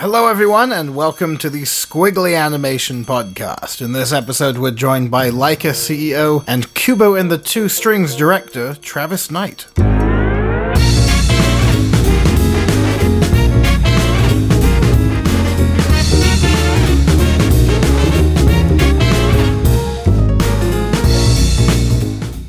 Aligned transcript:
Hello, 0.00 0.28
everyone, 0.28 0.72
and 0.72 0.96
welcome 0.96 1.36
to 1.36 1.50
the 1.50 1.64
Squiggly 1.64 2.34
Animation 2.34 3.04
Podcast. 3.04 3.82
In 3.82 3.92
this 3.92 4.14
episode, 4.14 4.56
we're 4.56 4.70
joined 4.70 5.10
by 5.10 5.28
Laika 5.28 5.72
CEO 5.72 6.42
and 6.46 6.72
Kubo 6.72 7.16
and 7.16 7.30
the 7.30 7.36
Two 7.36 7.68
Strings 7.68 8.16
director, 8.16 8.76
Travis 8.76 9.30
Knight. 9.30 9.66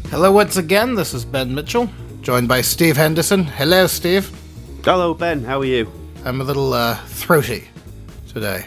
Hello, 0.10 0.32
once 0.32 0.56
again, 0.56 0.96
this 0.96 1.14
is 1.14 1.26
Ben 1.26 1.54
Mitchell, 1.54 1.90
joined 2.22 2.48
by 2.48 2.62
Steve 2.62 2.96
Henderson. 2.96 3.44
Hello, 3.44 3.88
Steve. 3.88 4.32
Hello, 4.86 5.14
Ben. 5.14 5.44
How 5.44 5.60
are 5.60 5.66
you? 5.66 6.01
I'm 6.24 6.40
a 6.40 6.44
little 6.44 6.74
uh, 6.74 6.96
throaty 7.08 7.68
today. 8.28 8.66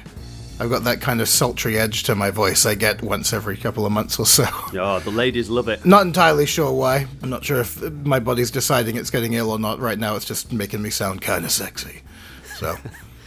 I've 0.58 0.70
got 0.70 0.84
that 0.84 1.00
kind 1.00 1.20
of 1.20 1.28
sultry 1.28 1.78
edge 1.78 2.02
to 2.04 2.14
my 2.16 2.30
voice 2.30 2.66
I 2.66 2.74
get 2.74 3.00
once 3.00 3.32
every 3.32 3.56
couple 3.56 3.86
of 3.86 3.92
months 3.92 4.18
or 4.18 4.26
so. 4.26 4.44
Oh, 4.76 4.98
the 4.98 5.10
ladies 5.10 5.48
love 5.48 5.68
it. 5.68 5.84
Not 5.84 6.02
entirely 6.02 6.46
sure 6.46 6.72
why. 6.72 7.06
I'm 7.22 7.30
not 7.30 7.44
sure 7.44 7.60
if 7.60 7.80
my 7.80 8.18
body's 8.18 8.50
deciding 8.50 8.96
it's 8.96 9.10
getting 9.10 9.34
ill 9.34 9.50
or 9.50 9.58
not 9.58 9.78
right 9.78 9.98
now. 9.98 10.16
It's 10.16 10.24
just 10.24 10.52
making 10.52 10.82
me 10.82 10.90
sound 10.90 11.22
kind 11.22 11.44
of 11.44 11.52
sexy. 11.52 12.02
So, 12.56 12.76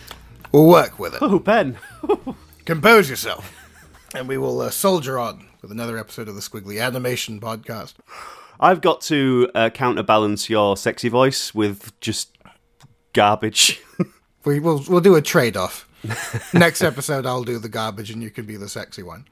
we'll 0.51 0.67
work 0.67 0.99
with 0.99 1.13
it. 1.13 1.19
Oh, 1.21 1.39
Ben. 1.39 1.77
Compose 2.65 3.09
yourself. 3.09 3.53
And 4.13 4.27
we 4.27 4.37
will 4.37 4.59
uh, 4.59 4.71
soldier 4.71 5.17
on 5.19 5.47
with 5.61 5.71
another 5.71 5.97
episode 5.97 6.27
of 6.27 6.35
the 6.35 6.41
Squiggly 6.41 6.81
Animation 6.83 7.39
Podcast. 7.39 7.93
I've 8.59 8.81
got 8.81 8.99
to 9.03 9.49
uh, 9.55 9.69
counterbalance 9.69 10.49
your 10.49 10.75
sexy 10.75 11.07
voice 11.07 11.55
with 11.55 11.97
just 12.01 12.37
garbage. 13.13 13.81
We 14.47 14.61
will 14.61 14.81
we'll 14.87 15.01
do 15.01 15.15
a 15.15 15.21
trade 15.21 15.57
off. 15.57 15.85
Next 16.53 16.81
episode, 16.81 17.25
I'll 17.25 17.43
do 17.43 17.59
the 17.59 17.67
garbage 17.67 18.11
and 18.11 18.23
you 18.23 18.29
can 18.29 18.45
be 18.45 18.55
the 18.55 18.69
sexy 18.69 19.03
one. 19.03 19.25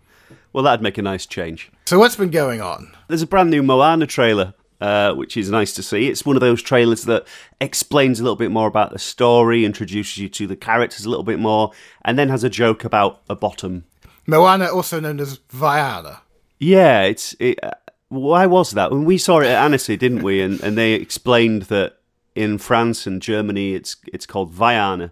well, 0.52 0.62
that'd 0.66 0.82
make 0.84 0.98
a 0.98 1.02
nice 1.02 1.26
change. 1.26 1.71
So, 1.85 1.98
what's 1.98 2.18
been 2.18 2.32
going 2.32 2.60
on? 2.60 2.94
There's 3.08 3.21
a 3.21 3.27
brand 3.27 3.49
new 3.49 3.63
Moana 3.63 4.08
trailer, 4.08 4.54
uh, 4.82 5.13
which 5.13 5.38
is 5.38 5.49
nice 5.49 5.71
to 5.76 5.84
see. 5.84 6.10
It's 6.10 6.26
one 6.26 6.36
of 6.36 6.41
those 6.41 6.62
trailers 6.62 7.05
that 7.05 7.26
explains 7.62 8.20
a 8.20 8.24
little 8.24 8.36
bit 8.36 8.52
more 8.52 8.68
about 8.68 8.91
the 8.91 8.99
story, 8.99 9.63
introduces 9.63 10.18
you 10.18 10.27
to 10.27 10.48
the 10.48 10.58
characters 10.58 11.05
a 11.05 11.10
little 11.10 11.24
bit 11.24 11.40
more, 11.40 11.71
and 12.04 12.20
then 12.20 12.27
has 12.27 12.43
a 12.43 12.49
joke 12.49 12.84
about 12.84 13.21
a 13.30 13.36
bottom. 13.38 13.86
Moana, 14.27 14.66
also 14.66 14.99
known 14.99 15.21
as 15.21 15.40
Vaiana. 15.49 16.20
Yeah, 16.60 17.04
it's. 17.04 17.38
It, 17.40 17.63
uh, 17.63 17.71
why 18.10 18.48
was 18.48 18.71
that? 18.71 18.91
When 18.91 19.05
we 19.05 19.18
saw 19.18 19.40
it 19.40 19.48
at 19.48 19.63
Annecy, 19.63 19.96
didn't 19.96 20.24
we? 20.24 20.41
And 20.41 20.60
and 20.60 20.77
they 20.77 20.91
explained 20.91 21.63
that 21.63 21.99
in 22.36 22.58
France 22.58 23.08
and 23.08 23.22
Germany, 23.22 23.74
it's 23.74 23.96
it's 24.14 24.26
called 24.26 24.54
Vaiana, 24.54 25.12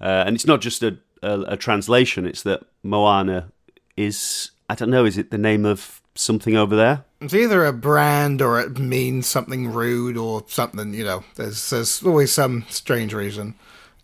uh, 0.00 0.24
and 0.26 0.34
it's 0.36 0.46
not 0.46 0.60
just 0.60 0.82
a, 0.82 0.98
a 1.22 1.40
a 1.48 1.56
translation. 1.56 2.26
It's 2.26 2.42
that 2.42 2.62
Moana 2.82 3.50
is. 3.96 4.50
I 4.70 4.74
don't 4.74 4.90
know. 4.90 5.04
Is 5.04 5.18
it 5.18 5.30
the 5.30 5.38
name 5.38 5.64
of 5.66 6.00
something 6.14 6.56
over 6.56 6.74
there? 6.76 7.04
It's 7.20 7.34
either 7.34 7.64
a 7.66 7.72
brand 7.72 8.40
or 8.40 8.58
it 8.60 8.78
means 8.78 9.26
something 9.26 9.70
rude 9.72 10.16
or 10.16 10.44
something, 10.48 10.92
you 10.94 11.04
know, 11.04 11.24
there's, 11.36 11.70
there's 11.70 12.02
always 12.02 12.32
some 12.32 12.64
strange 12.68 13.12
reason. 13.14 13.54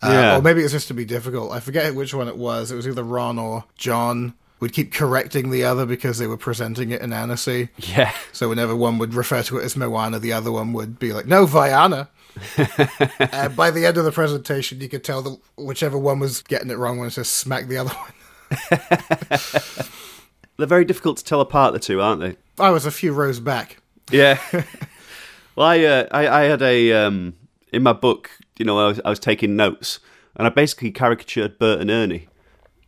Uh, 0.03 0.09
Yeah. 0.13 0.37
Or 0.39 0.43
maybe 0.43 0.63
it's 0.63 0.73
just 0.73 0.89
to 0.89 0.95
be 0.95 1.05
difficult. 1.05 1.53
I 1.53 1.61
forget 1.61 1.95
which 1.95 2.15
one 2.15 2.29
it 2.29 2.37
was. 2.37 2.71
It 2.71 2.77
was 2.77 2.87
either 2.87 3.03
Ron 3.03 3.39
or 3.39 3.65
John 3.77 4.35
would 4.61 4.73
keep 4.73 4.93
correcting 4.93 5.51
the 5.51 5.65
other 5.65 5.85
because 5.87 6.19
they 6.19 6.27
were 6.27 6.37
presenting 6.37 6.91
it 6.91 7.01
in 7.03 7.13
Annecy. 7.13 7.71
Yeah. 7.79 8.13
So 8.33 8.49
whenever 8.49 8.77
one 8.77 8.99
would 8.99 9.15
refer 9.15 9.43
to 9.45 9.59
it 9.59 9.65
as 9.65 9.77
Moana, 9.77 10.19
the 10.19 10.33
other 10.33 10.53
one 10.53 10.73
would 10.75 10.99
be 10.99 11.13
like, 11.13 11.27
no, 11.27 11.47
Vaiana. 11.47 12.09
and 13.33 13.57
by 13.57 13.71
the 13.71 13.87
end 13.87 13.97
of 13.97 14.05
the 14.05 14.13
presentation, 14.13 14.81
you 14.81 14.89
could 14.89 15.05
tell 15.05 15.23
that 15.23 15.39
whichever 15.57 15.99
one 15.99 16.19
was 16.19 16.43
getting 16.43 16.71
it 16.71 16.79
wrong 16.79 16.99
when 16.99 17.09
it 17.09 17.13
just 17.13 17.37
smacked 17.37 17.69
the 17.69 17.79
other 17.79 17.91
one. 17.91 18.13
They're 20.57 20.67
very 20.67 20.85
difficult 20.85 21.19
to 21.19 21.25
tell 21.25 21.41
apart, 21.41 21.73
the 21.73 21.79
two, 21.79 22.01
aren't 22.01 22.21
they? 22.21 22.37
I 22.59 22.71
was 22.71 22.87
a 22.87 22.91
few 22.91 23.13
rows 23.13 23.41
back. 23.41 23.81
Yeah. 24.11 24.41
well, 25.57 25.69
I, 25.69 25.85
uh, 25.85 26.07
I 26.11 26.29
I 26.29 26.43
had 26.45 26.63
a 26.63 26.93
um, 26.93 27.35
in 27.73 27.83
my 27.83 27.93
book. 27.93 28.31
You 28.59 28.65
know, 28.65 28.79
I 28.79 28.89
was, 28.89 29.01
I 29.05 29.11
was 29.11 29.21
taking 29.21 29.55
notes, 29.55 30.01
and 30.35 30.47
I 30.47 30.51
basically 30.51 30.91
caricatured 30.91 31.59
Bert 31.59 31.81
and 31.81 31.91
Ernie. 31.91 32.29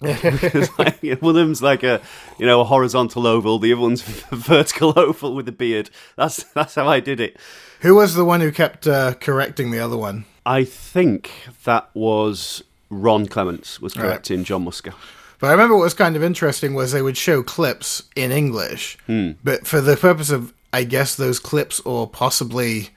It's 0.03 0.79
like, 0.79 1.03
one 1.21 1.31
of 1.31 1.35
them's 1.35 1.63
like 1.63 1.83
a 1.83 2.01
you 2.39 2.47
know 2.47 2.63
a 2.63 2.65
horizontal 2.65 3.27
oval, 3.27 3.59
the 3.59 3.73
other 3.73 3.83
one's 3.83 4.03
a 4.31 4.37
vertical 4.37 4.99
oval 4.99 5.35
with 5.35 5.47
a 5.49 5.53
beard. 5.53 5.91
That's 6.17 6.43
that's 6.55 6.75
how 6.75 6.89
I 6.89 7.01
did 7.01 7.21
it. 7.21 7.37
Who 7.81 7.95
was 7.95 8.15
the 8.15 8.25
one 8.25 8.41
who 8.41 8.51
kept 8.51 8.87
uh, 8.87 9.15
correcting 9.15 9.71
the 9.71 9.79
other 9.81 9.97
one? 9.97 10.25
I 10.47 10.65
think 10.65 11.31
that 11.65 11.91
was 11.95 12.63
Ron 12.89 13.27
Clements 13.27 13.81
was 13.81 13.95
correcting 13.95 14.45
John 14.45 14.65
Musker. 14.65 14.95
But 15.39 15.49
I 15.49 15.51
remember 15.53 15.75
what 15.77 15.85
was 15.85 15.95
kind 15.95 16.17
of 16.17 16.23
interesting 16.23 16.75
was 16.75 16.93
they 16.93 17.01
would 17.03 17.17
show 17.17 17.43
clips 17.43 18.03
in 18.15 18.31
English, 18.31 18.99
but 19.43 19.67
for 19.67 19.81
the 19.81 19.97
purpose 19.97 20.31
of, 20.31 20.53
I 20.73 20.85
guess, 20.85 21.15
those 21.15 21.39
clips 21.39 21.81
or 21.81 22.07
possibly, 22.07 22.91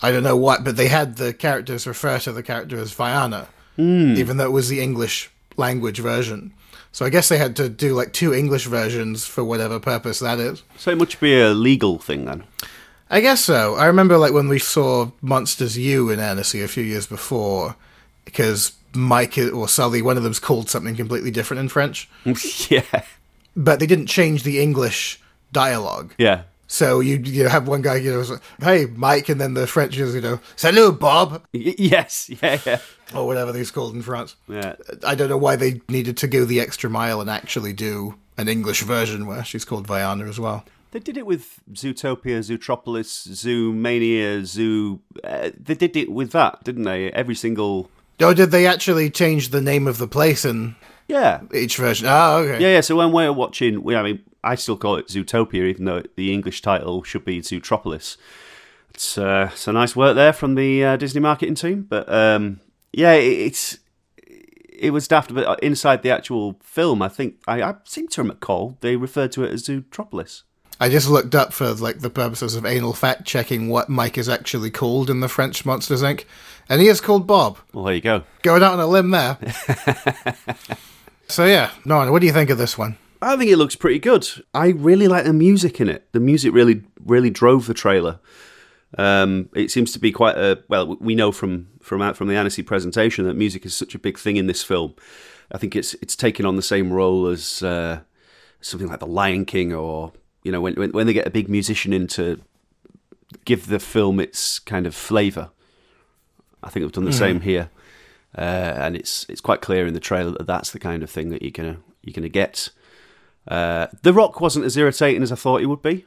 I 0.00 0.12
don't 0.12 0.22
know 0.22 0.36
what, 0.36 0.62
but 0.62 0.76
they 0.76 0.86
had 0.86 1.16
the 1.16 1.32
characters 1.34 1.86
refer 1.88 2.20
to 2.20 2.32
the 2.32 2.44
character 2.44 2.78
as 2.78 2.94
Vaiana, 2.94 3.46
even 3.76 4.36
though 4.36 4.46
it 4.46 4.52
was 4.52 4.68
the 4.68 4.80
English 4.80 5.30
language 5.60 6.00
version. 6.00 6.52
So 6.92 7.04
I 7.06 7.10
guess 7.10 7.28
they 7.28 7.38
had 7.38 7.54
to 7.56 7.68
do 7.68 7.94
like 7.94 8.12
two 8.12 8.34
English 8.34 8.66
versions 8.66 9.24
for 9.24 9.44
whatever 9.44 9.78
purpose 9.78 10.18
that 10.18 10.40
is. 10.40 10.64
So 10.76 10.90
it 10.90 10.98
must 10.98 11.20
be 11.20 11.40
a 11.40 11.50
legal 11.50 11.98
thing 11.98 12.24
then. 12.24 12.42
I 13.08 13.20
guess 13.20 13.40
so. 13.40 13.76
I 13.76 13.86
remember 13.86 14.18
like 14.18 14.32
when 14.32 14.48
we 14.48 14.58
saw 14.58 15.10
Monsters 15.20 15.78
U 15.78 16.10
in 16.10 16.18
Annecy 16.18 16.62
a 16.62 16.68
few 16.68 16.82
years 16.82 17.06
before, 17.06 17.76
because 18.24 18.72
Mike 18.94 19.38
or 19.38 19.68
Sully, 19.68 20.02
one 20.02 20.16
of 20.16 20.22
them's 20.22 20.40
called 20.40 20.68
something 20.68 20.96
completely 20.96 21.30
different 21.30 21.60
in 21.60 21.68
French. 21.68 22.08
yeah, 22.68 23.02
but 23.54 23.78
they 23.78 23.86
didn't 23.86 24.06
change 24.06 24.42
the 24.42 24.60
English 24.60 25.20
dialogue. 25.52 26.14
yeah. 26.18 26.42
So 26.72 27.00
you 27.00 27.16
you 27.16 27.48
have 27.48 27.66
one 27.66 27.82
guy, 27.82 27.96
you 27.96 28.12
know, 28.12 28.38
hey 28.60 28.86
Mike, 28.94 29.28
and 29.28 29.40
then 29.40 29.54
the 29.54 29.66
French 29.66 29.98
is, 29.98 30.14
you 30.14 30.20
know, 30.20 30.38
salut 30.54 31.00
Bob, 31.00 31.42
Y- 31.52 31.74
yes, 31.76 32.30
yeah, 32.42 32.60
yeah, 32.64 32.78
or 33.12 33.26
whatever 33.26 33.50
they're 33.50 33.64
called 33.64 33.96
in 33.96 34.02
France. 34.02 34.36
yeah. 34.46 34.76
I 35.04 35.16
don't 35.16 35.28
know 35.28 35.36
why 35.36 35.56
they 35.56 35.80
needed 35.88 36.16
to 36.18 36.28
go 36.28 36.44
the 36.44 36.60
extra 36.60 36.88
mile 36.88 37.20
and 37.20 37.28
actually 37.28 37.72
do 37.72 38.14
an 38.38 38.46
English 38.48 38.82
version 38.82 39.26
where 39.26 39.42
she's 39.44 39.64
called 39.64 39.88
Vaiana 39.88 40.28
as 40.28 40.38
well. 40.38 40.64
They 40.92 41.00
did 41.00 41.16
it 41.16 41.26
with 41.26 41.58
Zootopia, 41.72 42.38
Zootropolis, 42.38 43.26
Zoomania, 43.28 44.44
Zoo. 44.44 45.00
Uh, 45.24 45.50
they 45.58 45.74
did 45.74 45.96
it 45.96 46.10
with 46.12 46.30
that, 46.32 46.62
didn't 46.64 46.84
they? 46.84 47.10
Every 47.12 47.34
single. 47.34 47.90
Oh, 48.20 48.32
did 48.34 48.52
they 48.52 48.66
actually 48.66 49.10
change 49.10 49.48
the 49.48 49.60
name 49.60 49.88
of 49.88 49.98
the 49.98 50.06
place 50.08 50.44
in 50.44 50.76
Yeah. 51.08 51.40
each 51.52 51.76
version? 51.78 52.06
Oh, 52.08 52.38
okay. 52.38 52.62
Yeah, 52.62 52.74
yeah. 52.74 52.80
So 52.80 52.94
when 52.96 53.10
we're 53.12 53.32
watching, 53.32 53.82
we, 53.82 53.96
I 53.96 54.02
mean, 54.02 54.20
I 54.42 54.54
still 54.54 54.76
call 54.76 54.96
it 54.96 55.08
Zootopia, 55.08 55.68
even 55.68 55.84
though 55.84 56.02
the 56.16 56.32
English 56.32 56.62
title 56.62 57.02
should 57.02 57.24
be 57.24 57.40
Zootropolis. 57.40 58.16
It's, 58.90 59.18
uh, 59.18 59.50
it's 59.52 59.68
a 59.68 59.72
nice 59.72 59.94
work 59.94 60.14
there 60.14 60.32
from 60.32 60.54
the 60.54 60.84
uh, 60.84 60.96
Disney 60.96 61.20
marketing 61.20 61.54
team. 61.54 61.82
But 61.82 62.12
um, 62.12 62.60
yeah, 62.92 63.12
it, 63.12 63.26
it's. 63.26 63.78
It 64.82 64.94
was 64.94 65.06
daft, 65.06 65.34
but 65.34 65.62
inside 65.62 66.02
the 66.02 66.10
actual 66.10 66.58
film, 66.62 67.02
I 67.02 67.08
think 67.08 67.34
I, 67.46 67.62
I 67.62 67.74
seem 67.84 68.08
to 68.08 68.22
recall 68.22 68.78
they 68.80 68.96
referred 68.96 69.30
to 69.32 69.44
it 69.44 69.52
as 69.52 69.64
Zootropolis. 69.64 70.44
I 70.82 70.88
just 70.88 71.10
looked 71.10 71.34
up 71.34 71.52
for 71.52 71.74
like 71.74 72.00
the 72.00 72.08
purposes 72.08 72.56
of 72.56 72.64
anal 72.64 72.94
fact 72.94 73.26
checking 73.26 73.68
what 73.68 73.90
Mike 73.90 74.16
is 74.16 74.30
actually 74.30 74.70
called 74.70 75.10
in 75.10 75.20
the 75.20 75.28
French 75.28 75.66
Monsters 75.66 76.02
Inc. 76.02 76.24
And 76.70 76.80
he 76.80 76.88
is 76.88 77.02
called 77.02 77.26
Bob. 77.26 77.58
Well, 77.74 77.84
there 77.84 77.94
you 77.94 78.00
go. 78.00 78.22
Going 78.40 78.62
out 78.62 78.72
on 78.72 78.80
a 78.80 78.86
limb 78.86 79.10
there. 79.10 79.36
so 81.28 81.44
yeah, 81.44 81.72
Norman, 81.84 82.10
what 82.10 82.20
do 82.20 82.26
you 82.26 82.32
think 82.32 82.48
of 82.48 82.56
this 82.56 82.78
one? 82.78 82.96
I 83.22 83.36
think 83.36 83.50
it 83.50 83.56
looks 83.56 83.76
pretty 83.76 83.98
good. 83.98 84.26
I 84.54 84.68
really 84.68 85.08
like 85.08 85.24
the 85.24 85.32
music 85.32 85.80
in 85.80 85.88
it. 85.88 86.10
The 86.12 86.20
music 86.20 86.52
really, 86.54 86.82
really 87.04 87.30
drove 87.30 87.66
the 87.66 87.74
trailer. 87.74 88.18
Um, 88.96 89.48
it 89.54 89.70
seems 89.70 89.92
to 89.92 89.98
be 89.98 90.10
quite 90.10 90.36
a 90.36 90.62
well. 90.68 90.96
We 90.96 91.14
know 91.14 91.30
from 91.30 91.68
from 91.80 92.02
out 92.02 92.16
from 92.16 92.28
the 92.28 92.36
Annecy 92.36 92.62
presentation 92.62 93.24
that 93.26 93.34
music 93.34 93.64
is 93.64 93.76
such 93.76 93.94
a 93.94 93.98
big 93.98 94.18
thing 94.18 94.36
in 94.36 94.46
this 94.46 94.62
film. 94.62 94.94
I 95.52 95.58
think 95.58 95.76
it's 95.76 95.94
it's 95.94 96.16
taken 96.16 96.46
on 96.46 96.56
the 96.56 96.62
same 96.62 96.92
role 96.92 97.26
as 97.26 97.62
uh, 97.62 98.00
something 98.60 98.88
like 98.88 99.00
The 99.00 99.06
Lion 99.06 99.44
King, 99.44 99.72
or 99.72 100.12
you 100.42 100.50
know, 100.50 100.60
when, 100.60 100.74
when 100.74 101.06
they 101.06 101.12
get 101.12 101.26
a 101.26 101.30
big 101.30 101.48
musician 101.48 101.92
in 101.92 102.06
to 102.08 102.40
give 103.44 103.66
the 103.66 103.78
film 103.78 104.18
its 104.18 104.58
kind 104.58 104.86
of 104.86 104.94
flavour. 104.94 105.50
I 106.62 106.68
think 106.68 106.84
they've 106.84 106.92
done 106.92 107.04
the 107.04 107.12
same 107.12 107.40
here, 107.40 107.70
uh, 108.36 108.40
and 108.40 108.96
it's 108.96 109.24
it's 109.28 109.40
quite 109.40 109.60
clear 109.62 109.86
in 109.86 109.94
the 109.94 110.00
trailer 110.00 110.32
that 110.32 110.46
that's 110.46 110.72
the 110.72 110.78
kind 110.78 111.02
of 111.02 111.10
thing 111.10 111.30
that 111.30 111.42
you're 111.42 111.50
gonna 111.50 111.78
you're 112.02 112.12
gonna 112.12 112.28
get. 112.28 112.70
Uh, 113.48 113.88
the 114.02 114.12
Rock 114.12 114.40
wasn't 114.40 114.64
as 114.64 114.76
irritating 114.76 115.22
as 115.22 115.32
I 115.32 115.36
thought 115.36 115.60
he 115.60 115.66
would 115.66 115.82
be. 115.82 116.06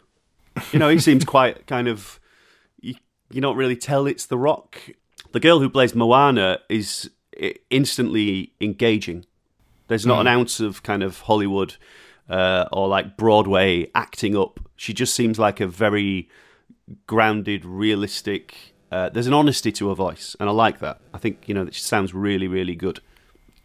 You 0.71 0.80
know, 0.80 0.89
he 0.89 1.00
seems 1.09 1.25
quite 1.25 1.68
kind 1.68 1.88
of. 1.88 2.19
You, 2.81 2.95
you 3.31 3.41
don't 3.41 3.57
really 3.57 3.75
tell 3.75 4.07
it's 4.07 4.25
The 4.25 4.38
Rock. 4.38 4.80
The 5.31 5.39
girl 5.39 5.59
who 5.59 5.69
plays 5.69 5.95
Moana 5.95 6.59
is 6.69 7.09
instantly 7.69 8.53
engaging. 8.62 9.25
There's 9.88 10.06
not 10.06 10.21
an 10.21 10.27
ounce 10.27 10.59
of 10.59 10.83
kind 10.83 11.03
of 11.03 11.21
Hollywood 11.21 11.75
uh, 12.30 12.65
or 12.71 12.88
like 12.88 13.18
Broadway 13.18 13.89
acting 13.94 14.38
up. 14.38 14.59
She 14.75 14.94
just 14.94 15.13
seems 15.13 15.38
like 15.39 15.59
a 15.59 15.68
very 15.68 16.30
grounded, 17.07 17.65
realistic. 17.65 18.56
Uh, 18.91 19.09
there's 19.09 19.27
an 19.27 19.33
honesty 19.33 19.71
to 19.74 19.89
her 19.89 19.95
voice, 19.95 20.35
and 20.39 20.50
I 20.50 20.51
like 20.51 20.80
that. 20.80 21.01
I 21.13 21.18
think 21.18 21.47
you 21.47 21.53
know 21.53 21.65
that 21.65 21.74
she 21.74 21.81
sounds 21.81 22.13
really, 22.13 22.47
really 22.47 22.75
good. 22.75 23.01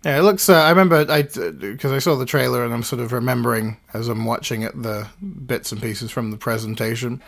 Yeah, 0.04 0.18
it 0.18 0.22
looks. 0.22 0.48
Uh, 0.48 0.54
I 0.54 0.70
remember 0.70 1.06
I 1.08 1.22
because 1.22 1.92
I 1.92 1.98
saw 1.98 2.14
the 2.16 2.26
trailer 2.26 2.64
and 2.64 2.72
I'm 2.72 2.84
sort 2.84 3.00
of 3.00 3.12
remembering 3.12 3.78
as 3.92 4.08
I'm 4.08 4.24
watching 4.24 4.62
it 4.62 4.80
the 4.80 5.08
bits 5.20 5.72
and 5.72 5.82
pieces 5.82 6.10
from 6.10 6.30
the 6.30 6.36
presentation, 6.36 7.20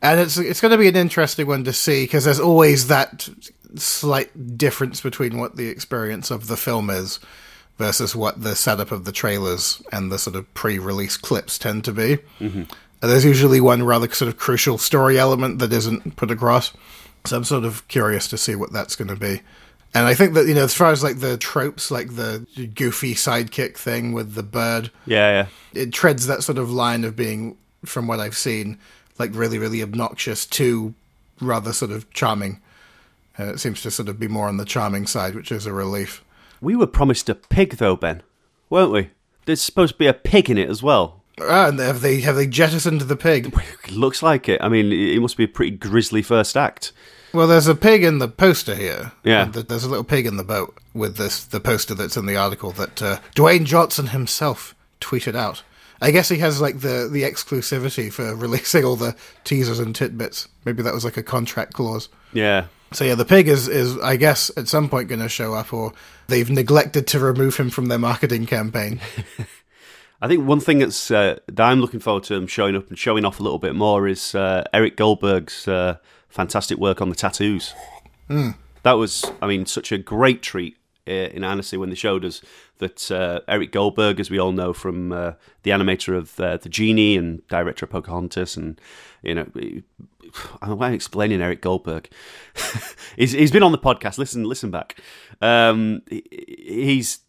and 0.00 0.20
it's 0.20 0.38
it's 0.38 0.60
going 0.60 0.70
to 0.70 0.78
be 0.78 0.88
an 0.88 0.96
interesting 0.96 1.46
one 1.46 1.64
to 1.64 1.72
see 1.72 2.04
because 2.04 2.24
there's 2.24 2.38
always 2.38 2.86
that 2.86 3.28
slight 3.74 4.56
difference 4.56 5.00
between 5.00 5.38
what 5.38 5.56
the 5.56 5.68
experience 5.68 6.30
of 6.30 6.46
the 6.46 6.56
film 6.56 6.88
is 6.88 7.18
versus 7.78 8.14
what 8.14 8.42
the 8.42 8.56
setup 8.56 8.92
of 8.92 9.04
the 9.04 9.12
trailers 9.12 9.82
and 9.92 10.10
the 10.10 10.18
sort 10.18 10.36
of 10.36 10.52
pre-release 10.54 11.16
clips 11.16 11.58
tend 11.58 11.84
to 11.84 11.92
be. 11.92 12.18
Mm-hmm. 12.40 12.62
There's 13.00 13.24
usually 13.24 13.60
one 13.60 13.84
rather 13.84 14.08
sort 14.10 14.28
of 14.28 14.36
crucial 14.36 14.78
story 14.78 15.18
element 15.18 15.60
that 15.60 15.72
isn't 15.72 16.16
put 16.16 16.30
across. 16.30 16.72
So 17.24 17.36
I'm 17.36 17.44
sort 17.44 17.64
of 17.64 17.86
curious 17.88 18.26
to 18.28 18.38
see 18.38 18.54
what 18.54 18.72
that's 18.72 18.96
going 18.96 19.08
to 19.08 19.16
be. 19.16 19.42
And 19.94 20.06
I 20.06 20.14
think 20.14 20.34
that 20.34 20.46
you 20.46 20.54
know, 20.54 20.64
as 20.64 20.74
far 20.74 20.90
as 20.92 21.02
like 21.02 21.20
the 21.20 21.36
tropes, 21.38 21.90
like 21.90 22.14
the 22.14 22.46
goofy 22.74 23.14
sidekick 23.14 23.76
thing 23.76 24.12
with 24.12 24.34
the 24.34 24.42
bird, 24.42 24.90
Yeah, 25.06 25.46
yeah. 25.74 25.80
it 25.80 25.92
treads 25.92 26.26
that 26.26 26.42
sort 26.42 26.58
of 26.58 26.70
line 26.70 27.04
of 27.04 27.16
being, 27.16 27.56
from 27.84 28.06
what 28.06 28.20
I've 28.20 28.36
seen, 28.36 28.78
like 29.18 29.30
really, 29.34 29.58
really 29.58 29.82
obnoxious 29.82 30.44
to 30.46 30.94
rather 31.40 31.72
sort 31.72 31.90
of 31.90 32.10
charming. 32.12 32.60
And 33.38 33.50
it 33.50 33.60
seems 33.60 33.80
to 33.82 33.90
sort 33.90 34.08
of 34.08 34.18
be 34.20 34.28
more 34.28 34.48
on 34.48 34.56
the 34.58 34.64
charming 34.64 35.06
side, 35.06 35.34
which 35.34 35.50
is 35.52 35.64
a 35.64 35.72
relief. 35.72 36.22
We 36.60 36.74
were 36.76 36.86
promised 36.88 37.28
a 37.28 37.34
pig, 37.36 37.76
though, 37.76 37.96
Ben, 37.96 38.22
weren't 38.68 38.92
we? 38.92 39.10
There's 39.46 39.62
supposed 39.62 39.94
to 39.94 39.98
be 39.98 40.06
a 40.08 40.12
pig 40.12 40.50
in 40.50 40.58
it 40.58 40.68
as 40.68 40.82
well. 40.82 41.22
Ah, 41.40 41.68
and 41.68 41.78
have 41.78 42.00
they 42.00 42.20
have 42.22 42.34
they 42.34 42.48
jettisoned 42.48 43.02
the 43.02 43.14
pig? 43.16 43.54
It 43.84 43.90
looks 43.96 44.22
like 44.24 44.48
it. 44.48 44.60
I 44.60 44.68
mean, 44.68 44.86
it 44.92 45.14
it 45.16 45.20
must 45.20 45.36
be 45.36 45.44
a 45.44 45.48
pretty 45.48 45.76
grisly 45.76 46.20
first 46.20 46.56
act. 46.56 46.92
Well, 47.32 47.46
there's 47.46 47.66
a 47.66 47.74
pig 47.74 48.04
in 48.04 48.18
the 48.18 48.28
poster 48.28 48.74
here. 48.74 49.12
Yeah. 49.22 49.44
There's 49.44 49.84
a 49.84 49.88
little 49.88 50.04
pig 50.04 50.26
in 50.26 50.36
the 50.36 50.44
boat 50.44 50.78
with 50.94 51.16
this 51.16 51.44
the 51.44 51.60
poster 51.60 51.94
that's 51.94 52.16
in 52.16 52.26
the 52.26 52.36
article 52.36 52.72
that 52.72 53.02
uh, 53.02 53.18
Dwayne 53.34 53.64
Johnson 53.64 54.08
himself 54.08 54.74
tweeted 55.00 55.34
out. 55.36 55.62
I 56.00 56.10
guess 56.10 56.28
he 56.28 56.38
has 56.38 56.60
like 56.60 56.80
the 56.80 57.08
the 57.10 57.22
exclusivity 57.22 58.12
for 58.12 58.34
releasing 58.34 58.84
all 58.84 58.96
the 58.96 59.16
teasers 59.44 59.78
and 59.78 59.94
tidbits. 59.94 60.48
Maybe 60.64 60.82
that 60.82 60.94
was 60.94 61.04
like 61.04 61.16
a 61.16 61.22
contract 61.22 61.74
clause. 61.74 62.08
Yeah. 62.32 62.66
So 62.92 63.04
yeah, 63.04 63.14
the 63.14 63.24
pig 63.24 63.48
is 63.48 63.68
is 63.68 63.98
I 63.98 64.16
guess 64.16 64.50
at 64.56 64.68
some 64.68 64.88
point 64.88 65.08
going 65.08 65.20
to 65.20 65.28
show 65.28 65.54
up, 65.54 65.72
or 65.72 65.92
they've 66.28 66.48
neglected 66.48 67.06
to 67.08 67.18
remove 67.18 67.56
him 67.56 67.70
from 67.70 67.86
their 67.86 67.98
marketing 67.98 68.46
campaign. 68.46 69.00
I 70.20 70.26
think 70.26 70.46
one 70.46 70.60
thing 70.60 70.78
that's 70.78 71.10
uh, 71.10 71.38
that 71.46 71.60
I'm 71.60 71.80
looking 71.80 72.00
forward 72.00 72.24
to 72.24 72.34
him 72.34 72.46
showing 72.46 72.74
up 72.74 72.88
and 72.88 72.98
showing 72.98 73.24
off 73.24 73.38
a 73.38 73.42
little 73.42 73.58
bit 73.58 73.74
more 73.74 74.08
is 74.08 74.34
uh, 74.34 74.64
Eric 74.72 74.96
Goldberg's 74.96 75.68
uh, 75.68 75.98
fantastic 76.28 76.78
work 76.78 77.00
on 77.00 77.08
the 77.08 77.14
tattoos. 77.16 77.74
That 78.82 78.92
was, 78.92 79.24
I 79.42 79.46
mean, 79.46 79.66
such 79.66 79.90
a 79.92 79.98
great 79.98 80.42
treat 80.42 80.76
uh, 81.06 81.10
in 81.12 81.42
Annecy 81.44 81.76
when 81.76 81.88
they 81.88 81.94
showed 81.94 82.24
us 82.24 82.42
that 82.78 83.10
uh, 83.10 83.40
Eric 83.48 83.72
Goldberg, 83.72 84.20
as 84.20 84.30
we 84.30 84.38
all 84.38 84.52
know 84.52 84.72
from 84.72 85.10
uh, 85.12 85.32
the 85.62 85.70
animator 85.70 86.16
of 86.16 86.38
uh, 86.38 86.58
the 86.58 86.68
Genie 86.68 87.16
and 87.16 87.46
director 87.48 87.86
of 87.86 87.90
Pocahontas, 87.90 88.56
and 88.56 88.80
you 89.22 89.34
know, 89.34 89.46
I'm 90.62 90.80
explaining 90.94 91.40
Eric 91.40 91.60
Goldberg. 91.62 92.08
he's 93.16 93.32
he's 93.32 93.50
been 93.50 93.62
on 93.62 93.72
the 93.72 93.78
podcast. 93.78 94.18
Listen, 94.18 94.44
listen 94.44 94.70
back. 94.70 94.96
Um, 95.40 96.02
he- 96.08 96.24
he's 96.84 97.20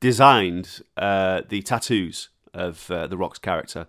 designed 0.00 0.80
uh, 0.96 1.42
the 1.48 1.60
tattoos 1.62 2.30
of 2.54 2.90
uh, 2.90 3.06
the 3.06 3.16
Rock's 3.16 3.38
character, 3.38 3.86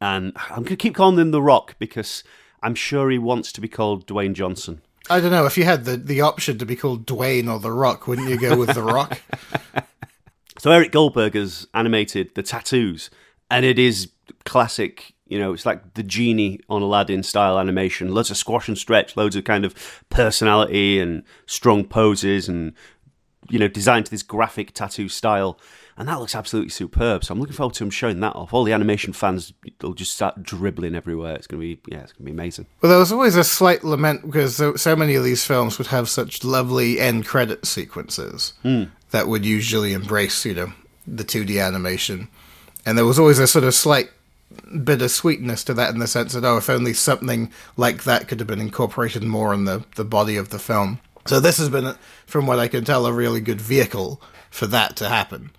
and 0.00 0.32
I'm 0.50 0.56
going 0.62 0.66
to 0.66 0.76
keep 0.76 0.94
calling 0.94 1.18
him 1.18 1.30
the 1.30 1.42
Rock 1.42 1.76
because 1.78 2.24
I'm 2.62 2.74
sure 2.74 3.10
he 3.10 3.18
wants 3.18 3.52
to 3.52 3.60
be 3.60 3.68
called 3.68 4.06
Dwayne 4.06 4.34
Johnson. 4.34 4.80
I 5.10 5.20
don't 5.20 5.30
know 5.30 5.46
if 5.46 5.56
you 5.56 5.64
had 5.64 5.84
the 5.84 5.96
the 5.96 6.20
option 6.20 6.58
to 6.58 6.66
be 6.66 6.76
called 6.76 7.06
Dwayne 7.06 7.50
or 7.50 7.58
the 7.58 7.72
Rock, 7.72 8.06
wouldn't 8.06 8.28
you 8.28 8.38
go 8.38 8.56
with 8.56 8.74
the 8.74 8.82
Rock? 8.82 9.20
So 10.58 10.72
Eric 10.72 10.90
Goldberg 10.90 11.34
has 11.34 11.68
animated 11.72 12.34
the 12.34 12.42
tattoos, 12.42 13.10
and 13.50 13.64
it 13.64 13.78
is 13.78 14.10
classic. 14.44 15.14
You 15.26 15.38
know, 15.38 15.52
it's 15.52 15.64
like 15.64 15.94
the 15.94 16.02
genie 16.02 16.58
on 16.68 16.82
Aladdin 16.82 17.22
style 17.22 17.58
animation. 17.58 18.12
Loads 18.12 18.30
of 18.30 18.36
squash 18.36 18.66
and 18.66 18.76
stretch, 18.76 19.16
loads 19.16 19.36
of 19.36 19.44
kind 19.44 19.64
of 19.64 20.04
personality 20.10 20.98
and 20.98 21.22
strong 21.46 21.84
poses, 21.84 22.48
and 22.48 22.72
you 23.48 23.58
know, 23.58 23.68
designed 23.68 24.06
to 24.06 24.10
this 24.10 24.22
graphic 24.22 24.74
tattoo 24.74 25.08
style. 25.08 25.58
And 25.98 26.08
that 26.08 26.20
looks 26.20 26.36
absolutely 26.36 26.70
superb. 26.70 27.24
So 27.24 27.32
I'm 27.32 27.40
looking 27.40 27.56
forward 27.56 27.74
to 27.74 27.84
him 27.84 27.90
showing 27.90 28.20
that 28.20 28.36
off. 28.36 28.54
All 28.54 28.62
the 28.62 28.72
animation 28.72 29.12
fans 29.12 29.52
will 29.82 29.94
just 29.94 30.12
start 30.12 30.44
dribbling 30.44 30.94
everywhere. 30.94 31.34
It's 31.34 31.48
gonna 31.48 31.60
be 31.60 31.80
yeah, 31.88 32.02
it's 32.02 32.12
gonna 32.12 32.26
be 32.26 32.30
amazing. 32.30 32.66
Well, 32.80 32.90
there 32.90 33.00
was 33.00 33.10
always 33.10 33.34
a 33.34 33.42
slight 33.42 33.82
lament 33.82 34.22
because 34.22 34.62
so, 34.80 34.96
many 34.96 35.16
of 35.16 35.24
these 35.24 35.44
films 35.44 35.76
would 35.76 35.88
have 35.88 36.08
such 36.08 36.44
lovely 36.44 37.00
end 37.00 37.26
credit 37.26 37.66
sequences 37.66 38.52
hmm. 38.62 38.84
that 39.10 39.26
would 39.26 39.44
usually 39.44 39.92
embrace, 39.92 40.44
you 40.44 40.54
know, 40.54 40.72
the 41.04 41.24
2D 41.24 41.60
animation. 41.64 42.28
And 42.86 42.96
there 42.96 43.04
was 43.04 43.18
always 43.18 43.40
a 43.40 43.48
sort 43.48 43.64
of 43.64 43.74
slight 43.74 44.10
bit 44.84 45.02
of 45.02 45.10
sweetness 45.10 45.64
to 45.64 45.74
that 45.74 45.92
in 45.92 45.98
the 45.98 46.06
sense 46.06 46.32
that, 46.32 46.44
oh, 46.44 46.58
if 46.58 46.70
only 46.70 46.94
something 46.94 47.50
like 47.76 48.04
that 48.04 48.28
could 48.28 48.38
have 48.38 48.46
been 48.46 48.60
incorporated 48.60 49.24
more 49.24 49.52
in 49.52 49.64
the, 49.64 49.84
the 49.96 50.04
body 50.04 50.36
of 50.36 50.50
the 50.50 50.58
film. 50.58 51.00
So 51.26 51.40
this 51.40 51.58
has 51.58 51.68
been, 51.68 51.94
from 52.26 52.46
what 52.46 52.58
I 52.58 52.68
can 52.68 52.84
tell, 52.84 53.04
a 53.04 53.12
really 53.12 53.40
good 53.40 53.60
vehicle 53.60 54.22
for 54.50 54.66
that 54.68 54.96
to 54.96 55.08
happen. 55.08 55.50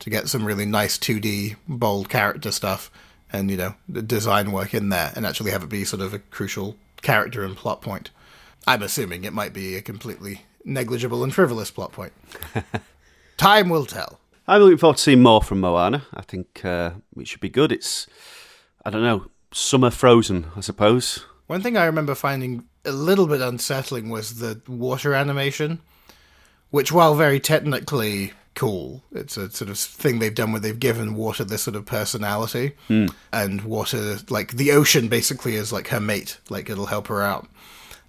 To 0.00 0.10
get 0.10 0.28
some 0.28 0.44
really 0.44 0.66
nice 0.66 0.98
2D, 0.98 1.56
bold 1.66 2.08
character 2.08 2.52
stuff 2.52 2.90
and, 3.32 3.50
you 3.50 3.56
know, 3.56 3.74
the 3.88 4.02
design 4.02 4.52
work 4.52 4.74
in 4.74 4.90
there 4.90 5.12
and 5.16 5.26
actually 5.26 5.50
have 5.50 5.62
it 5.62 5.68
be 5.68 5.84
sort 5.84 6.02
of 6.02 6.14
a 6.14 6.18
crucial 6.18 6.76
character 7.02 7.44
and 7.44 7.56
plot 7.56 7.80
point. 7.82 8.10
I'm 8.66 8.82
assuming 8.82 9.24
it 9.24 9.32
might 9.32 9.52
be 9.52 9.74
a 9.74 9.82
completely 9.82 10.42
negligible 10.64 11.24
and 11.24 11.34
frivolous 11.34 11.70
plot 11.70 11.92
point. 11.92 12.12
Time 13.36 13.68
will 13.68 13.86
tell. 13.86 14.20
I'm 14.48 14.62
looking 14.62 14.78
forward 14.78 14.96
to 14.96 15.02
seeing 15.02 15.22
more 15.22 15.42
from 15.42 15.60
Moana. 15.60 16.02
I 16.14 16.22
think 16.22 16.64
uh, 16.64 16.92
it 17.16 17.26
should 17.26 17.40
be 17.40 17.48
good. 17.48 17.72
It's 17.72 18.06
I 18.84 18.90
don't 18.90 19.02
know, 19.02 19.26
summer 19.52 19.90
frozen, 19.90 20.46
I 20.54 20.60
suppose. 20.60 21.24
One 21.48 21.60
thing 21.60 21.76
I 21.76 21.86
remember 21.86 22.14
finding 22.14 22.68
a 22.84 22.92
little 22.92 23.26
bit 23.26 23.40
unsettling 23.40 24.10
was 24.10 24.38
the 24.38 24.60
water 24.68 25.12
animation, 25.12 25.80
which, 26.70 26.92
while 26.92 27.16
very 27.16 27.40
technically 27.40 28.32
cool, 28.56 29.04
it's 29.12 29.36
a 29.36 29.50
sort 29.50 29.70
of 29.70 29.78
thing 29.78 30.18
they've 30.18 30.34
done 30.34 30.50
where 30.50 30.60
they've 30.60 30.80
given 30.80 31.14
water 31.14 31.44
this 31.44 31.62
sort 31.62 31.76
of 31.76 31.84
personality, 31.86 32.72
hmm. 32.88 33.06
and 33.32 33.62
water, 33.62 34.16
like 34.28 34.52
the 34.52 34.72
ocean, 34.72 35.06
basically 35.08 35.54
is 35.54 35.72
like 35.72 35.88
her 35.88 36.00
mate, 36.00 36.40
like 36.48 36.68
it'll 36.68 36.86
help 36.86 37.06
her 37.06 37.22
out. 37.22 37.46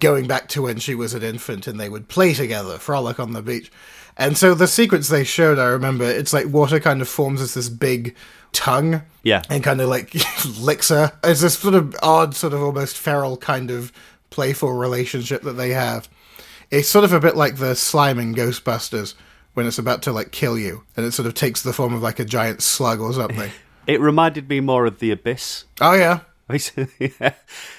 Going 0.00 0.26
back 0.26 0.48
to 0.48 0.62
when 0.62 0.78
she 0.78 0.94
was 0.94 1.14
an 1.14 1.22
infant 1.22 1.66
and 1.66 1.78
they 1.78 1.88
would 1.88 2.08
play 2.08 2.32
together, 2.32 2.78
frolic 2.78 3.20
on 3.20 3.32
the 3.32 3.42
beach. 3.42 3.70
And 4.16 4.36
so 4.36 4.54
the 4.54 4.66
sequence 4.66 5.08
they 5.08 5.22
showed, 5.22 5.58
I 5.58 5.66
remember, 5.66 6.04
it's 6.04 6.32
like 6.32 6.46
water 6.46 6.80
kind 6.80 7.00
of 7.00 7.08
forms 7.08 7.40
as 7.40 7.54
this 7.54 7.68
big 7.68 8.16
tongue 8.52 9.02
Yeah. 9.22 9.42
and 9.50 9.62
kind 9.62 9.80
of 9.80 9.88
like 9.88 10.14
licks 10.58 10.88
her. 10.88 11.12
It's 11.22 11.42
this 11.42 11.58
sort 11.58 11.74
of 11.74 11.94
odd, 12.02 12.34
sort 12.34 12.52
of 12.52 12.62
almost 12.62 12.96
feral 12.96 13.36
kind 13.36 13.70
of 13.70 13.92
playful 14.30 14.72
relationship 14.72 15.42
that 15.42 15.52
they 15.52 15.70
have. 15.70 16.08
It's 16.70 16.88
sort 16.88 17.04
of 17.04 17.12
a 17.12 17.20
bit 17.20 17.36
like 17.36 17.56
the 17.56 17.74
slime 17.74 18.18
in 18.18 18.34
Ghostbusters 18.34 19.14
when 19.58 19.66
it's 19.66 19.76
about 19.76 20.02
to 20.02 20.12
like 20.12 20.30
kill 20.30 20.56
you, 20.56 20.84
and 20.96 21.04
it 21.04 21.10
sort 21.10 21.26
of 21.26 21.34
takes 21.34 21.62
the 21.62 21.72
form 21.72 21.92
of 21.92 22.00
like 22.00 22.20
a 22.20 22.24
giant 22.24 22.62
slug 22.62 23.00
or 23.00 23.12
something. 23.12 23.50
It 23.88 24.02
reminded 24.02 24.50
me 24.50 24.60
more 24.60 24.84
of 24.84 24.98
the 24.98 25.10
Abyss. 25.12 25.64
oh 25.80 25.94
yeah, 25.94 26.20
yeah. 26.50 26.58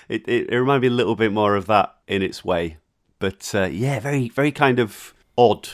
it, 0.09 0.27
it 0.27 0.49
it 0.49 0.57
reminded 0.57 0.81
me 0.81 0.87
a 0.87 0.97
little 0.97 1.15
bit 1.15 1.31
more 1.31 1.55
of 1.55 1.67
that 1.67 1.95
in 2.07 2.23
its 2.23 2.43
way, 2.43 2.77
but 3.19 3.51
uh, 3.53 3.65
yeah, 3.65 3.99
very 3.99 4.29
very 4.29 4.51
kind 4.51 4.79
of 4.79 5.13
odd. 5.37 5.69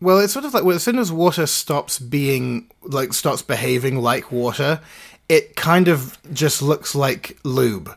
Well, 0.00 0.18
it's 0.20 0.32
sort 0.32 0.46
of 0.46 0.54
like 0.54 0.64
well, 0.64 0.74
as 0.74 0.82
soon 0.82 0.98
as 0.98 1.12
water 1.12 1.46
stops 1.46 1.98
being 1.98 2.70
like 2.82 3.12
starts 3.12 3.42
behaving 3.42 3.98
like 3.98 4.32
water, 4.32 4.80
it 5.28 5.54
kind 5.54 5.86
of 5.86 6.18
just 6.32 6.62
looks 6.62 6.94
like 6.94 7.38
lube 7.44 7.94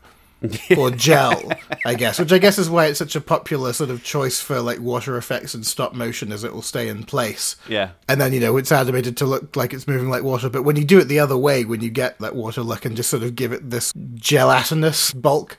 or 0.78 0.92
gel, 0.92 1.52
I 1.86 1.96
guess. 1.96 2.20
Which 2.20 2.32
I 2.32 2.38
guess 2.38 2.58
is 2.60 2.70
why 2.70 2.86
it's 2.88 3.00
such 3.00 3.16
a 3.16 3.22
popular 3.22 3.74
sort 3.74 3.90
of 3.90 4.04
choice 4.04 4.40
for 4.40 4.62
like 4.62 4.80
water 4.80 5.18
effects 5.18 5.54
and 5.54 5.66
stop 5.66 5.94
motion, 5.94 6.32
as 6.32 6.44
it 6.44 6.54
will 6.54 6.62
stay 6.62 6.88
in 6.88 7.04
place. 7.04 7.56
Yeah. 7.68 7.92
And 8.08 8.22
then 8.22 8.34
you 8.34 8.40
know 8.40 8.58
it's 8.58 8.72
animated 8.72 9.18
to 9.18 9.26
look 9.26 9.56
like 9.56 9.74
it's 9.74 9.88
moving 9.88 10.10
like 10.10 10.24
water, 10.24 10.50
but 10.50 10.64
when 10.64 10.76
you 10.76 10.86
do 10.86 11.00
it 11.00 11.06
the 11.06 11.20
other 11.20 11.38
way, 11.38 11.66
when 11.66 11.82
you 11.82 11.90
get 11.90 12.20
that 12.20 12.36
water 12.36 12.62
look 12.62 12.86
and 12.86 12.96
just 12.96 13.10
sort 13.10 13.24
of 13.24 13.36
give 13.36 13.52
it 13.52 13.70
this 13.70 13.92
gelatinous 14.16 15.12
bulk, 15.14 15.58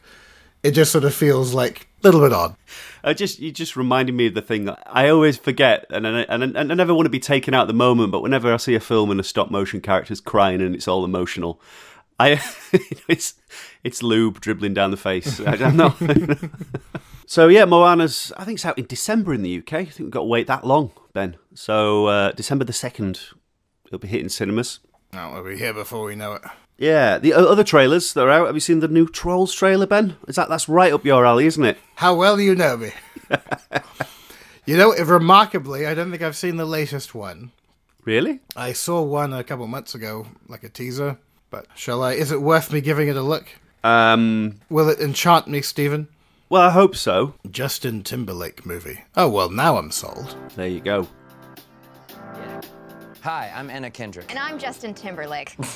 it 0.63 0.73
just 0.73 0.93
sort 0.93 1.05
of 1.05 1.15
feels 1.15 1.55
like 1.55 1.89
a 2.03 2.07
little 2.07 2.21
bit 2.21 2.33
odd. 2.33 2.55
I 3.03 3.15
just 3.15 3.39
you 3.39 3.51
just 3.51 3.77
reminded 3.77 4.15
me 4.15 4.27
of 4.27 4.35
the 4.35 4.43
thing 4.43 4.65
that 4.67 4.83
I 4.87 5.09
always 5.09 5.37
forget, 5.37 5.87
and 5.91 6.07
I, 6.07 6.21
and, 6.23 6.45
I- 6.57 6.61
and 6.61 6.73
I 6.73 6.75
never 6.75 6.95
want 6.95 7.07
to 7.07 7.11
be 7.11 7.19
taken 7.21 7.55
out 7.55 7.67
the 7.67 7.73
moment. 7.75 8.13
But 8.13 8.23
whenever 8.23 8.53
I 8.53 8.57
see 8.59 8.75
a 8.75 8.81
film 8.81 9.11
and 9.11 9.19
a 9.19 9.25
stop 9.25 9.51
motion 9.51 9.81
character's 9.81 10.21
crying 10.21 10.61
and 10.61 10.75
it's 10.75 10.87
all 10.89 11.05
emotional, 11.05 11.61
I 12.21 12.41
it's 13.09 13.35
it's 13.85 14.03
lube 14.03 14.41
dribbling 14.41 14.75
down 14.75 14.91
the 14.91 14.97
face. 14.97 15.41
I 15.47 15.57
don't 15.57 15.77
know. 15.77 15.95
so 17.27 17.49
yeah, 17.49 17.65
Moana's 17.65 18.33
I 18.37 18.45
think 18.45 18.57
it's 18.57 18.67
out 18.67 18.79
in 18.79 18.87
December 18.87 19.35
in 19.35 19.43
the 19.43 19.59
UK. 19.59 19.73
I 19.73 19.85
think 19.85 19.99
we've 20.01 20.11
got 20.11 20.21
to 20.21 20.27
wait 20.27 20.47
that 20.47 20.67
long, 20.67 20.93
Ben. 21.13 21.37
So 21.55 22.07
uh, 22.07 22.33
December 22.33 22.65
the 22.65 22.73
second, 22.73 23.21
it'll 23.87 23.99
be 23.99 24.09
hitting 24.09 24.29
cinemas. 24.29 24.81
Oh, 25.15 25.33
we'll 25.33 25.45
be 25.45 25.57
here 25.57 25.73
before 25.73 26.05
we 26.05 26.15
know 26.15 26.35
it. 26.35 26.43
Yeah, 26.77 27.19
the 27.19 27.33
other 27.33 27.65
trailers 27.65 28.13
that 28.13 28.23
are 28.23 28.31
out. 28.31 28.47
Have 28.47 28.55
you 28.55 28.61
seen 28.61 28.81
the 28.81 28.89
new 28.89 29.09
Trolls 29.09 29.53
trailer, 29.53 29.87
Ben? 29.87 30.17
Is 30.29 30.37
that 30.37 30.49
that's 30.49 30.69
right 30.69 30.93
up 30.93 31.05
your 31.05 31.27
alley, 31.27 31.47
isn't 31.47 31.65
it? 31.65 31.79
How 31.97 32.15
well 32.15 32.39
you 32.39 32.55
know 32.55 32.77
me. 32.77 32.93
You 34.69 34.77
know, 34.77 34.95
remarkably, 34.95 35.87
I 35.87 35.95
don't 35.95 36.11
think 36.11 36.23
I've 36.23 36.37
seen 36.37 36.59
the 36.59 36.67
latest 36.67 37.15
one. 37.15 37.53
Really? 38.05 38.41
I 38.55 38.75
saw 38.75 39.01
one 39.01 39.33
a 39.33 39.43
couple 39.43 39.67
months 39.67 39.95
ago, 39.95 40.27
like 40.47 40.63
a 40.63 40.69
teaser. 40.69 41.17
But 41.49 41.69
shall 41.75 42.03
I? 42.03 42.13
Is 42.13 42.33
it 42.33 42.43
worth 42.43 42.71
me 42.71 42.83
giving 42.83 43.09
it 43.09 43.17
a 43.17 43.23
look? 43.23 43.49
Um, 43.89 44.61
Will 44.69 44.89
it 44.91 45.01
enchant 45.01 45.49
me, 45.49 45.63
Stephen? 45.63 46.09
well, 46.51 46.63
I 46.63 46.71
hope 46.71 46.95
so. 46.97 47.35
Justin 47.51 48.03
Timberlake 48.03 48.65
movie. 48.67 49.01
Oh 49.17 49.29
well, 49.29 49.51
now 49.51 49.77
I'm 49.79 49.91
sold. 49.91 50.37
There 50.57 50.69
you 50.69 50.81
go. 50.81 51.07
Hi, 53.23 53.51
I'm 53.55 53.69
Anna 53.71 53.91
Kendrick. 53.91 54.31
And 54.31 54.39
I'm 54.39 54.59
Justin 54.59 54.95
Timberlake. 54.95 55.57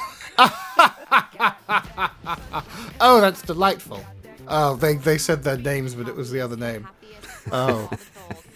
Oh, 3.00 3.20
that's 3.20 3.42
delightful. 3.42 4.00
Oh, 4.48 4.76
they 4.76 4.94
they 4.96 5.18
said 5.18 5.42
their 5.42 5.56
names, 5.58 5.94
but 5.94 6.08
it 6.08 6.14
was 6.16 6.30
the 6.30 6.40
other 6.40 6.56
name. 6.56 6.88
Oh. 7.50 7.90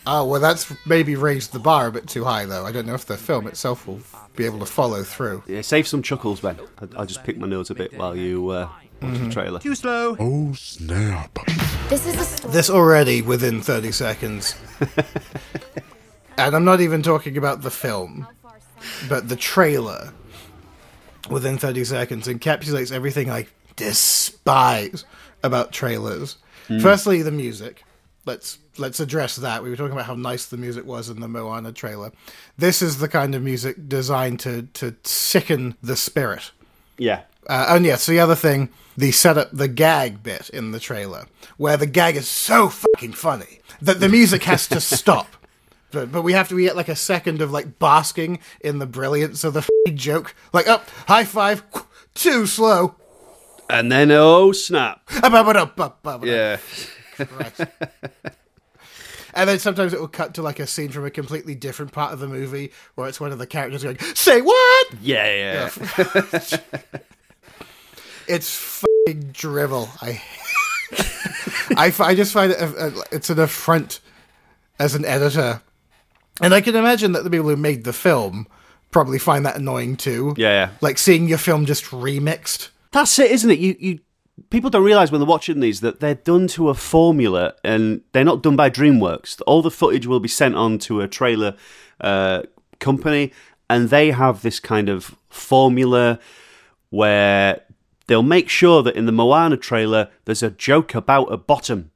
Oh 0.07 0.25
well, 0.25 0.41
that's 0.41 0.73
maybe 0.87 1.17
raised 1.17 1.53
the 1.53 1.59
bar 1.59 1.89
a 1.89 1.93
bit 1.93 2.07
too 2.09 2.25
high, 2.25 2.45
though. 2.47 2.65
I 2.65 2.71
don't 2.73 2.87
know 2.87 2.95
if 2.95 3.07
the 3.07 3.17
film 3.17 3.47
itself 3.49 3.87
will 3.87 4.01
be 4.37 4.45
able 4.45 4.61
to 4.61 4.67
follow 4.67 5.03
through. 5.03 5.43
Yeah, 5.47 5.63
save 5.63 5.87
some 5.89 6.03
chuckles, 6.03 6.41
Ben. 6.41 6.59
I- 6.81 6.89
I'll 6.97 7.07
just 7.07 7.25
pick 7.25 7.37
my 7.39 7.47
nose 7.49 7.71
a 7.71 7.75
bit 7.75 7.93
while 7.99 8.17
you 8.17 8.49
uh, 8.51 8.69
watch 9.03 9.13
the 9.13 9.19
mm-hmm. 9.19 9.31
trailer. 9.31 9.59
Too 9.61 9.75
slow. 9.75 10.17
Oh 10.19 10.53
snap. 10.55 11.39
this 11.89 12.07
is 12.07 12.15
a 12.19 12.25
story. 12.25 12.53
This 12.53 12.71
already 12.71 13.23
within 13.23 13.61
30 13.61 13.93
seconds. 13.93 14.55
and 16.39 16.57
I'm 16.57 16.65
not 16.65 16.81
even 16.81 17.03
talking 17.03 17.37
about 17.37 17.63
the 17.63 17.71
film, 17.71 18.27
but 19.09 19.29
the 19.29 19.37
trailer 19.37 20.13
within 21.31 21.59
30 21.59 21.85
seconds 21.85 22.29
encapsulates 22.29 22.93
everything 22.93 23.31
I 23.31 23.47
despise 23.77 25.05
about 25.43 25.73
trailers. 25.73 26.37
Hmm. 26.69 26.81
Firstly, 26.81 27.23
the 27.23 27.31
music. 27.31 27.85
Let's 28.25 28.59
let's 28.77 28.99
address 28.99 29.37
that. 29.37 29.63
We 29.63 29.71
were 29.71 29.77
talking 29.77 29.93
about 29.93 30.07
how 30.07 30.15
nice 30.15 30.47
the 30.47 30.57
music 30.57 30.85
was 30.85 31.09
in 31.09 31.21
the 31.21 31.29
Moana 31.29 31.73
trailer. 31.73 32.11
This 32.59 32.83
is 32.83 32.99
the 32.99 33.09
kind 33.09 33.35
of 33.35 33.43
music 33.43 33.89
designed 33.89 34.41
to 34.41 34.63
to 34.75 34.97
sicken 35.05 35.77
the 35.81 35.97
spirit. 35.97 36.51
Yeah. 36.99 37.23
Uh, 37.49 37.67
and 37.71 37.85
yes, 37.85 38.07
the 38.07 38.19
other 38.19 38.35
thing, 38.35 38.69
the 38.97 39.13
setup, 39.13 39.51
the 39.53 39.69
gag 39.69 40.23
bit 40.23 40.49
in 40.51 40.73
the 40.73 40.81
trailer, 40.81 41.27
where 41.57 41.77
the 41.77 41.87
gag 41.87 42.17
is 42.17 42.29
so 42.29 42.69
fucking 42.69 43.13
funny 43.13 43.61
that 43.81 44.01
the 44.01 44.09
music 44.09 44.45
has 44.45 44.67
to 44.69 44.81
stop. 44.81 45.29
But, 45.93 46.11
but 46.11 46.23
we 46.23 46.33
have 46.33 46.49
to 46.49 46.61
get 46.61 46.77
like 46.77 46.89
a 46.89 46.97
second 46.97 47.41
of 47.41 47.53
like 47.53 47.79
basking 47.79 48.41
in 48.61 48.81
the 48.81 48.87
brilliance 48.87 49.45
of 49.45 49.55
the 49.55 49.69
joke. 49.95 50.35
Like, 50.53 50.67
up, 50.67 50.89
high 51.07 51.25
five, 51.25 51.63
too 52.15 52.47
slow. 52.47 52.97
And 53.71 53.91
then, 53.91 54.11
oh 54.11 54.53
snap. 54.53 55.03
Yeah. 56.25 56.59
Yeah. 57.19 57.67
And 59.35 59.49
then 59.51 59.59
sometimes 59.59 59.93
it 59.93 60.01
will 60.01 60.09
cut 60.09 60.35
to 60.35 60.43
like 60.43 60.59
a 60.61 60.67
scene 60.67 60.91
from 60.91 61.05
a 61.05 61.11
completely 61.11 61.55
different 61.55 61.93
part 61.93 62.13
of 62.13 62.21
the 62.21 62.27
movie 62.29 62.73
where 62.95 63.07
it's 63.07 63.21
one 63.21 63.33
of 63.33 63.39
the 63.39 63.47
characters 63.47 63.83
going, 63.83 63.99
"Say 64.15 64.41
what?" 64.41 64.87
Yeah, 65.03 65.69
yeah. 65.99 66.57
It's 68.29 68.55
fucking 69.07 69.31
drivel. 69.33 69.89
I, 70.01 70.23
I, 71.77 71.93
I 71.99 72.15
just 72.15 72.33
find 72.33 72.53
it 72.53 72.61
a, 72.61 72.87
a- 72.89 73.03
it's 73.13 73.31
an 73.31 73.39
affront 73.39 74.01
as 74.79 74.95
an 74.95 75.05
editor, 75.05 75.63
and 76.41 76.53
I 76.55 76.61
can 76.61 76.77
imagine 76.77 77.13
that 77.13 77.25
the 77.25 77.31
people 77.31 77.49
who 77.49 77.57
made 77.57 77.85
the 77.85 77.93
film 77.93 78.47
probably 78.91 79.19
find 79.19 79.45
that 79.47 79.57
annoying 79.57 79.97
too. 79.97 80.35
Yeah, 80.37 80.51
yeah. 80.51 80.71
like 80.81 80.99
seeing 80.99 81.29
your 81.29 81.39
film 81.39 81.67
just 81.67 81.85
remixed. 81.87 82.69
That's 82.93 83.19
it, 83.19 83.31
isn't 83.31 83.51
it? 83.51 83.59
You, 83.59 83.77
you, 83.79 83.99
people 84.51 84.71
don't 84.71 84.85
realize 84.85 85.11
when 85.11 85.21
they're 85.21 85.27
watching 85.29 85.61
these 85.61 85.81
that 85.81 86.01
they're 86.01 86.15
done 86.15 86.47
to 86.49 86.69
a 86.69 86.75
formula, 86.75 87.55
and 87.65 88.03
they're 88.13 88.25
not 88.25 88.43
done 88.43 88.57
by 88.57 88.71
DreamWorks. 88.71 89.41
All 89.47 89.63
the 89.63 89.71
footage 89.71 90.07
will 90.07 90.21
be 90.21 90.29
sent 90.29 90.55
on 90.55 90.79
to 90.81 91.01
a 91.01 91.09
trailer 91.09 91.57
uh, 92.01 92.43
company, 92.81 93.33
and 93.69 93.91
they 93.91 94.11
have 94.13 94.43
this 94.43 94.61
kind 94.61 94.89
of 94.89 95.17
formula 95.29 96.19
where 96.91 97.61
they'll 98.07 98.23
make 98.23 98.49
sure 98.49 98.83
that 98.83 98.97
in 98.97 99.07
the 99.07 99.13
Moana 99.13 99.57
trailer 99.57 100.09
there's 100.25 100.43
a 100.43 100.51
joke 100.51 100.95
about 100.95 101.33
a 101.33 101.37
bottom, 101.37 101.91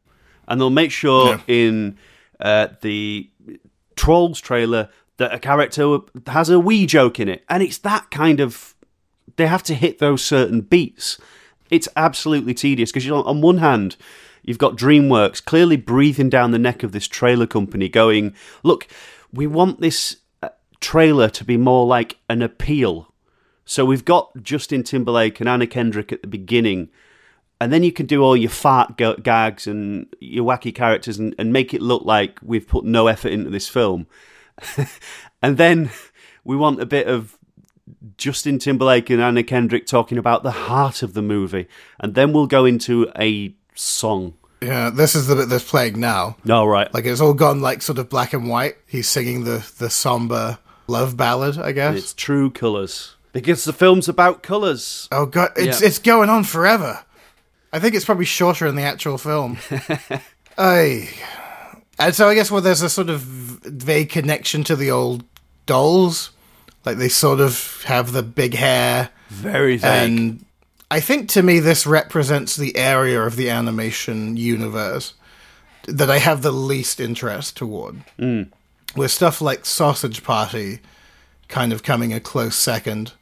and 0.48 0.60
they'll 0.60 0.70
make 0.70 0.92
sure 0.92 1.28
Yeah. 1.28 1.40
in 1.46 1.98
uh, 2.40 2.68
the 2.80 3.30
Trolls 3.96 4.40
trailer 4.40 4.88
that 5.18 5.34
a 5.34 5.38
character 5.38 5.98
has 6.28 6.48
a 6.48 6.58
wee 6.58 6.86
joke 6.86 7.20
in 7.20 7.28
it, 7.28 7.44
and 7.48 7.62
it's 7.62 7.78
that 7.78 8.10
kind 8.10 8.40
of 8.40 8.74
they 9.36 9.46
have 9.46 9.62
to 9.64 9.74
hit 9.74 9.98
those 9.98 10.22
certain 10.24 10.60
beats. 10.62 11.18
It's 11.70 11.88
absolutely 11.96 12.54
tedious 12.54 12.90
because 12.90 13.04
you 13.04 13.12
know, 13.12 13.22
on 13.24 13.40
one 13.42 13.58
hand, 13.58 13.96
you've 14.42 14.58
got 14.58 14.76
DreamWorks 14.76 15.44
clearly 15.44 15.76
breathing 15.76 16.28
down 16.30 16.50
the 16.50 16.58
neck 16.58 16.82
of 16.82 16.92
this 16.92 17.06
trailer 17.06 17.46
company, 17.46 17.88
going, 17.88 18.34
"Look, 18.62 18.88
we 19.32 19.46
want 19.46 19.80
this 19.80 20.16
uh, 20.42 20.48
trailer 20.80 21.28
to 21.28 21.44
be 21.44 21.56
more 21.58 21.86
like 21.86 22.16
an 22.28 22.40
appeal." 22.42 23.09
So 23.70 23.84
we've 23.84 24.04
got 24.04 24.32
Justin 24.42 24.82
Timberlake 24.82 25.38
and 25.38 25.48
Anna 25.48 25.64
Kendrick 25.64 26.10
at 26.10 26.22
the 26.22 26.26
beginning, 26.26 26.88
and 27.60 27.72
then 27.72 27.84
you 27.84 27.92
can 27.92 28.04
do 28.04 28.20
all 28.20 28.36
your 28.36 28.50
fart 28.50 28.96
ga- 28.96 29.14
gags 29.22 29.68
and 29.68 30.12
your 30.18 30.44
wacky 30.44 30.74
characters 30.74 31.20
and, 31.20 31.36
and 31.38 31.52
make 31.52 31.72
it 31.72 31.80
look 31.80 32.04
like 32.04 32.40
we've 32.42 32.66
put 32.66 32.84
no 32.84 33.06
effort 33.06 33.28
into 33.28 33.48
this 33.48 33.68
film. 33.68 34.08
and 35.40 35.56
then 35.56 35.90
we 36.42 36.56
want 36.56 36.82
a 36.82 36.84
bit 36.84 37.06
of 37.06 37.38
Justin 38.16 38.58
Timberlake 38.58 39.08
and 39.08 39.22
Anna 39.22 39.44
Kendrick 39.44 39.86
talking 39.86 40.18
about 40.18 40.42
the 40.42 40.50
heart 40.50 41.04
of 41.04 41.14
the 41.14 41.22
movie, 41.22 41.68
and 42.00 42.16
then 42.16 42.32
we'll 42.32 42.48
go 42.48 42.64
into 42.64 43.08
a 43.16 43.54
song. 43.76 44.34
Yeah, 44.60 44.90
this 44.90 45.14
is 45.14 45.28
the 45.28 45.36
bit 45.36 45.48
that's 45.48 45.70
playing 45.70 46.00
now. 46.00 46.36
All 46.50 46.66
right, 46.66 46.92
Like 46.92 47.04
it's 47.04 47.20
all 47.20 47.34
gone 47.34 47.60
like 47.60 47.82
sort 47.82 48.00
of 48.00 48.08
black 48.08 48.32
and 48.32 48.48
white. 48.48 48.78
He's 48.88 49.08
singing 49.08 49.44
the 49.44 49.64
the 49.78 49.90
somber 49.90 50.58
love 50.88 51.16
ballad, 51.16 51.56
I 51.56 51.70
guess. 51.70 51.96
it's 51.96 52.12
true 52.12 52.50
colours 52.50 53.14
because 53.32 53.64
the 53.64 53.72
film's 53.72 54.08
about 54.08 54.42
colours. 54.42 55.08
Oh 55.12 55.26
god, 55.26 55.50
it's 55.56 55.80
Yeah. 55.80 55.86
it's 55.88 55.98
going 55.98 56.28
on 56.30 56.44
forever. 56.44 57.04
I 57.72 57.78
think 57.78 57.94
it's 57.94 58.04
probably 58.04 58.24
shorter 58.24 58.66
in 58.66 58.74
the 58.74 58.82
actual 58.82 59.16
film. 59.18 59.58
Aye. 60.58 61.08
And 61.98 62.14
so 62.14 62.28
I 62.28 62.34
guess 62.34 62.50
well, 62.50 62.60
there's 62.60 62.82
a 62.82 62.88
sort 62.90 63.10
of 63.10 63.20
vague 63.20 64.08
connection 64.10 64.64
to 64.64 64.76
the 64.76 64.90
old 64.90 65.24
dolls, 65.66 66.30
like 66.84 66.96
they 66.98 67.08
sort 67.08 67.40
of 67.40 67.82
have 67.84 68.12
the 68.12 68.22
big 68.22 68.54
hair, 68.54 69.10
Very 69.28 69.76
vague. 69.76 70.10
and 70.10 70.44
I 70.90 71.00
think 71.00 71.28
to 71.30 71.42
me 71.42 71.60
this 71.60 71.86
represents 71.86 72.56
the 72.56 72.76
area 72.76 73.22
of 73.22 73.36
the 73.36 73.50
animation 73.50 74.36
universe 74.36 75.14
that 75.86 76.10
I 76.10 76.18
have 76.18 76.42
the 76.42 76.52
least 76.52 77.00
interest 77.00 77.56
toward. 77.56 77.96
Hmm. 78.18 78.42
With 78.96 79.10
stuff 79.12 79.40
like 79.40 79.64
Sausage 79.66 80.24
Party 80.24 80.80
kind 81.48 81.72
of 81.72 81.82
coming 81.84 82.12
a 82.12 82.18
close 82.20 82.56
second. 82.56 83.12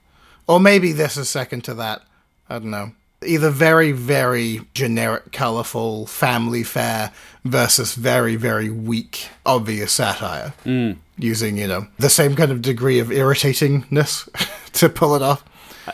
Or 0.48 0.58
maybe 0.58 0.92
this 0.92 1.16
is 1.16 1.28
second 1.28 1.62
to 1.64 1.74
that. 1.74 2.02
I 2.48 2.58
don't 2.58 2.70
know. 2.70 2.92
Either 3.24 3.50
very, 3.50 3.92
very 3.92 4.60
generic, 4.74 5.32
colourful 5.32 6.06
family 6.06 6.62
fare 6.62 7.12
versus 7.44 7.94
very, 7.94 8.36
very 8.36 8.70
weak, 8.70 9.28
obvious 9.44 9.92
satire. 9.92 10.54
Mm. 10.64 10.96
Using, 11.18 11.58
you 11.58 11.66
know, 11.66 11.88
the 11.98 12.08
same 12.08 12.34
kind 12.34 12.50
of 12.50 12.62
degree 12.62 12.98
of 12.98 13.08
irritatingness 13.08 14.72
to 14.72 14.88
pull 14.88 15.14
it 15.14 15.22
off. 15.22 15.44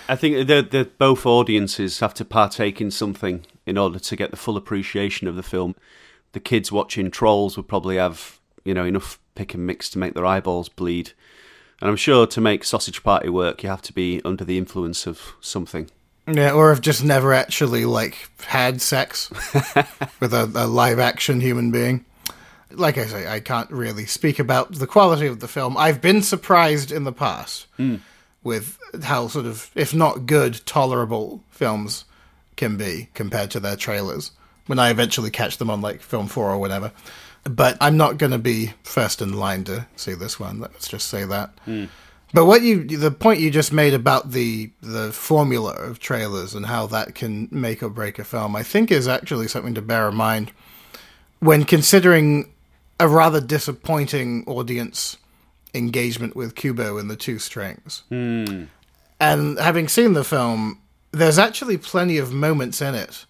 I 0.08 0.16
think 0.16 0.48
that 0.48 0.70
that 0.72 0.98
both 0.98 1.24
audiences 1.24 2.00
have 2.00 2.14
to 2.14 2.24
partake 2.24 2.80
in 2.80 2.90
something 2.90 3.46
in 3.64 3.78
order 3.78 3.98
to 3.98 4.16
get 4.16 4.30
the 4.30 4.36
full 4.36 4.56
appreciation 4.56 5.26
of 5.26 5.36
the 5.36 5.42
film. 5.42 5.74
The 6.32 6.40
kids 6.40 6.70
watching 6.70 7.10
Trolls 7.10 7.56
would 7.56 7.68
probably 7.68 7.96
have, 7.96 8.38
you 8.64 8.74
know, 8.74 8.84
enough 8.84 9.18
pick 9.34 9.54
and 9.54 9.66
mix 9.66 9.88
to 9.90 9.98
make 9.98 10.14
their 10.14 10.26
eyeballs 10.26 10.68
bleed. 10.68 11.12
And 11.84 11.90
I'm 11.90 11.96
sure 11.96 12.26
to 12.26 12.40
make 12.40 12.64
Sausage 12.64 13.02
Party 13.02 13.28
work, 13.28 13.62
you 13.62 13.68
have 13.68 13.82
to 13.82 13.92
be 13.92 14.22
under 14.24 14.42
the 14.42 14.56
influence 14.56 15.06
of 15.06 15.34
something. 15.42 15.90
Yeah, 16.26 16.52
or 16.52 16.70
have 16.70 16.80
just 16.80 17.04
never 17.04 17.34
actually 17.34 17.84
like 17.84 18.30
had 18.40 18.80
sex 18.80 19.28
with 20.18 20.32
a, 20.32 20.50
a 20.54 20.66
live 20.66 20.98
action 20.98 21.42
human 21.42 21.70
being. 21.70 22.06
Like 22.70 22.96
I 22.96 23.04
say, 23.04 23.28
I 23.28 23.38
can't 23.40 23.70
really 23.70 24.06
speak 24.06 24.38
about 24.38 24.72
the 24.72 24.86
quality 24.86 25.26
of 25.26 25.40
the 25.40 25.46
film. 25.46 25.76
I've 25.76 26.00
been 26.00 26.22
surprised 26.22 26.90
in 26.90 27.04
the 27.04 27.12
past 27.12 27.66
hmm. 27.76 27.96
with 28.42 28.78
how 29.02 29.28
sort 29.28 29.44
of, 29.44 29.70
if 29.74 29.94
not 29.94 30.24
good, 30.24 30.62
tolerable 30.64 31.42
films 31.50 32.06
can 32.56 32.78
be 32.78 33.10
compared 33.12 33.50
to 33.50 33.60
their 33.60 33.76
trailers 33.76 34.30
when 34.68 34.78
I 34.78 34.88
eventually 34.88 35.30
catch 35.30 35.58
them 35.58 35.68
on 35.68 35.82
like 35.82 36.00
film 36.00 36.28
four 36.28 36.50
or 36.50 36.56
whatever. 36.56 36.92
But 37.44 37.76
I'm 37.80 37.96
not 37.96 38.18
going 38.18 38.32
to 38.32 38.38
be 38.38 38.72
first 38.82 39.20
in 39.20 39.34
line 39.34 39.64
to 39.64 39.86
see 39.96 40.14
this 40.14 40.40
one. 40.40 40.60
Let's 40.60 40.88
just 40.88 41.08
say 41.08 41.24
that. 41.26 41.52
But 42.34 42.46
what 42.46 42.62
you 42.62 42.84
the 42.84 43.12
point 43.12 43.38
you 43.38 43.50
just 43.50 43.72
made 43.72 43.94
about 43.94 44.32
the 44.32 44.70
the 44.80 45.12
formula 45.12 45.72
of 45.72 46.00
trailers 46.00 46.54
and 46.54 46.66
how 46.66 46.86
that 46.88 47.14
can 47.14 47.48
make 47.52 47.80
or 47.80 47.88
break 47.88 48.18
a 48.18 48.24
film, 48.24 48.56
I 48.56 48.64
think 48.64 48.90
is 48.90 49.06
actually 49.06 49.46
something 49.46 49.74
to 49.74 49.82
bear 49.82 50.08
in 50.08 50.16
mind 50.16 50.50
when 51.38 51.64
considering 51.64 52.50
a 52.98 53.06
rather 53.06 53.40
disappointing 53.40 54.44
audience 54.48 55.16
engagement 55.74 56.34
with 56.34 56.56
Kubo 56.56 56.98
and 56.98 57.08
the 57.08 57.16
two 57.16 57.38
strings. 57.38 58.02
Hmm. 58.08 58.64
And 59.20 59.58
having 59.58 59.86
seen 59.86 60.14
the 60.14 60.24
film, 60.24 60.80
there's 61.12 61.38
actually 61.38 61.78
plenty 61.78 62.18
of 62.18 62.32
moments 62.32 62.80
in 62.80 62.96
it 62.96 63.26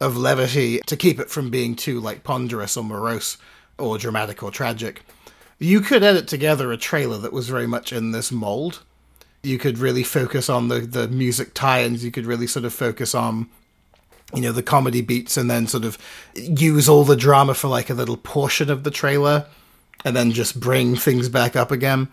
of 0.00 0.16
levity 0.16 0.80
to 0.86 0.96
keep 0.96 1.18
it 1.18 1.30
from 1.30 1.50
being 1.50 1.74
too 1.74 2.00
like 2.00 2.24
ponderous 2.24 2.76
or 2.76 2.84
morose 2.84 3.38
or 3.78 3.98
dramatic 3.98 4.42
or 4.42 4.50
tragic. 4.50 5.02
you 5.58 5.80
could 5.80 6.02
edit 6.02 6.28
together 6.28 6.70
a 6.70 6.76
trailer 6.76 7.18
that 7.18 7.32
was 7.32 7.48
very 7.48 7.66
much 7.66 7.92
in 7.92 8.10
this 8.10 8.30
mold. 8.30 8.82
You 9.42 9.58
could 9.58 9.78
really 9.78 10.02
focus 10.02 10.48
on 10.48 10.68
the, 10.68 10.80
the 10.80 11.08
music 11.08 11.54
tie-ins. 11.54 12.04
You 12.04 12.10
could 12.10 12.26
really 12.26 12.46
sort 12.46 12.64
of 12.64 12.74
focus 12.74 13.14
on, 13.14 13.48
you 14.34 14.42
know, 14.42 14.52
the 14.52 14.62
comedy 14.62 15.02
beats, 15.02 15.36
and 15.36 15.50
then 15.50 15.66
sort 15.66 15.84
of 15.84 15.98
use 16.34 16.88
all 16.88 17.04
the 17.04 17.16
drama 17.16 17.54
for 17.54 17.68
like 17.68 17.88
a 17.88 17.94
little 17.94 18.16
portion 18.16 18.70
of 18.70 18.82
the 18.82 18.90
trailer, 18.90 19.46
and 20.04 20.16
then 20.16 20.32
just 20.32 20.60
bring 20.60 20.96
things 20.96 21.28
back 21.28 21.54
up 21.54 21.70
again. 21.70 22.08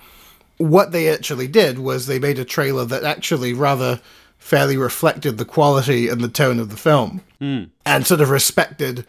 What 0.57 0.91
they 0.91 1.09
actually 1.09 1.47
did 1.47 1.79
was 1.79 2.05
they 2.05 2.19
made 2.19 2.39
a 2.39 2.45
trailer 2.45 2.85
that 2.85 3.03
actually 3.03 3.53
rather 3.53 3.99
fairly 4.43 4.75
reflected 4.75 5.37
the 5.37 5.45
quality 5.45 6.09
and 6.09 6.19
the 6.19 6.27
tone 6.27 6.59
of 6.59 6.69
the 6.69 6.75
film, 6.75 7.21
hmm. 7.39 7.63
and 7.85 8.05
sort 8.05 8.19
of 8.19 8.29
respected 8.29 9.05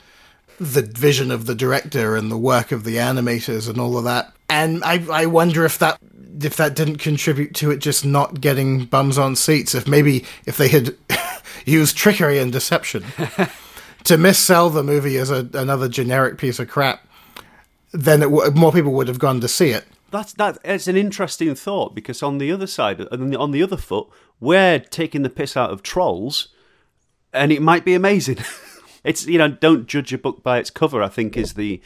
the 0.61 0.83
vision 0.83 1.33
of 1.33 1.47
the 1.47 1.57
director 1.57 2.15
and 2.15 2.31
the 2.31 2.39
work 2.39 2.71
of 2.71 2.85
the 2.85 2.97
animators 2.97 3.69
and 3.69 3.81
all 3.81 3.99
of 3.99 4.05
that. 4.05 4.33
And 4.49 4.85
I, 4.85 5.05
I 5.11 5.27
wonder 5.27 5.65
if 5.65 5.81
that 5.81 5.99
if 6.41 6.57
that 6.57 6.77
didn't 6.77 6.99
contribute 6.99 7.53
to 7.57 7.73
it 7.73 7.79
just 7.79 8.05
not 8.05 8.41
getting 8.41 8.85
bums 8.85 9.19
on 9.19 9.35
seats. 9.35 9.75
If 9.75 9.89
maybe 9.89 10.25
if 10.47 10.57
they 10.57 10.69
had 10.69 10.97
used 11.65 11.97
trickery 11.97 12.39
and 12.39 12.53
deception 12.53 13.03
to 14.05 14.17
missell 14.17 14.73
the 14.73 14.85
movie 14.85 15.17
as 15.17 15.33
a, 15.33 15.49
another 15.53 15.89
generic 15.89 16.39
piece 16.39 16.61
of 16.61 16.69
crap, 16.69 17.05
then 17.93 18.23
it 18.23 18.27
w- 18.27 18.53
more 18.53 18.73
people 18.73 18.93
would 18.93 19.09
have 19.09 19.19
gone 19.19 19.41
to 19.41 19.49
see 19.49 19.71
it. 19.71 19.85
That's 20.13 20.33
that. 20.35 20.59
It's 20.65 20.87
an 20.87 20.97
interesting 20.97 21.53
thought 21.57 21.93
because 21.93 22.23
on 22.23 22.39
the 22.39 22.53
other 22.53 22.69
side, 22.69 23.01
and 23.01 23.37
on 23.37 23.51
the 23.51 23.65
other 23.65 23.77
foot, 23.77 24.07
we're 24.41 24.79
taking 24.79 25.23
the 25.23 25.31
piss 25.31 25.57
out 25.57 25.71
of 25.71 25.83
trolls, 25.83 26.49
and 27.33 27.53
it 27.53 27.63
might 27.63 27.85
be 27.85 27.95
amazing. 27.95 28.39
it's 29.05 29.27
you 29.27 29.39
know, 29.39 29.49
don't 29.49 29.87
judge 29.87 30.13
a 30.13 30.19
book 30.19 30.43
by 30.43 30.59
its 30.59 30.71
cover. 30.71 31.03
I 31.03 31.09
think 31.09 31.37
is 31.37 31.55
the 31.55 31.81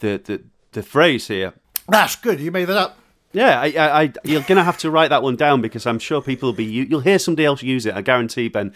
the 0.00 0.18
the, 0.18 0.42
the 0.72 0.82
phrase 0.82 1.28
here. 1.28 1.54
That's 1.88 2.16
good. 2.16 2.40
You 2.40 2.50
made 2.50 2.66
that 2.66 2.76
up. 2.76 2.98
Yeah, 3.32 3.60
I, 3.60 3.66
I, 3.66 4.02
I, 4.02 4.12
you're 4.24 4.42
going 4.42 4.58
to 4.58 4.62
have 4.62 4.76
to 4.78 4.90
write 4.90 5.08
that 5.08 5.22
one 5.22 5.36
down 5.36 5.62
because 5.62 5.86
I'm 5.86 5.98
sure 5.98 6.20
people 6.20 6.48
will 6.48 6.54
be. 6.54 6.64
You, 6.64 6.84
you'll 6.84 7.00
hear 7.00 7.18
somebody 7.18 7.46
else 7.46 7.62
use 7.62 7.86
it. 7.86 7.94
I 7.94 8.02
guarantee, 8.02 8.48
Ben. 8.48 8.74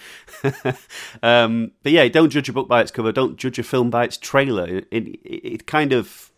um, 1.22 1.72
but 1.82 1.92
yeah, 1.92 2.08
don't 2.08 2.30
judge 2.30 2.48
a 2.48 2.54
book 2.54 2.66
by 2.66 2.80
its 2.80 2.90
cover. 2.90 3.12
Don't 3.12 3.36
judge 3.36 3.58
a 3.58 3.62
film 3.62 3.90
by 3.90 4.04
its 4.04 4.16
trailer. 4.16 4.66
It, 4.66 4.88
it, 4.90 5.04
it 5.24 5.66
kind 5.66 5.92
of 5.92 6.32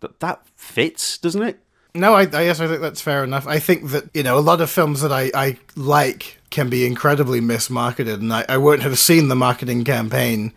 that 0.00 0.46
fits, 0.54 1.16
doesn't 1.16 1.42
it? 1.42 1.60
No, 1.94 2.14
I, 2.14 2.22
I 2.22 2.26
guess 2.26 2.60
I 2.60 2.66
think 2.66 2.80
that's 2.80 3.02
fair 3.02 3.22
enough. 3.22 3.46
I 3.46 3.58
think 3.58 3.90
that 3.90 4.08
you 4.14 4.22
know 4.22 4.38
a 4.38 4.40
lot 4.40 4.60
of 4.60 4.70
films 4.70 5.02
that 5.02 5.12
I, 5.12 5.30
I 5.34 5.58
like 5.76 6.38
can 6.50 6.70
be 6.70 6.86
incredibly 6.86 7.40
mismarketed, 7.40 8.14
and 8.14 8.32
I, 8.32 8.44
I 8.48 8.56
won't 8.58 8.82
have 8.82 8.98
seen 8.98 9.28
the 9.28 9.36
marketing 9.36 9.84
campaign, 9.84 10.52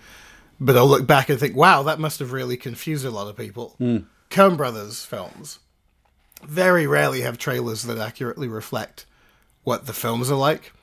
but 0.60 0.78
I'll 0.78 0.88
look 0.88 1.06
back 1.06 1.30
and 1.30 1.40
think, 1.40 1.56
wow, 1.56 1.84
that 1.84 2.00
must 2.00 2.20
have 2.20 2.32
really 2.32 2.58
confused 2.58 3.06
a 3.06 3.12
lot 3.12 3.28
of 3.28 3.36
people. 3.36 3.76
Mm. 3.80 4.06
Coen 4.30 4.58
Brothers 4.58 5.04
films 5.04 5.60
very 6.44 6.88
rarely 6.88 7.22
have 7.22 7.38
trailers 7.38 7.84
that 7.84 7.98
accurately 7.98 8.48
reflect 8.48 9.06
what 9.64 9.86
the 9.86 9.94
films 9.94 10.30
are 10.32 10.36
like. 10.36 10.74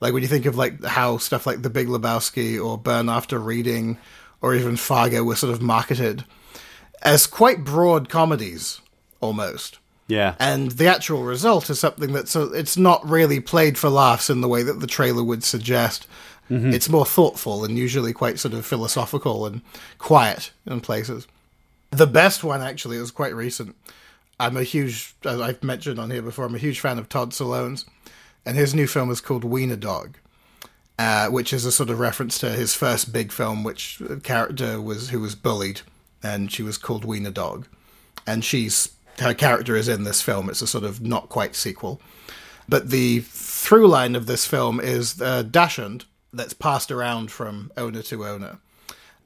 Like 0.00 0.12
when 0.12 0.22
you 0.22 0.28
think 0.28 0.46
of 0.46 0.56
like 0.56 0.82
how 0.84 1.18
stuff 1.18 1.46
like 1.46 1.62
The 1.62 1.70
Big 1.70 1.88
Lebowski 1.88 2.62
or 2.62 2.78
Burn 2.78 3.08
After 3.08 3.38
Reading 3.38 3.98
or 4.40 4.54
even 4.54 4.76
Fargo 4.76 5.22
were 5.22 5.36
sort 5.36 5.52
of 5.52 5.60
marketed 5.60 6.24
as 7.02 7.26
quite 7.26 7.64
broad 7.64 8.08
comedies 8.08 8.80
almost. 9.20 9.78
Yeah. 10.10 10.34
And 10.38 10.72
the 10.72 10.88
actual 10.88 11.22
result 11.22 11.70
is 11.70 11.78
something 11.78 12.12
that's 12.12 12.34
uh, 12.34 12.50
it's 12.52 12.76
not 12.76 13.08
really 13.08 13.40
played 13.40 13.78
for 13.78 13.88
laughs 13.88 14.28
in 14.28 14.40
the 14.40 14.48
way 14.48 14.62
that 14.62 14.80
the 14.80 14.86
trailer 14.86 15.22
would 15.22 15.44
suggest. 15.44 16.06
Mm-hmm. 16.50 16.72
It's 16.72 16.88
more 16.88 17.06
thoughtful 17.06 17.64
and 17.64 17.78
usually 17.78 18.12
quite 18.12 18.40
sort 18.40 18.54
of 18.54 18.66
philosophical 18.66 19.46
and 19.46 19.62
quiet 19.98 20.50
in 20.66 20.80
places. 20.80 21.28
The 21.92 22.08
best 22.08 22.42
one 22.42 22.60
actually 22.60 22.96
is 22.96 23.12
quite 23.12 23.34
recent. 23.34 23.76
I'm 24.40 24.56
a 24.56 24.64
huge, 24.64 25.14
as 25.24 25.40
I've 25.40 25.62
mentioned 25.62 26.00
on 26.00 26.10
here 26.10 26.22
before, 26.22 26.46
I'm 26.46 26.54
a 26.54 26.58
huge 26.58 26.80
fan 26.80 26.98
of 26.98 27.08
Todd 27.08 27.30
Solondz's, 27.30 27.84
and 28.44 28.56
his 28.56 28.74
new 28.74 28.86
film 28.86 29.10
is 29.10 29.20
called 29.20 29.44
Wiener 29.44 29.76
Dog, 29.76 30.16
uh, 30.98 31.28
which 31.28 31.52
is 31.52 31.64
a 31.64 31.72
sort 31.72 31.90
of 31.90 32.00
reference 32.00 32.38
to 32.38 32.50
his 32.50 32.74
first 32.74 33.12
big 33.12 33.32
film, 33.32 33.62
which 33.62 34.00
character 34.22 34.80
was 34.80 35.10
who 35.10 35.20
was 35.20 35.34
bullied, 35.34 35.82
and 36.22 36.50
she 36.50 36.62
was 36.62 36.78
called 36.78 37.04
Wiener 37.04 37.30
Dog, 37.30 37.66
and 38.26 38.44
she's 38.44 38.90
her 39.20 39.34
character 39.34 39.76
is 39.76 39.88
in 39.88 40.04
this 40.04 40.22
film. 40.22 40.48
It's 40.48 40.62
a 40.62 40.66
sort 40.66 40.84
of 40.84 41.00
not 41.00 41.28
quite 41.28 41.54
sequel, 41.54 42.00
but 42.68 42.90
the 42.90 43.20
through 43.20 43.88
line 43.88 44.14
of 44.14 44.26
this 44.26 44.46
film 44.46 44.80
is 44.80 45.20
uh, 45.20 45.42
Dachshund 45.42 46.04
that's 46.32 46.54
passed 46.54 46.90
around 46.90 47.30
from 47.30 47.72
owner 47.76 48.02
to 48.02 48.26
owner. 48.26 48.58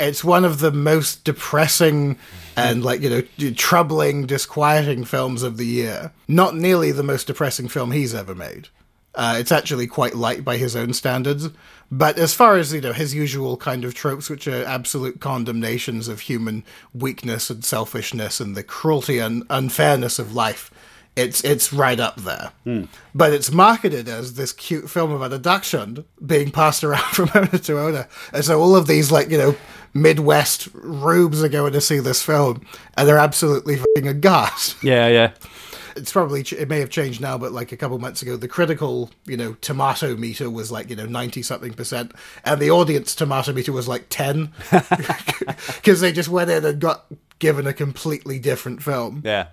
It's 0.00 0.24
one 0.24 0.44
of 0.44 0.58
the 0.58 0.72
most 0.72 1.24
depressing 1.24 2.18
and 2.56 2.82
like 2.82 3.00
you 3.00 3.10
know 3.10 3.50
troubling 3.52 4.26
disquieting 4.26 5.04
films 5.04 5.42
of 5.42 5.56
the 5.56 5.66
year. 5.66 6.12
Not 6.26 6.56
nearly 6.56 6.90
the 6.90 7.04
most 7.04 7.26
depressing 7.28 7.68
film 7.68 7.92
he's 7.92 8.14
ever 8.14 8.34
made 8.34 8.68
uh, 9.16 9.36
it's 9.38 9.52
actually 9.52 9.86
quite 9.86 10.14
light 10.14 10.44
by 10.44 10.56
his 10.56 10.74
own 10.74 10.92
standards 10.92 11.48
but 11.90 12.18
as 12.18 12.34
far 12.34 12.56
as 12.56 12.72
you 12.72 12.80
know 12.80 12.92
his 12.92 13.14
usual 13.14 13.56
kind 13.56 13.84
of 13.84 13.94
tropes 13.94 14.28
which 14.28 14.48
are 14.48 14.64
absolute 14.64 15.20
condemnations 15.20 16.08
of 16.08 16.20
human 16.20 16.64
weakness 16.92 17.50
and 17.50 17.64
selfishness 17.64 18.40
and 18.40 18.56
the 18.56 18.62
cruelty 18.62 19.18
and 19.18 19.44
unfairness 19.50 20.18
of 20.18 20.34
life 20.34 20.70
it's 21.16 21.44
it's 21.44 21.72
right 21.72 22.00
up 22.00 22.16
there. 22.16 22.52
Hmm. 22.64 22.84
But 23.14 23.32
it's 23.32 23.50
marketed 23.50 24.08
as 24.08 24.34
this 24.34 24.52
cute 24.52 24.90
film 24.90 25.12
about 25.12 25.32
a 25.32 25.38
dachshund 25.38 26.04
being 26.24 26.50
passed 26.50 26.82
around 26.84 27.02
from 27.02 27.30
owner 27.34 27.58
to 27.58 27.78
owner. 27.78 28.08
And 28.32 28.44
so 28.44 28.60
all 28.60 28.74
of 28.74 28.86
these 28.86 29.12
like, 29.12 29.30
you 29.30 29.38
know, 29.38 29.56
Midwest 29.92 30.68
rubes 30.74 31.42
are 31.42 31.48
going 31.48 31.72
to 31.72 31.80
see 31.80 32.00
this 32.00 32.22
film 32.22 32.66
and 32.96 33.06
they're 33.06 33.18
absolutely 33.18 33.76
fucking 33.76 34.08
aghast. 34.08 34.82
Yeah, 34.82 35.06
yeah. 35.08 35.32
It's 35.96 36.12
probably 36.12 36.42
it 36.42 36.68
may 36.68 36.80
have 36.80 36.90
changed 36.90 37.20
now, 37.20 37.38
but 37.38 37.52
like 37.52 37.72
a 37.72 37.76
couple 37.76 37.98
months 37.98 38.22
ago, 38.22 38.36
the 38.36 38.48
critical 38.48 39.10
you 39.26 39.36
know 39.36 39.54
tomato 39.60 40.16
meter 40.16 40.50
was 40.50 40.70
like 40.72 40.90
you 40.90 40.96
know 40.96 41.06
ninety 41.06 41.42
something 41.42 41.72
percent, 41.72 42.12
and 42.44 42.60
the 42.60 42.70
audience 42.70 43.14
tomato 43.14 43.52
meter 43.52 43.72
was 43.72 43.88
like 43.88 44.06
ten, 44.08 44.52
because 44.70 46.00
they 46.00 46.12
just 46.12 46.28
went 46.28 46.50
in 46.50 46.64
and 46.64 46.80
got 46.80 47.06
given 47.38 47.66
a 47.66 47.72
completely 47.72 48.38
different 48.38 48.82
film 48.82 49.22
Yeah. 49.24 49.48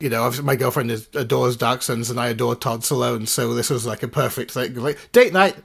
You 0.00 0.10
know, 0.10 0.24
obviously 0.24 0.44
my 0.44 0.56
girlfriend 0.56 0.90
is, 0.90 1.08
adores 1.14 1.56
Dachshunds 1.56 2.10
and 2.10 2.18
I 2.18 2.28
adore 2.28 2.56
Todd 2.56 2.80
Solondz, 2.80 3.28
so 3.28 3.54
this 3.54 3.70
was 3.70 3.86
like 3.86 4.02
a 4.02 4.08
perfect 4.08 4.50
thing. 4.50 4.74
Like, 4.74 4.98
date 5.12 5.32
night! 5.32 5.56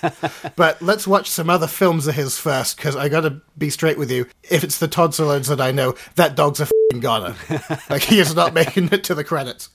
but 0.56 0.80
let's 0.82 1.06
watch 1.06 1.30
some 1.30 1.48
other 1.48 1.66
films 1.66 2.06
of 2.06 2.14
his 2.14 2.38
first, 2.38 2.76
because 2.76 2.94
I 2.94 3.08
gotta 3.08 3.40
be 3.56 3.70
straight 3.70 3.98
with 3.98 4.10
you. 4.10 4.26
If 4.42 4.64
it's 4.64 4.78
the 4.78 4.86
Todd 4.86 5.12
Solondz 5.12 5.48
that 5.48 5.62
I 5.62 5.72
know, 5.72 5.94
that 6.16 6.36
dog's 6.36 6.60
a 6.60 6.66
fing 6.66 7.00
goner. 7.00 7.34
like, 7.90 8.02
he 8.02 8.20
is 8.20 8.34
not 8.34 8.52
making 8.52 8.90
it 8.92 9.02
to 9.04 9.14
the 9.14 9.24
credits. 9.24 9.70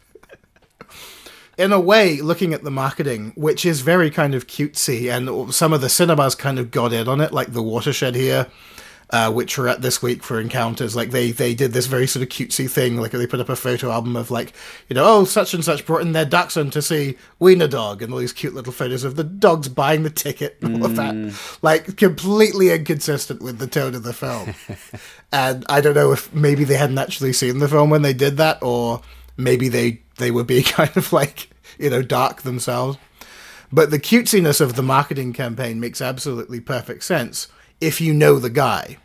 In 1.57 1.71
a 1.71 1.79
way, 1.79 2.21
looking 2.21 2.53
at 2.53 2.63
the 2.63 2.71
marketing, 2.71 3.31
which 3.35 3.65
is 3.65 3.81
very 3.81 4.11
kind 4.11 4.35
of 4.35 4.45
cutesy, 4.45 5.11
and 5.11 5.53
some 5.53 5.73
of 5.73 5.81
the 5.81 5.89
cinemas 5.89 6.35
kind 6.35 6.59
of 6.59 6.69
got 6.69 6.93
in 6.93 7.07
on 7.07 7.21
it, 7.21 7.31
like 7.31 7.53
the 7.53 7.63
Watershed 7.63 8.13
here, 8.13 8.47
uh, 9.11 9.31
which 9.31 9.57
were 9.57 9.67
at 9.67 9.81
this 9.81 10.01
week 10.01 10.23
for 10.23 10.39
encounters. 10.39 10.95
Like 10.95 11.11
they 11.11 11.31
they 11.31 11.53
did 11.53 11.73
this 11.73 11.85
very 11.85 12.07
sort 12.07 12.23
of 12.23 12.29
cutesy 12.29 12.69
thing. 12.69 12.97
Like 12.97 13.11
they 13.11 13.27
put 13.27 13.39
up 13.39 13.49
a 13.49 13.55
photo 13.55 13.91
album 13.91 14.15
of 14.15 14.31
like 14.31 14.53
you 14.89 14.95
know 14.95 15.03
oh 15.05 15.25
such 15.25 15.53
and 15.53 15.63
such 15.63 15.85
brought 15.85 16.01
in 16.01 16.13
their 16.13 16.25
dachshund 16.25 16.73
to 16.73 16.81
see 16.81 17.17
Wiener 17.39 17.67
Dog 17.67 18.01
and 18.01 18.11
all 18.11 18.19
these 18.19 18.33
cute 18.33 18.53
little 18.53 18.73
photos 18.73 19.03
of 19.03 19.15
the 19.15 19.23
dogs 19.23 19.69
buying 19.69 20.03
the 20.03 20.09
ticket 20.09 20.57
and 20.61 20.77
all 20.77 20.85
of 20.85 20.95
that. 20.95 21.33
Like 21.61 21.97
completely 21.97 22.71
inconsistent 22.71 23.41
with 23.41 23.59
the 23.59 23.67
tone 23.67 23.95
of 23.95 24.03
the 24.03 24.13
film. 24.13 24.53
and 25.31 25.65
I 25.69 25.81
don't 25.81 25.95
know 25.95 26.11
if 26.11 26.33
maybe 26.33 26.63
they 26.63 26.77
hadn't 26.77 26.97
actually 26.97 27.33
seen 27.33 27.59
the 27.59 27.67
film 27.67 27.89
when 27.89 28.01
they 28.01 28.13
did 28.13 28.37
that, 28.37 28.61
or 28.61 29.01
maybe 29.37 29.69
they 29.69 30.01
they 30.17 30.31
were 30.31 30.43
being 30.43 30.63
kind 30.65 30.95
of 30.97 31.13
like 31.13 31.49
you 31.77 31.89
know 31.89 32.01
dark 32.01 32.41
themselves. 32.41 32.97
But 33.71 33.91
the 33.91 33.99
cutesiness 33.99 34.61
of 34.61 34.75
the 34.75 34.83
marketing 34.83 35.33
campaign 35.33 35.79
makes 35.79 35.99
absolutely 35.99 36.59
perfect 36.59 37.03
sense 37.03 37.49
if 37.81 38.01
you 38.01 38.13
know 38.13 38.39
the 38.39 38.49
guy. 38.49 38.97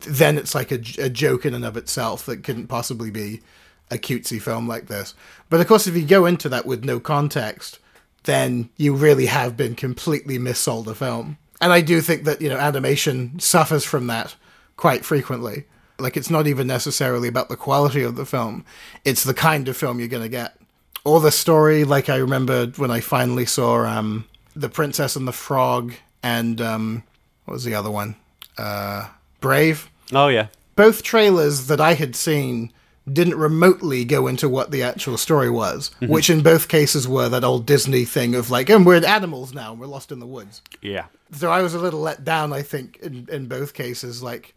Then 0.00 0.38
it's 0.38 0.54
like 0.54 0.72
a, 0.72 0.80
a 0.98 1.10
joke 1.10 1.44
in 1.44 1.54
and 1.54 1.64
of 1.64 1.76
itself 1.76 2.24
that 2.26 2.42
couldn't 2.44 2.68
possibly 2.68 3.10
be 3.10 3.42
a 3.90 3.98
cutesy 3.98 4.40
film 4.40 4.66
like 4.68 4.86
this. 4.86 5.14
But 5.48 5.60
of 5.60 5.66
course, 5.66 5.86
if 5.86 5.96
you 5.96 6.06
go 6.06 6.26
into 6.26 6.48
that 6.48 6.64
with 6.64 6.84
no 6.84 7.00
context, 7.00 7.78
then 8.24 8.70
you 8.76 8.94
really 8.94 9.26
have 9.26 9.56
been 9.56 9.74
completely 9.74 10.38
missold 10.38 10.86
a 10.86 10.94
film. 10.94 11.38
And 11.60 11.72
I 11.72 11.80
do 11.80 12.00
think 12.00 12.24
that, 12.24 12.40
you 12.40 12.48
know, 12.48 12.56
animation 12.56 13.38
suffers 13.38 13.84
from 13.84 14.06
that 14.06 14.36
quite 14.76 15.04
frequently. 15.04 15.64
Like, 15.98 16.16
it's 16.16 16.30
not 16.30 16.46
even 16.46 16.66
necessarily 16.66 17.28
about 17.28 17.50
the 17.50 17.56
quality 17.56 18.02
of 18.02 18.16
the 18.16 18.24
film, 18.24 18.64
it's 19.04 19.24
the 19.24 19.34
kind 19.34 19.68
of 19.68 19.76
film 19.76 19.98
you're 19.98 20.08
going 20.08 20.22
to 20.22 20.28
get. 20.30 20.56
Or 21.04 21.20
the 21.20 21.30
story, 21.30 21.84
like 21.84 22.08
I 22.08 22.16
remember 22.16 22.66
when 22.76 22.90
I 22.90 23.00
finally 23.00 23.46
saw 23.46 23.84
um, 23.84 24.26
The 24.54 24.68
Princess 24.68 25.16
and 25.16 25.26
the 25.28 25.32
Frog 25.32 25.94
and 26.22 26.60
um, 26.60 27.02
what 27.44 27.54
was 27.54 27.64
the 27.64 27.74
other 27.74 27.90
one? 27.90 28.16
Uh, 28.58 29.08
Brave. 29.40 29.90
Oh 30.12 30.28
yeah. 30.28 30.48
Both 30.76 31.02
trailers 31.02 31.66
that 31.66 31.80
I 31.80 31.94
had 31.94 32.16
seen 32.16 32.72
didn't 33.10 33.36
remotely 33.36 34.04
go 34.04 34.26
into 34.26 34.48
what 34.48 34.70
the 34.70 34.82
actual 34.82 35.16
story 35.16 35.50
was, 35.50 35.90
which 36.00 36.30
in 36.30 36.42
both 36.42 36.68
cases 36.68 37.08
were 37.08 37.28
that 37.28 37.42
old 37.42 37.66
Disney 37.66 38.04
thing 38.04 38.34
of 38.34 38.50
like, 38.50 38.68
and 38.70 38.86
we're 38.86 39.04
animals 39.04 39.52
now 39.52 39.72
and 39.72 39.80
we're 39.80 39.86
lost 39.86 40.12
in 40.12 40.20
the 40.20 40.26
woods. 40.26 40.62
Yeah. 40.80 41.06
So 41.32 41.50
I 41.50 41.62
was 41.62 41.74
a 41.74 41.78
little 41.78 42.00
let 42.00 42.24
down, 42.24 42.52
I 42.52 42.62
think, 42.62 42.98
in, 42.98 43.26
in 43.30 43.46
both 43.46 43.74
cases. 43.74 44.22
Like, 44.22 44.54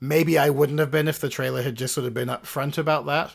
maybe 0.00 0.38
I 0.38 0.50
wouldn't 0.50 0.78
have 0.78 0.90
been 0.90 1.08
if 1.08 1.18
the 1.18 1.28
trailer 1.28 1.62
had 1.62 1.74
just 1.74 1.94
sort 1.94 2.06
of 2.06 2.14
been 2.14 2.28
upfront 2.28 2.78
about 2.78 3.06
that. 3.06 3.32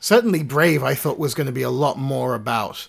certainly 0.00 0.42
Brave, 0.42 0.82
I 0.82 0.94
thought 0.94 1.18
was 1.18 1.34
going 1.34 1.46
to 1.46 1.52
be 1.52 1.62
a 1.62 1.70
lot 1.70 1.98
more 1.98 2.34
about, 2.34 2.88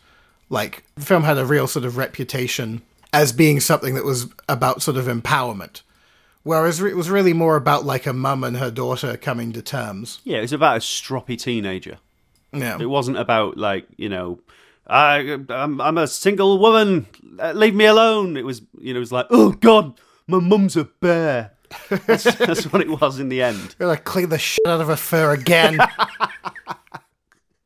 like, 0.50 0.84
the 0.96 1.06
film 1.06 1.24
had 1.24 1.38
a 1.38 1.46
real 1.46 1.68
sort 1.68 1.86
of 1.86 1.98
reputation 1.98 2.82
as 3.14 3.32
being 3.34 3.60
something 3.60 3.96
that 3.96 4.06
was 4.06 4.28
about 4.48 4.82
sort 4.82 4.98
of 4.98 5.06
empowerment. 5.06 5.82
Whereas 6.44 6.82
it 6.82 6.96
was 6.96 7.10
really 7.10 7.34
more 7.34 7.56
about 7.56 7.86
like 7.86 8.08
a 8.08 8.14
mum 8.14 8.44
and 8.44 8.58
her 8.58 8.72
daughter 8.72 9.16
coming 9.18 9.52
to 9.54 9.62
terms. 9.62 10.22
Yeah, 10.24 10.38
it 10.40 10.42
was 10.42 10.54
about 10.54 10.78
a 10.78 10.80
stroppy 10.80 11.40
teenager. 11.40 11.98
Yeah. 12.54 12.78
It 12.80 12.88
wasn't 12.90 13.18
about 13.18 13.58
like 13.58 13.86
you 13.98 14.10
know, 14.10 14.40
I 14.88 15.38
I'm, 15.50 15.80
I'm 15.80 15.98
a 16.00 16.08
single 16.08 16.58
woman. 16.58 17.06
uh, 17.40 17.52
Leave 17.54 17.76
me 17.76 17.86
alone. 17.86 18.38
It 18.38 18.46
was 18.46 18.62
you 18.80 18.94
know, 18.94 18.98
it 18.98 19.02
was 19.02 19.12
like 19.12 19.28
oh 19.30 19.52
god, 19.52 20.00
my 20.28 20.40
mum's 20.40 20.76
a 20.76 20.86
bear. 20.86 21.52
That's, 21.90 22.24
that's 22.36 22.64
what 22.74 22.82
it 22.82 22.90
was 23.00 23.20
in 23.20 23.30
the 23.30 23.42
end. 23.44 23.76
Gonna 23.78 23.96
clean 23.98 24.30
the 24.30 24.40
shit 24.40 24.66
out 24.66 24.82
of 24.82 24.88
her 24.88 24.96
fur 24.96 25.32
again. 25.34 25.78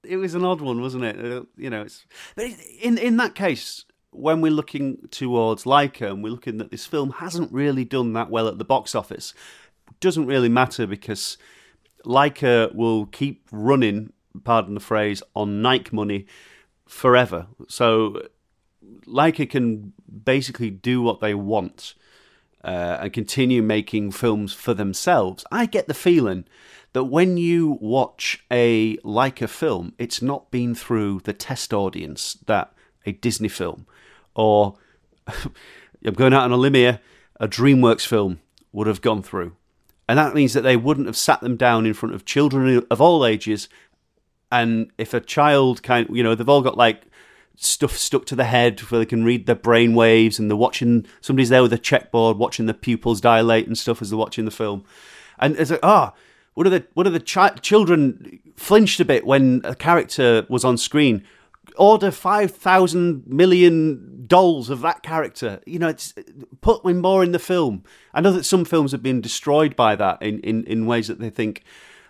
It 0.07 0.17
was 0.17 0.35
an 0.35 0.45
odd 0.45 0.61
one, 0.61 0.81
wasn't 0.81 1.03
it? 1.03 1.17
Uh, 1.19 1.45
You 1.57 1.71
know, 1.71 1.81
it's 1.81 2.05
but 2.35 2.45
in 2.79 2.97
in 2.99 3.17
that 3.17 3.33
case. 3.33 3.85
When 4.15 4.41
we're 4.41 4.51
looking 4.51 5.07
towards 5.11 5.63
Laika 5.63 6.09
and 6.09 6.23
we're 6.23 6.29
looking 6.29 6.57
that 6.57 6.71
this 6.71 6.85
film 6.85 7.11
hasn't 7.11 7.51
really 7.51 7.85
done 7.85 8.13
that 8.13 8.29
well 8.29 8.47
at 8.47 8.57
the 8.57 8.65
box 8.65 8.95
office, 8.95 9.33
doesn't 9.99 10.25
really 10.25 10.49
matter 10.49 10.87
because 10.87 11.37
Laika 12.05 12.73
will 12.73 13.05
keep 13.07 13.47
running, 13.51 14.13
pardon 14.43 14.73
the 14.73 14.79
phrase, 14.79 15.21
on 15.35 15.61
Nike 15.61 15.95
money 15.95 16.25
forever. 16.87 17.47
So 17.67 18.21
Laika 19.07 19.49
can 19.49 19.93
basically 20.23 20.69
do 20.69 21.01
what 21.01 21.19
they 21.19 21.33
want 21.33 21.95
uh, 22.63 22.97
and 23.01 23.13
continue 23.13 23.61
making 23.61 24.11
films 24.11 24.53
for 24.53 24.73
themselves. 24.73 25.45
I 25.51 25.65
get 25.65 25.87
the 25.87 25.93
feeling 25.93 26.45
that 26.93 27.05
when 27.05 27.37
you 27.37 27.77
watch 27.81 28.43
a 28.49 28.97
Laika 28.97 29.49
film, 29.49 29.93
it's 29.97 30.21
not 30.21 30.49
been 30.51 30.73
through 30.73 31.21
the 31.23 31.33
test 31.33 31.73
audience 31.73 32.37
that 32.45 32.73
a 33.05 33.11
Disney 33.11 33.49
film 33.49 33.85
or 34.35 34.75
I'm 35.27 36.13
going 36.13 36.33
out 36.33 36.43
on 36.43 36.51
a 36.51 36.57
limb 36.57 36.75
here, 36.75 36.99
a 37.39 37.47
DreamWorks 37.47 38.05
film 38.05 38.39
would 38.71 38.87
have 38.87 39.01
gone 39.01 39.23
through. 39.23 39.55
And 40.07 40.19
that 40.19 40.35
means 40.35 40.53
that 40.53 40.61
they 40.61 40.77
wouldn't 40.77 41.07
have 41.07 41.17
sat 41.17 41.41
them 41.41 41.57
down 41.57 41.85
in 41.85 41.93
front 41.93 42.13
of 42.13 42.25
children 42.25 42.85
of 42.91 43.01
all 43.01 43.25
ages. 43.25 43.67
And 44.51 44.91
if 44.97 45.13
a 45.13 45.19
child 45.19 45.81
kind 45.81 46.07
you 46.11 46.21
know, 46.21 46.35
they've 46.35 46.47
all 46.47 46.61
got 46.61 46.77
like 46.77 47.03
stuff 47.55 47.97
stuck 47.97 48.25
to 48.27 48.35
the 48.35 48.43
head 48.43 48.79
where 48.81 48.99
they 48.99 49.05
can 49.05 49.23
read 49.23 49.45
their 49.45 49.55
brain 49.55 49.95
waves 49.95 50.37
and 50.37 50.49
they're 50.49 50.57
watching 50.57 51.05
somebody's 51.21 51.49
there 51.49 51.61
with 51.61 51.73
a 51.73 51.77
checkboard 51.77 52.37
watching 52.37 52.65
the 52.65 52.73
pupils 52.73 53.21
dilate 53.21 53.65
and 53.65 53.77
stuff 53.77 54.01
as 54.01 54.09
they're 54.09 54.19
watching 54.19 54.45
the 54.45 54.51
film. 54.51 54.83
And 55.39 55.55
it's 55.57 55.71
like, 55.71 55.79
ah, 55.81 56.13
one 56.53 56.67
of 56.67 56.71
the 56.71 56.85
one 56.93 57.07
of 57.07 57.13
the 57.13 57.19
chi- 57.19 57.49
children 57.61 58.39
flinched 58.55 58.99
a 58.99 59.05
bit 59.05 59.25
when 59.25 59.61
a 59.63 59.75
character 59.75 60.45
was 60.49 60.63
on 60.63 60.77
screen. 60.77 61.23
Order 61.77 62.11
five 62.11 62.51
thousand 62.51 63.25
million 63.27 64.25
dolls 64.27 64.69
of 64.69 64.81
that 64.81 65.03
character. 65.03 65.61
You 65.65 65.79
know, 65.79 65.87
it's 65.87 66.13
put 66.61 66.85
more 66.85 67.23
in 67.23 67.31
the 67.31 67.39
film. 67.39 67.83
I 68.13 68.21
know 68.21 68.31
that 68.31 68.45
some 68.45 68.65
films 68.65 68.91
have 68.91 69.03
been 69.03 69.21
destroyed 69.21 69.75
by 69.75 69.95
that 69.95 70.21
in, 70.21 70.39
in, 70.39 70.63
in 70.65 70.85
ways 70.85 71.07
that 71.07 71.19
they 71.19 71.29
think, 71.29 71.63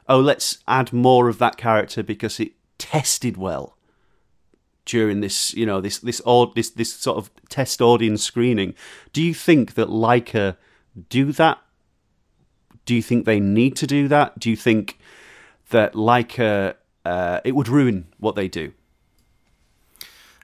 oh, 0.08 0.20
let's 0.20 0.60
add 0.68 0.94
more 0.94 1.30
of 1.30 1.39
that 1.39 1.58
character 1.58 2.04
because 2.04 2.39
it 2.39 2.54
tested 2.78 3.38
well 3.38 3.78
during 4.86 5.22
this, 5.22 5.54
you 5.54 5.65
know, 5.65 5.82
this 5.82 6.00
this 6.00 6.22
this 6.56 6.70
this 6.70 6.94
sort 6.94 7.18
of 7.18 7.32
test 7.50 7.82
audience 7.82 8.24
screening. 8.24 8.76
Do 9.13 9.22
you 9.22 9.34
think 9.34 9.74
that 9.74 9.88
Laika 9.88 10.58
do 11.10 11.32
that? 11.34 11.60
Do 12.86 12.94
you 12.94 13.02
think 13.02 13.26
they 13.26 13.39
need 13.39 13.76
to 13.78 13.88
do 13.88 14.08
that? 14.08 14.38
Do 14.38 14.50
you 14.50 14.56
think 14.56 15.00
that 15.72 15.94
Laika 15.94 16.76
uh, 17.04 17.41
it 17.44 17.56
would 17.56 17.68
ruin 17.68 18.08
what 18.20 18.36
they 18.36 18.48
do? 18.48 18.74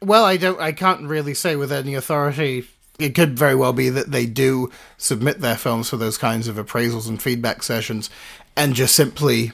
Well, 0.01 0.25
I 0.25 0.37
don't. 0.37 0.59
I 0.59 0.71
can't 0.71 1.07
really 1.07 1.33
say 1.33 1.55
with 1.55 1.71
any 1.71 1.95
authority. 1.95 2.67
It 2.99 3.15
could 3.15 3.37
very 3.37 3.55
well 3.55 3.73
be 3.73 3.89
that 3.89 4.11
they 4.11 4.25
do 4.25 4.69
submit 4.97 5.39
their 5.39 5.57
films 5.57 5.89
for 5.89 5.97
those 5.97 6.17
kinds 6.17 6.47
of 6.47 6.57
appraisals 6.57 7.07
and 7.07 7.21
feedback 7.21 7.63
sessions, 7.63 8.09
and 8.55 8.73
just 8.73 8.95
simply 8.95 9.53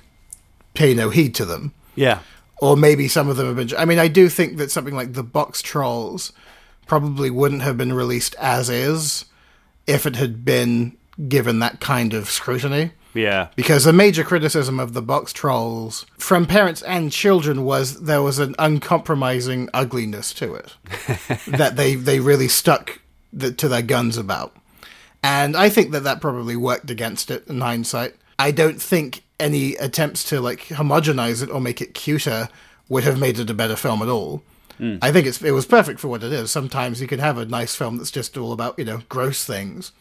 pay 0.74 0.94
no 0.94 1.10
heed 1.10 1.36
to 1.36 1.46
them. 1.46 1.74
Yeah, 1.96 2.20
or 2.62 2.76
maybe 2.76 3.08
some 3.08 3.30
of 3.30 3.38
them 3.38 3.48
have 3.48 3.56
been. 3.56 3.78
I 3.78 3.86
mean, 3.86 4.00
I 4.00 4.08
do 4.08 4.30
think 4.30 4.58
that 4.58 4.72
something 4.72 4.96
like 4.96 5.14
the 5.14 5.24
Box 5.24 5.62
Trolls 5.62 6.34
probably 6.88 7.30
wouldn't 7.30 7.62
have 7.62 7.78
been 7.78 7.94
released 7.94 8.36
as 8.36 8.70
is 8.70 9.26
if 9.86 10.06
it 10.06 10.16
had 10.16 10.46
been 10.46 10.98
given 11.28 11.60
that 11.60 11.80
kind 11.80 12.14
of 12.14 12.30
scrutiny. 12.30 12.92
Yeah, 13.18 13.48
Because 13.56 13.86
a 13.86 13.94
major 13.94 14.24
criticism 14.24 14.80
of 14.80 14.94
the 14.94 15.02
Box 15.02 15.34
Trolls 15.34 16.06
from 16.18 16.46
parents 16.46 16.82
and 16.84 17.12
children 17.12 17.64
was 17.64 18.02
there 18.02 18.22
was 18.22 18.40
an 18.40 18.56
uncompromising 18.60 19.70
ugliness 19.74 20.34
to 20.36 20.54
it 20.54 20.76
that 21.48 21.76
they 21.76 21.96
they 21.96 22.20
really 22.20 22.48
stuck 22.48 23.00
the, 23.34 23.52
to 23.52 23.68
their 23.68 23.82
guns 23.82 24.18
about. 24.18 24.56
And 25.24 25.58
I 25.58 25.70
think 25.70 25.92
that 25.92 26.04
that 26.04 26.22
probably 26.22 26.56
worked 26.56 26.92
against 26.92 27.32
it 27.32 27.48
in 27.48 27.62
hindsight. 27.62 28.16
I 28.40 28.52
don't 28.52 28.82
think 28.82 29.24
any 29.40 29.76
attempts 29.76 30.24
to 30.26 30.40
like 30.42 30.66
homogenize 30.68 31.44
it 31.44 31.50
or 31.50 31.60
make 31.60 31.82
it 31.82 31.94
cuter 31.94 32.50
would 32.90 33.04
have 33.04 33.20
made 33.20 33.40
it 33.40 33.50
a 33.50 33.54
better 33.54 33.76
film 33.76 34.02
at 34.02 34.10
all. 34.10 34.42
Hmm. 34.78 34.98
I 35.02 35.12
think 35.12 35.26
it's 35.26 35.42
it 35.42 35.52
was 35.52 35.66
perfect 35.66 36.00
for 36.00 36.08
what 36.08 36.24
it 36.24 36.32
is. 36.32 36.52
Sometimes 36.52 37.02
you 37.02 37.08
can 37.08 37.20
have 37.20 37.38
a 37.38 37.46
nice 37.46 37.76
film 37.76 37.98
that's 37.98 38.12
just 38.12 38.38
all 38.38 38.54
about 38.54 38.78
you 38.78 38.86
know 38.86 39.02
gross 39.10 39.44
things, 39.44 39.92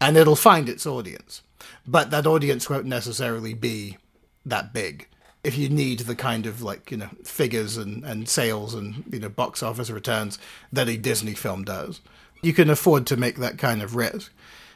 and 0.00 0.16
it'll 0.16 0.36
find 0.36 0.68
its 0.68 0.86
audience. 0.86 1.42
But 1.86 2.10
that 2.10 2.26
audience 2.26 2.68
won't 2.68 2.86
necessarily 2.86 3.54
be 3.54 3.98
that 4.44 4.72
big. 4.72 5.08
If 5.42 5.56
you 5.56 5.68
need 5.68 6.00
the 6.00 6.14
kind 6.14 6.46
of 6.46 6.62
like 6.62 6.90
you 6.90 6.98
know 6.98 7.10
figures 7.24 7.76
and, 7.76 8.04
and 8.04 8.28
sales 8.28 8.74
and 8.74 9.04
you 9.10 9.20
know 9.20 9.28
box 9.28 9.62
office 9.62 9.90
returns 9.90 10.38
that 10.72 10.88
a 10.88 10.96
Disney 10.96 11.34
film 11.34 11.64
does, 11.64 12.00
you 12.42 12.52
can 12.52 12.68
afford 12.68 13.06
to 13.06 13.16
make 13.16 13.36
that 13.36 13.58
kind 13.58 13.82
of 13.82 13.96
risk. 13.96 14.32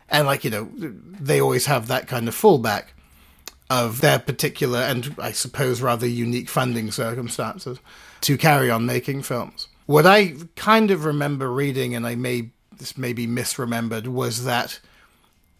And 0.09 0.27
like 0.27 0.44
you 0.44 0.51
know, 0.51 0.70
they 0.75 1.40
always 1.40 1.66
have 1.66 1.88
that 1.88 2.07
kind 2.07 2.29
of 2.29 2.35
fallback 2.35 2.87
of 3.70 4.01
their 4.01 4.18
particular 4.18 4.81
and 4.81 5.14
I 5.18 5.33
suppose 5.33 5.81
rather 5.81 6.07
unique 6.07 6.49
funding 6.49 6.90
circumstances 6.90 7.79
to 8.20 8.37
carry 8.37 8.70
on 8.70 8.87
making 8.87 9.23
films. 9.23 9.68
What 9.87 10.07
I 10.07 10.35
kind 10.57 10.90
of 10.90 11.05
remember 11.05 11.53
reading, 11.53 11.94
and 11.94 12.07
I 12.07 12.14
may 12.14 12.51
this 12.79 12.97
may 12.97 13.12
be 13.12 13.27
misremembered, 13.27 14.07
was 14.07 14.44
that 14.44 14.81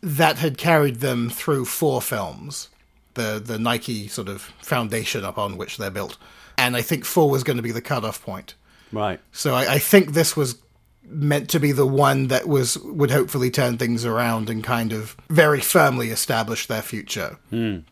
that 0.05 0.39
had 0.39 0.59
carried 0.59 0.97
them 0.97 1.31
through 1.31 1.65
four 1.65 2.03
films, 2.03 2.69
the 3.15 3.43
the 3.45 3.59
Nike 3.59 4.07
sort 4.09 4.29
of 4.29 4.43
foundation 4.63 5.25
upon 5.25 5.57
which 5.57 5.79
they're 5.79 5.91
built, 5.91 6.17
and 6.59 6.77
I 6.77 6.83
think 6.83 7.05
four 7.05 7.31
was 7.31 7.43
going 7.43 7.57
to 7.57 7.63
be 7.63 7.73
the 7.73 7.81
cutoff 7.83 8.23
point. 8.23 8.55
right. 8.93 9.21
So 9.33 9.55
I, 9.55 9.75
I 9.75 9.79
think 9.79 10.13
this 10.13 10.37
was 10.37 10.59
meant 11.07 11.51
to 11.51 11.61
be 11.61 11.71
the 11.73 11.87
one 11.87 12.29
that 12.29 12.49
was 12.49 12.79
would 12.79 13.11
hopefully 13.11 13.51
turn 13.51 13.77
things 13.77 14.05
around 14.05 14.49
and 14.49 14.65
kind 14.65 14.93
of 14.93 15.17
very 15.29 15.61
firmly 15.61 16.09
establish 16.11 16.67
their 16.67 16.81
future 16.83 17.37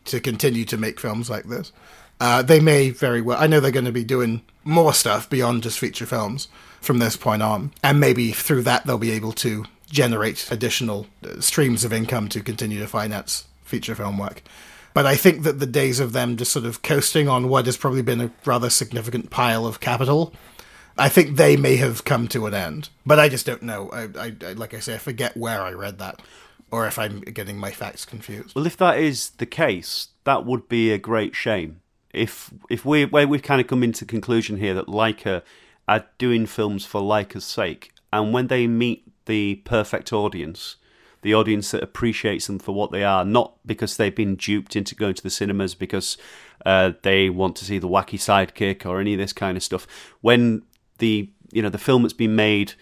to 0.05 0.19
continue 0.19 0.65
to 0.65 0.77
make 0.77 0.99
films 0.99 1.29
like 1.29 1.45
this. 1.45 1.71
Uh, 2.19 2.41
they 2.41 2.59
may 2.59 2.89
very 2.89 3.21
well. 3.21 3.37
I 3.41 3.47
know 3.47 3.59
they're 3.59 3.71
going 3.71 3.85
to 3.85 3.91
be 3.91 4.03
doing 4.03 4.41
more 4.63 4.93
stuff 4.93 5.29
beyond 5.29 5.63
just 5.63 5.77
feature 5.79 6.05
films 6.05 6.47
from 6.79 6.99
this 6.99 7.15
point 7.17 7.41
on, 7.43 7.71
and 7.83 7.99
maybe 7.99 8.31
through 8.31 8.63
that 8.63 8.85
they'll 8.85 8.97
be 8.97 9.11
able 9.11 9.31
to 9.33 9.65
generate 9.89 10.51
additional 10.51 11.07
uh, 11.23 11.39
streams 11.39 11.83
of 11.83 11.93
income 11.93 12.29
to 12.29 12.41
continue 12.41 12.79
to 12.79 12.87
finance 12.87 13.45
feature 13.63 13.95
film 13.95 14.17
work. 14.17 14.41
But 14.93 15.05
I 15.05 15.15
think 15.15 15.43
that 15.43 15.59
the 15.59 15.65
days 15.65 15.99
of 15.99 16.13
them 16.13 16.37
just 16.37 16.51
sort 16.51 16.65
of 16.65 16.83
coasting 16.83 17.27
on 17.27 17.49
what 17.49 17.65
has 17.65 17.77
probably 17.77 18.03
been 18.03 18.21
a 18.21 18.31
rather 18.45 18.69
significant 18.69 19.31
pile 19.31 19.65
of 19.65 19.79
capital 19.79 20.33
I 20.97 21.09
think 21.09 21.37
they 21.37 21.57
may 21.57 21.77
have 21.77 22.03
come 22.03 22.27
to 22.29 22.45
an 22.45 22.53
end, 22.53 22.89
but 23.05 23.19
I 23.19 23.29
just 23.29 23.45
don't 23.45 23.63
know. 23.63 23.89
I, 23.91 24.03
I, 24.17 24.35
I 24.45 24.53
like 24.53 24.73
I 24.73 24.79
say, 24.79 24.95
I 24.95 24.99
forget 24.99 25.35
where 25.35 25.61
I 25.61 25.71
read 25.73 25.97
that, 25.99 26.21
or 26.71 26.85
if 26.85 26.99
I'm 26.99 27.21
getting 27.21 27.57
my 27.57 27.71
facts 27.71 28.05
confused. 28.05 28.55
Well, 28.55 28.67
if 28.67 28.77
that 28.77 28.99
is 28.99 29.31
the 29.31 29.45
case, 29.45 30.09
that 30.25 30.45
would 30.45 30.69
be 30.69 30.91
a 30.91 30.99
great 30.99 31.35
shame. 31.35 31.81
If 32.13 32.51
if 32.69 32.85
we 32.85 33.05
where 33.05 33.27
we've 33.27 33.41
kind 33.41 33.59
of 33.59 33.67
come 33.67 33.83
into 33.83 34.05
conclusion 34.05 34.57
here 34.57 34.75
that 34.75 34.87
Laika 34.87 35.41
are 35.87 36.05
doing 36.17 36.45
films 36.45 36.85
for 36.85 37.01
Laika's 37.01 37.45
sake, 37.45 37.91
and 38.11 38.31
when 38.31 38.47
they 38.47 38.67
meet 38.67 39.03
the 39.25 39.55
perfect 39.65 40.11
audience, 40.13 40.77
the 41.21 41.33
audience 41.33 41.71
that 41.71 41.83
appreciates 41.83 42.47
them 42.47 42.59
for 42.59 42.73
what 42.73 42.91
they 42.91 43.03
are, 43.03 43.23
not 43.23 43.55
because 43.65 43.97
they've 43.97 44.15
been 44.15 44.35
duped 44.35 44.75
into 44.75 44.95
going 44.95 45.15
to 45.15 45.23
the 45.23 45.29
cinemas 45.29 45.75
because 45.75 46.17
uh, 46.65 46.93
they 47.01 47.29
want 47.29 47.55
to 47.57 47.65
see 47.65 47.79
the 47.79 47.87
wacky 47.87 48.19
sidekick 48.19 48.85
or 48.85 48.99
any 48.99 49.13
of 49.13 49.19
this 49.19 49.33
kind 49.33 49.57
of 49.57 49.63
stuff. 49.63 49.87
When 50.21 50.63
the 50.99 51.29
you 51.51 51.61
know 51.61 51.69
the 51.69 51.77
film 51.77 52.03
that's 52.03 52.13
been 52.13 52.35
made 52.35 52.73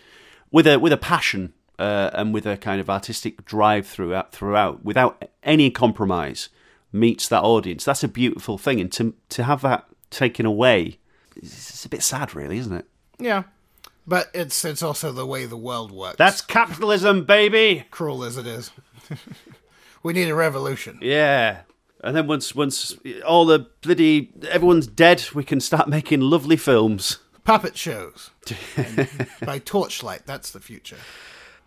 with 0.52 0.68
a 0.68 0.80
with 0.80 0.94
a 0.94 0.98
passion 0.98 1.54
uh, 1.80 2.10
and 2.14 2.34
with 2.34 2.46
a 2.46 2.58
kind 2.58 2.80
of 2.80 2.90
artistic 2.90 3.46
drive 3.46 3.88
throughout 3.88 4.32
throughout 4.32 4.84
without 4.84 5.30
any 5.44 5.70
compromise 5.72 6.50
meets 6.92 7.28
that 7.28 7.42
audience. 7.42 7.86
That's 7.86 8.04
a 8.04 8.08
beautiful 8.08 8.58
thing, 8.58 8.80
and 8.80 8.92
to 8.94 9.14
to 9.30 9.44
have 9.44 9.62
that 9.62 9.86
taken 10.10 10.46
away, 10.46 11.00
it's, 11.36 11.70
it's 11.70 11.86
a 11.86 11.90
bit 11.90 12.04
sad, 12.04 12.36
really, 12.36 12.58
isn't 12.58 12.74
it? 12.76 12.86
Yeah, 13.18 13.44
but 14.06 14.30
it's 14.34 14.64
it's 14.66 14.82
also 14.82 15.12
the 15.12 15.26
way 15.26 15.46
the 15.46 15.58
world 15.58 15.92
works. 15.92 16.18
That's 16.18 16.42
capitalism, 16.42 17.26
baby. 17.26 17.86
cruel 17.92 18.24
as 18.24 18.38
it 18.38 18.48
is. 18.48 18.72
we 20.04 20.14
need 20.14 20.30
a 20.30 20.36
revolution. 20.36 21.00
Yeah. 21.02 21.62
And 22.04 22.16
then 22.16 22.28
once 22.28 22.56
once 22.56 22.96
all 23.26 23.46
the 23.46 23.68
bloody 23.82 24.32
everyone's 24.50 24.88
dead, 24.88 25.24
we 25.34 25.44
can 25.44 25.60
start 25.60 25.88
making 25.88 26.22
lovely 26.22 26.58
films. 26.58 27.20
Puppet 27.44 27.78
shows 27.78 28.32
by 29.46 29.60
Torchlight. 29.60 30.26
That's 30.26 30.52
the 30.52 30.60
future. 30.60 30.98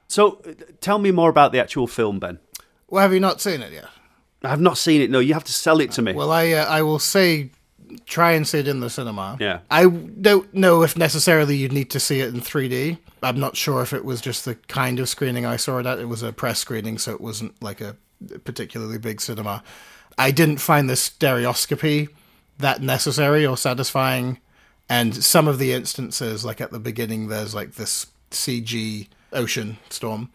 So, 0.06 0.40
tell 0.80 0.98
me 0.98 1.10
more 1.10 1.30
about 1.30 1.50
the 1.50 1.58
actual 1.58 1.86
film, 1.86 2.20
Ben. 2.20 2.38
Well, 2.88 3.02
have 3.02 3.12
you 3.12 3.20
not 3.20 3.40
seen 3.40 3.62
it 3.62 3.72
yet? 3.72 3.88
I've 4.42 4.60
not 4.60 4.78
seen 4.78 5.00
it. 5.00 5.10
No, 5.10 5.18
you 5.18 5.34
have 5.34 5.44
to 5.44 5.52
sell 5.52 5.80
it 5.80 5.90
to 5.92 6.02
me. 6.02 6.12
Well, 6.12 6.30
I 6.30 6.52
uh, 6.52 6.64
I 6.66 6.82
will 6.82 6.98
say, 6.98 7.50
try 8.06 8.32
and 8.32 8.46
see 8.46 8.58
it 8.58 8.68
in 8.68 8.80
the 8.80 8.90
cinema. 8.90 9.36
Yeah. 9.40 9.60
I 9.70 9.86
don't 9.86 10.52
know 10.54 10.82
if 10.82 10.96
necessarily 10.96 11.56
you'd 11.56 11.72
need 11.72 11.90
to 11.90 12.00
see 12.00 12.20
it 12.20 12.34
in 12.34 12.40
3D. 12.40 12.98
I'm 13.22 13.40
not 13.40 13.56
sure 13.56 13.82
if 13.82 13.92
it 13.92 14.04
was 14.04 14.20
just 14.20 14.44
the 14.44 14.54
kind 14.54 14.98
of 14.98 15.08
screening 15.08 15.46
I 15.46 15.56
saw 15.56 15.78
it 15.78 15.86
at. 15.86 15.98
It 15.98 16.08
was 16.08 16.22
a 16.22 16.32
press 16.32 16.58
screening, 16.58 16.98
so 16.98 17.12
it 17.12 17.20
wasn't 17.20 17.60
like 17.62 17.80
a 17.80 17.96
particularly 18.44 18.98
big 18.98 19.20
cinema. 19.20 19.62
I 20.16 20.30
didn't 20.30 20.58
find 20.58 20.88
the 20.88 20.96
stereoscopy 20.96 22.08
that 22.58 22.82
necessary 22.82 23.46
or 23.46 23.56
satisfying. 23.56 24.38
And 24.88 25.14
some 25.24 25.48
of 25.48 25.58
the 25.58 25.72
instances, 25.72 26.44
like 26.44 26.60
at 26.60 26.70
the 26.70 26.78
beginning, 26.78 27.28
there's 27.28 27.54
like 27.54 27.74
this 27.74 28.06
CG 28.30 29.08
ocean 29.32 29.78
storm. 29.88 30.30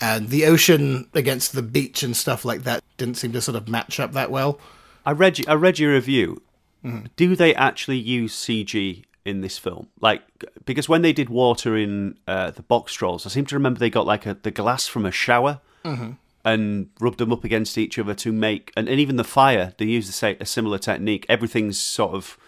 And 0.00 0.28
the 0.28 0.46
ocean 0.46 1.08
against 1.12 1.52
the 1.52 1.62
beach 1.62 2.02
and 2.04 2.16
stuff 2.16 2.44
like 2.44 2.62
that 2.62 2.84
didn't 2.96 3.16
seem 3.16 3.32
to 3.32 3.40
sort 3.40 3.56
of 3.56 3.68
match 3.68 3.98
up 3.98 4.12
that 4.12 4.30
well. 4.30 4.60
I 5.04 5.12
read 5.12 5.40
I 5.48 5.54
read 5.54 5.78
your 5.78 5.94
review. 5.94 6.42
Do 7.16 7.36
they 7.36 7.54
actually 7.54 7.98
use 7.98 8.34
CG 8.34 9.04
in 9.24 9.40
this 9.40 9.58
film? 9.58 9.88
Like 10.00 10.22
because 10.64 10.88
when 10.88 11.02
they 11.02 11.12
did 11.12 11.28
water 11.28 11.76
in 11.76 12.16
uh, 12.26 12.50
the 12.52 12.62
box 12.62 12.94
trolls, 12.94 13.26
I 13.26 13.30
seem 13.30 13.46
to 13.46 13.54
remember 13.56 13.78
they 13.80 13.90
got 13.90 14.06
like 14.06 14.26
a, 14.26 14.34
the 14.34 14.50
glass 14.50 14.86
from 14.86 15.04
a 15.04 15.10
shower 15.10 15.60
and 16.44 16.88
rubbed 17.00 17.18
them 17.18 17.32
up 17.32 17.44
against 17.44 17.76
each 17.78 17.98
other 17.98 18.14
to 18.14 18.32
make 18.32 18.72
and, 18.76 18.88
and 18.88 19.00
even 19.00 19.16
the 19.16 19.24
fire 19.24 19.74
they 19.78 19.84
use 19.86 20.06
the 20.06 20.12
sa- 20.12 20.34
a 20.40 20.46
similar 20.46 20.78
technique. 20.78 21.26
Everything's 21.28 21.78
sort 21.78 22.14
of 22.14 22.38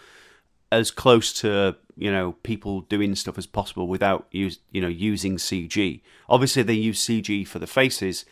as 0.71 0.89
close 0.91 1.33
to 1.33 1.75
you 1.97 2.11
know 2.11 2.33
people 2.43 2.81
doing 2.81 3.15
stuff 3.15 3.37
as 3.37 3.45
possible 3.45 3.87
without 3.87 4.25
use 4.31 4.59
you 4.71 4.81
know 4.81 4.87
using 4.87 5.37
CG. 5.37 6.01
Obviously, 6.29 6.63
they 6.63 6.73
use 6.73 7.05
CG 7.05 7.47
for 7.47 7.59
the 7.59 7.67
faces. 7.67 8.25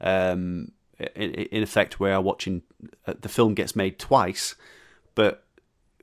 Um, 0.00 0.72
in, 0.98 1.32
in 1.32 1.62
effect, 1.62 1.98
we 1.98 2.10
are 2.10 2.20
watching 2.20 2.62
uh, 3.06 3.14
the 3.20 3.28
film 3.28 3.54
gets 3.54 3.74
made 3.74 3.98
twice, 3.98 4.54
but 5.14 5.45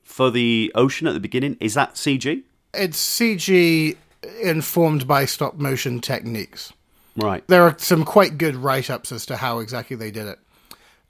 for 0.04 0.30
the 0.30 0.70
ocean 0.74 1.06
at 1.06 1.14
the 1.14 1.20
beginning, 1.20 1.56
is 1.60 1.74
that 1.74 1.94
CG? 1.94 2.42
It's 2.72 3.20
CG 3.20 3.96
informed 4.42 5.08
by 5.08 5.24
stop 5.24 5.56
motion 5.56 6.00
techniques. 6.00 6.72
Right. 7.16 7.46
There 7.48 7.62
are 7.62 7.76
some 7.78 8.04
quite 8.04 8.38
good 8.38 8.56
write 8.56 8.90
ups 8.90 9.12
as 9.12 9.26
to 9.26 9.36
how 9.36 9.58
exactly 9.58 9.96
they 9.96 10.10
did 10.10 10.26
it. 10.26 10.38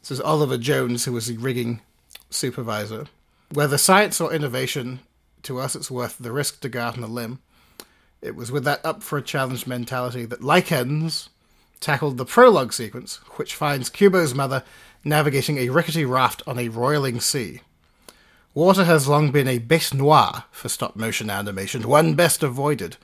This 0.00 0.11
is 0.11 0.20
Oliver 0.20 0.59
Jones, 0.59 1.04
who 1.04 1.12
was 1.12 1.26
the 1.26 1.37
rigging 1.38 1.80
supervisor. 2.30 3.07
Whether 3.50 3.78
science 3.78 4.20
or 4.20 4.33
innovation, 4.33 5.00
to 5.42 5.59
us 5.59 5.74
it's 5.74 5.90
worth 5.90 6.18
the 6.18 6.33
risk 6.33 6.61
to 6.61 6.68
go 6.68 6.80
out 6.80 6.98
on 6.98 7.04
a 7.04 7.09
limb. 7.09 7.40
It 8.20 8.37
was 8.37 8.50
with 8.50 8.64
that 8.64 8.85
up 8.85 9.02
for 9.02 9.18
a 9.18 9.22
challenge 9.22 9.66
mentality 9.66 10.24
that 10.26 10.40
Laikans 10.40 11.28
tackled 11.80 12.16
the 12.16 12.24
prologue 12.24 12.72
sequence, 12.72 13.16
which 13.37 13.54
finds 13.54 13.90
Kubo's 13.90 14.35
mother 14.35 14.62
navigating 15.04 15.59
a 15.59 15.68
rickety 15.68 16.04
raft 16.04 16.42
on 16.46 16.59
a 16.59 16.68
roiling 16.68 17.20
sea. 17.20 17.61
Water 18.54 18.84
has 18.84 19.08
long 19.08 19.32
been 19.32 19.48
a 19.48 19.58
bête 19.58 19.92
noire 19.92 20.44
for 20.52 20.68
stop 20.68 20.94
motion 20.94 21.28
animation, 21.28 21.88
one 21.88 22.14
best 22.14 22.40
avoided. 22.44 22.96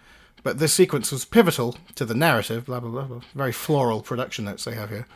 But 0.44 0.60
this 0.60 0.72
sequence 0.72 1.10
was 1.10 1.24
pivotal 1.24 1.76
to 1.96 2.04
the 2.04 2.14
narrative, 2.14 2.66
blah, 2.66 2.78
blah, 2.78 2.90
blah, 2.90 3.02
blah. 3.02 3.20
Very 3.34 3.50
floral 3.50 4.00
production 4.00 4.44
notes 4.44 4.64
they 4.64 4.76
have 4.76 4.90
here. 4.90 5.06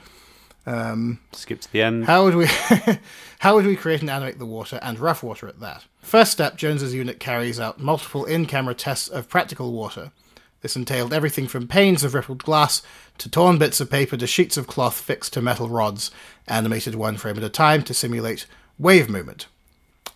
Um, 0.67 1.21
Skip 1.31 1.61
to 1.61 1.73
the 1.73 1.83
end. 1.83 2.07
How 2.07 2.25
would 2.25 2.35
we 2.35 2.47
how 3.39 3.55
would 3.55 3.65
we 3.65 3.77
create 3.77 4.01
and 4.01 4.11
animate 4.11 4.41
the 4.41 4.47
water 4.47 4.81
and 4.83 4.99
rough 4.99 5.23
water 5.23 5.47
at 5.47 5.61
that? 5.61 5.85
First 6.01 6.33
step, 6.33 6.57
Jones's 6.57 6.95
unit 6.95 7.21
carries 7.21 7.61
out 7.61 7.79
multiple 7.79 8.25
in-camera 8.25 8.75
tests 8.75 9.07
of 9.07 9.29
practical 9.29 9.73
water. 9.73 10.11
This 10.63 10.75
entailed 10.75 11.13
everything 11.13 11.47
from 11.47 11.69
panes 11.69 12.03
of 12.03 12.13
rippled 12.13 12.43
glass 12.43 12.83
to 13.19 13.31
torn 13.31 13.59
bits 13.59 13.81
of 13.81 13.91
paper 13.91 14.17
to 14.17 14.27
sheets 14.27 14.57
of 14.57 14.67
cloth 14.67 14.99
fixed 14.99 15.35
to 15.35 15.43
metal 15.43 15.69
rods, 15.69 16.11
animated 16.49 16.97
one 16.97 17.19
frame 17.19 17.37
at 17.37 17.45
a 17.45 17.51
time 17.51 17.83
to 17.83 17.95
simulate 17.95 18.47
wave 18.79 19.09
movement. 19.09 19.47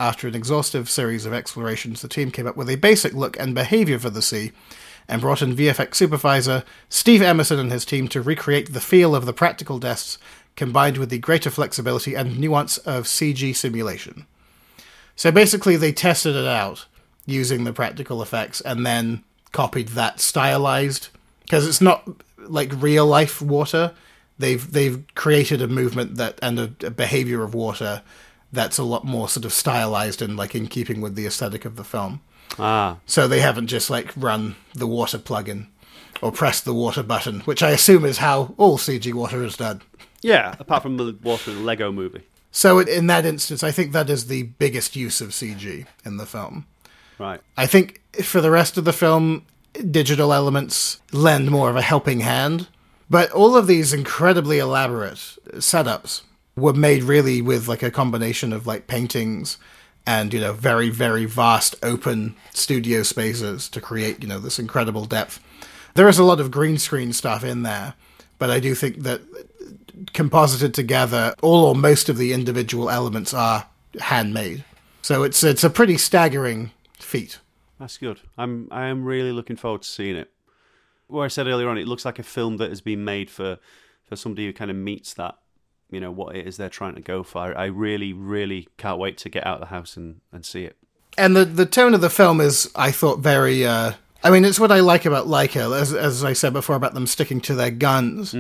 After 0.01 0.29
an 0.29 0.35
exhaustive 0.37 0.89
series 0.89 1.27
of 1.27 1.33
explorations, 1.33 2.03
the 2.03 2.09
team 2.09 2.31
came 2.31 2.47
up 2.47 2.57
with 2.57 2.71
a 2.71 2.77
basic 2.77 3.15
look 3.15 3.39
and 3.39 3.53
behavior 3.53 3.99
for 3.99 4.11
the 4.11 4.23
sea 4.23 4.53
and 5.09 5.21
brought 5.21 5.43
in 5.43 5.57
VFX 5.57 5.97
supervisor 5.97 6.63
Steve 6.89 7.21
Emerson 7.21 7.59
and 7.59 7.73
his 7.73 7.85
team 7.85 8.07
to 8.09 8.23
recreate 8.23 8.73
the 8.73 8.81
feel 8.81 9.17
of 9.17 9.27
the 9.27 9.33
practical 9.33 9.81
desks 9.81 10.19
combined 10.55 10.99
with 10.99 11.11
the 11.11 11.19
greater 11.19 11.51
flexibility 11.51 12.15
and 12.15 12.39
nuance 12.39 12.79
of 12.79 13.05
CG 13.05 13.57
simulation. 13.57 14.27
So 15.17 15.33
basically, 15.33 15.77
they 15.77 15.93
tested 15.93 16.37
it 16.37 16.47
out 16.47 16.87
using 17.27 17.65
the 17.65 17.73
practical 17.73 18.23
effects 18.23 18.61
and 18.61 18.87
then 18.87 19.25
copied 19.51 19.89
that 19.89 20.21
stylized 20.21 21.09
because 21.43 21.67
it's 21.67 21.81
not 21.81 22.09
like 22.39 22.71
real 22.81 23.07
life 23.07 23.43
water. 23.43 23.95
They've 24.39 24.71
they've 24.71 25.03
created 25.17 25.61
a 25.61 25.67
movement 25.67 26.17
that 26.17 26.39
and 26.41 26.61
a, 26.61 26.87
a 26.87 26.91
behavior 26.91 27.43
of 27.43 27.53
water 27.53 28.03
that's 28.53 28.79
a 28.79 28.83
lot 28.85 29.05
more 29.05 29.29
sort 29.29 29.45
of 29.45 29.53
stylized 29.53 30.23
and 30.23 30.37
like 30.37 30.55
in 30.55 30.67
keeping 30.67 31.01
with 31.01 31.15
the 31.15 31.27
aesthetic 31.27 31.65
of 31.65 31.77
the 31.77 31.85
film. 31.85 32.21
Ah, 32.59 32.97
So 33.07 33.29
they 33.29 33.41
haven't 33.41 33.67
just 33.69 33.91
like 33.91 34.13
run 34.17 34.57
the 34.75 34.87
water 34.87 35.19
plugin 35.19 35.67
or 36.23 36.33
pressed 36.33 36.65
the 36.65 36.75
water 36.75 37.03
button, 37.03 37.41
which 37.41 37.63
I 37.63 37.71
assume 37.71 38.05
is 38.05 38.19
how 38.19 38.55
all 38.57 38.79
CG 38.79 39.13
water 39.13 39.43
is 39.45 39.57
done. 39.57 39.83
yeah. 40.23 40.55
Apart 40.59 40.83
from 40.83 40.97
the 40.97 41.17
water 41.23 41.51
in 41.51 41.59
the 41.59 41.63
Lego 41.63 41.93
Movie, 41.93 42.23
So 42.51 42.79
in 42.81 43.07
that 43.09 43.25
instance, 43.27 43.63
I 43.63 43.71
think 43.71 43.93
that 43.93 44.11
is 44.11 44.27
the 44.27 44.45
biggest 44.45 44.97
use 44.97 45.21
of 45.21 45.31
CG 45.31 45.87
in 46.05 46.17
the 46.17 46.27
film. 46.27 46.67
right? 47.19 47.41
I 47.57 47.67
think 47.67 48.01
for 48.23 48.41
the 48.41 48.51
rest 48.51 48.77
of 48.79 48.85
the 48.85 48.93
film, 48.93 49.45
digital 49.91 50.33
elements 50.33 51.01
lend 51.13 51.51
more 51.51 51.69
of 51.71 51.77
a 51.77 51.83
helping 51.83 52.21
hand. 52.21 52.69
But 53.11 53.31
all 53.31 53.57
of 53.57 53.67
these 53.67 53.93
incredibly 53.93 54.59
elaborate 54.59 55.19
setups 55.55 56.23
were 56.59 56.75
made 56.75 57.03
really 57.03 57.41
with 57.41 57.69
like 57.69 57.83
a 57.83 57.91
combination 57.91 58.53
of 58.53 58.67
like 58.67 58.87
paintings 58.87 59.59
and 60.07 60.33
you 60.33 60.41
know 60.41 60.53
very 60.53 60.89
very 60.89 61.27
vast 61.27 61.77
open 61.83 62.35
studio 62.53 63.03
spaces 63.03 63.69
to 63.69 63.81
create 63.81 64.23
you 64.23 64.29
know 64.29 64.39
this 64.39 64.59
incredible 64.59 65.05
depth. 65.05 65.41
There 65.95 66.09
is 66.09 66.19
a 66.19 66.25
lot 66.25 66.41
of 66.41 66.51
green 66.51 66.79
screen 66.79 67.13
stuff 67.13 67.45
in 67.45 67.63
there, 67.63 67.95
but 68.39 68.51
I 68.51 68.61
do 68.61 68.75
think 68.75 69.03
that 69.03 69.23
composited 70.13 70.75
together, 70.75 71.35
all 71.43 71.65
or 71.65 71.75
most 71.75 72.09
of 72.09 72.19
the 72.19 72.33
individual 72.33 72.89
elements 72.91 73.35
are 73.35 73.67
handmade. 74.01 74.65
So 75.03 75.23
it's 75.23 75.43
it's 75.43 75.65
a 75.65 75.71
pretty 75.71 75.99
staggering 75.99 76.73
feat. 76.99 77.39
That's 77.79 77.99
good. 77.99 78.21
I'm 78.37 78.69
I 78.71 78.87
am 78.87 79.05
really 79.05 79.33
looking 79.33 79.57
forward 79.57 79.83
to 79.83 79.89
seeing 79.89 80.17
it. 80.17 80.31
Where 81.07 81.25
I 81.25 81.29
said 81.29 81.47
earlier 81.47 81.69
on, 81.69 81.79
it 81.79 81.89
looks 81.89 82.05
like 82.05 82.19
a 82.19 82.23
film 82.23 82.59
that 82.59 82.71
has 82.71 82.81
been 82.81 83.05
made 83.05 83.31
for 83.31 83.59
for 84.05 84.17
somebody 84.17 84.47
who 84.47 84.53
kind 84.53 84.71
of 84.71 84.77
meets 84.77 85.15
that, 85.15 85.37
you 85.91 86.01
know, 86.01 86.11
what 86.11 86.37
it 86.37 86.47
is 86.47 86.57
they're 86.57 86.69
trying 86.69 86.95
to 86.95 87.01
go 87.01 87.23
for. 87.23 87.57
I 87.57 87.67
really, 87.67 88.13
really 88.13 88.69
can't 88.77 88.99
wait 88.99 89.19
to 89.19 89.29
get 89.29 89.47
out 89.47 89.55
of 89.55 89.61
the 89.61 89.67
house 89.67 89.97
and, 89.97 90.21
and 90.33 90.45
see 90.45 90.65
it. 90.65 90.77
and 91.17 91.35
the 91.35 91.45
the 91.45 91.67
tone 91.67 91.95
of 91.95 92.01
the 92.01 92.11
film 92.11 92.41
is, 92.41 92.71
I 92.75 92.91
thought, 92.91 93.21
very. 93.21 93.67
Uh, 93.67 93.93
I 94.23 94.31
mean, 94.31 94.45
it's 94.45 94.61
what 94.61 94.73
I 94.73 94.81
like 94.81 95.05
about 95.07 95.27
Laika, 95.27 95.79
as 95.81 95.93
as 95.95 96.25
I 96.25 96.33
said 96.33 96.53
before 96.53 96.77
about 96.77 96.95
them 96.95 97.07
sticking 97.07 97.41
to 97.43 97.55
their 97.55 97.71
guns. 97.71 98.35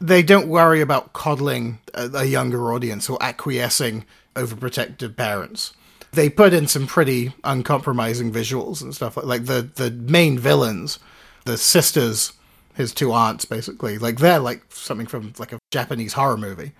They 0.00 0.22
don't 0.24 0.48
worry 0.48 0.80
about 0.80 1.12
coddling 1.12 1.78
a, 1.94 2.10
a 2.12 2.24
younger 2.24 2.72
audience 2.72 3.08
or 3.08 3.22
acquiescing 3.22 4.04
overprotective 4.34 5.16
parents. 5.16 5.72
They 6.10 6.28
put 6.28 6.52
in 6.52 6.66
some 6.66 6.86
pretty 6.88 7.32
uncompromising 7.44 8.32
visuals 8.32 8.82
and 8.82 8.94
stuff 8.94 9.16
like 9.16 9.26
like 9.26 9.44
the 9.46 9.62
the 9.74 9.90
main 9.90 10.38
villains, 10.38 10.98
the 11.44 11.56
sisters, 11.56 12.32
his 12.74 12.92
two 12.92 13.12
aunts, 13.12 13.44
basically. 13.44 13.98
Like 13.98 14.18
they're 14.18 14.38
like 14.38 14.62
something 14.72 15.06
from 15.06 15.32
like 15.38 15.52
a 15.52 15.58
Japanese 15.70 16.12
horror 16.14 16.36
movie 16.38 16.72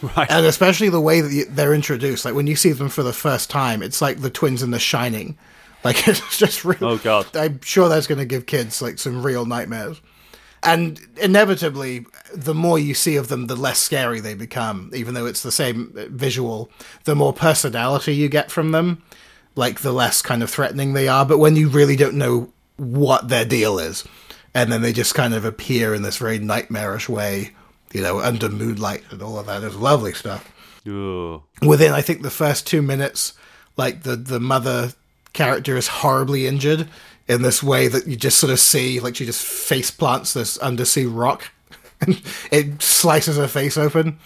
Right. 0.00 0.30
and 0.30 0.46
especially 0.46 0.88
the 0.90 1.00
way 1.00 1.20
that 1.20 1.46
they're 1.50 1.74
introduced. 1.74 2.24
Like 2.24 2.34
when 2.34 2.46
you 2.46 2.54
see 2.56 2.70
them 2.72 2.88
for 2.88 3.02
the 3.02 3.12
first 3.12 3.50
time, 3.50 3.82
it's 3.82 4.00
like 4.00 4.20
the 4.20 4.30
twins 4.30 4.62
in 4.62 4.70
The 4.70 4.78
Shining. 4.78 5.36
Like 5.84 6.08
it's 6.08 6.36
just 6.38 6.64
real. 6.64 6.76
Oh, 6.84 6.98
God. 6.98 7.28
I'm 7.36 7.60
sure 7.62 7.88
that's 7.88 8.08
going 8.08 8.18
to 8.18 8.24
give 8.24 8.46
kids 8.46 8.82
like 8.82 8.98
some 8.98 9.22
real 9.24 9.46
nightmares. 9.46 10.00
And 10.64 11.00
inevitably, 11.16 12.04
the 12.34 12.52
more 12.52 12.80
you 12.80 12.94
see 12.94 13.14
of 13.14 13.28
them, 13.28 13.46
the 13.46 13.54
less 13.54 13.78
scary 13.78 14.18
they 14.18 14.34
become. 14.34 14.90
Even 14.92 15.14
though 15.14 15.24
it's 15.26 15.44
the 15.44 15.52
same 15.52 15.94
uh, 15.96 16.06
visual, 16.08 16.68
the 17.04 17.14
more 17.14 17.32
personality 17.32 18.12
you 18.16 18.28
get 18.28 18.50
from 18.50 18.72
them, 18.72 19.04
like 19.54 19.80
the 19.82 19.92
less 19.92 20.20
kind 20.20 20.42
of 20.42 20.50
threatening 20.50 20.94
they 20.94 21.06
are. 21.06 21.24
But 21.24 21.38
when 21.38 21.54
you 21.54 21.68
really 21.68 21.94
don't 21.94 22.14
know 22.16 22.52
what 22.76 23.28
their 23.28 23.44
deal 23.44 23.78
is, 23.78 24.04
and 24.62 24.72
then 24.72 24.82
they 24.82 24.92
just 24.92 25.14
kind 25.14 25.34
of 25.34 25.44
appear 25.44 25.94
in 25.94 26.02
this 26.02 26.16
very 26.16 26.38
nightmarish 26.38 27.08
way, 27.08 27.50
you 27.92 28.02
know, 28.02 28.20
under 28.20 28.48
moonlight 28.48 29.02
and 29.10 29.22
all 29.22 29.38
of 29.38 29.46
that 29.46 29.62
is 29.62 29.76
lovely 29.76 30.12
stuff. 30.12 30.50
Ugh. 30.86 31.42
Within, 31.62 31.92
I 31.92 32.02
think, 32.02 32.22
the 32.22 32.30
first 32.30 32.66
two 32.66 32.82
minutes, 32.82 33.34
like 33.76 34.02
the 34.02 34.16
the 34.16 34.40
mother 34.40 34.92
character 35.32 35.76
is 35.76 35.86
horribly 35.88 36.46
injured 36.46 36.88
in 37.28 37.42
this 37.42 37.62
way 37.62 37.88
that 37.88 38.06
you 38.06 38.16
just 38.16 38.38
sort 38.38 38.50
of 38.52 38.58
see, 38.58 39.00
like 39.00 39.14
she 39.16 39.26
just 39.26 39.44
face 39.44 39.90
plants 39.90 40.32
this 40.32 40.56
undersea 40.58 41.06
rock, 41.06 41.50
and 42.00 42.20
it 42.50 42.80
slices 42.82 43.36
her 43.36 43.48
face 43.48 43.76
open. 43.76 44.18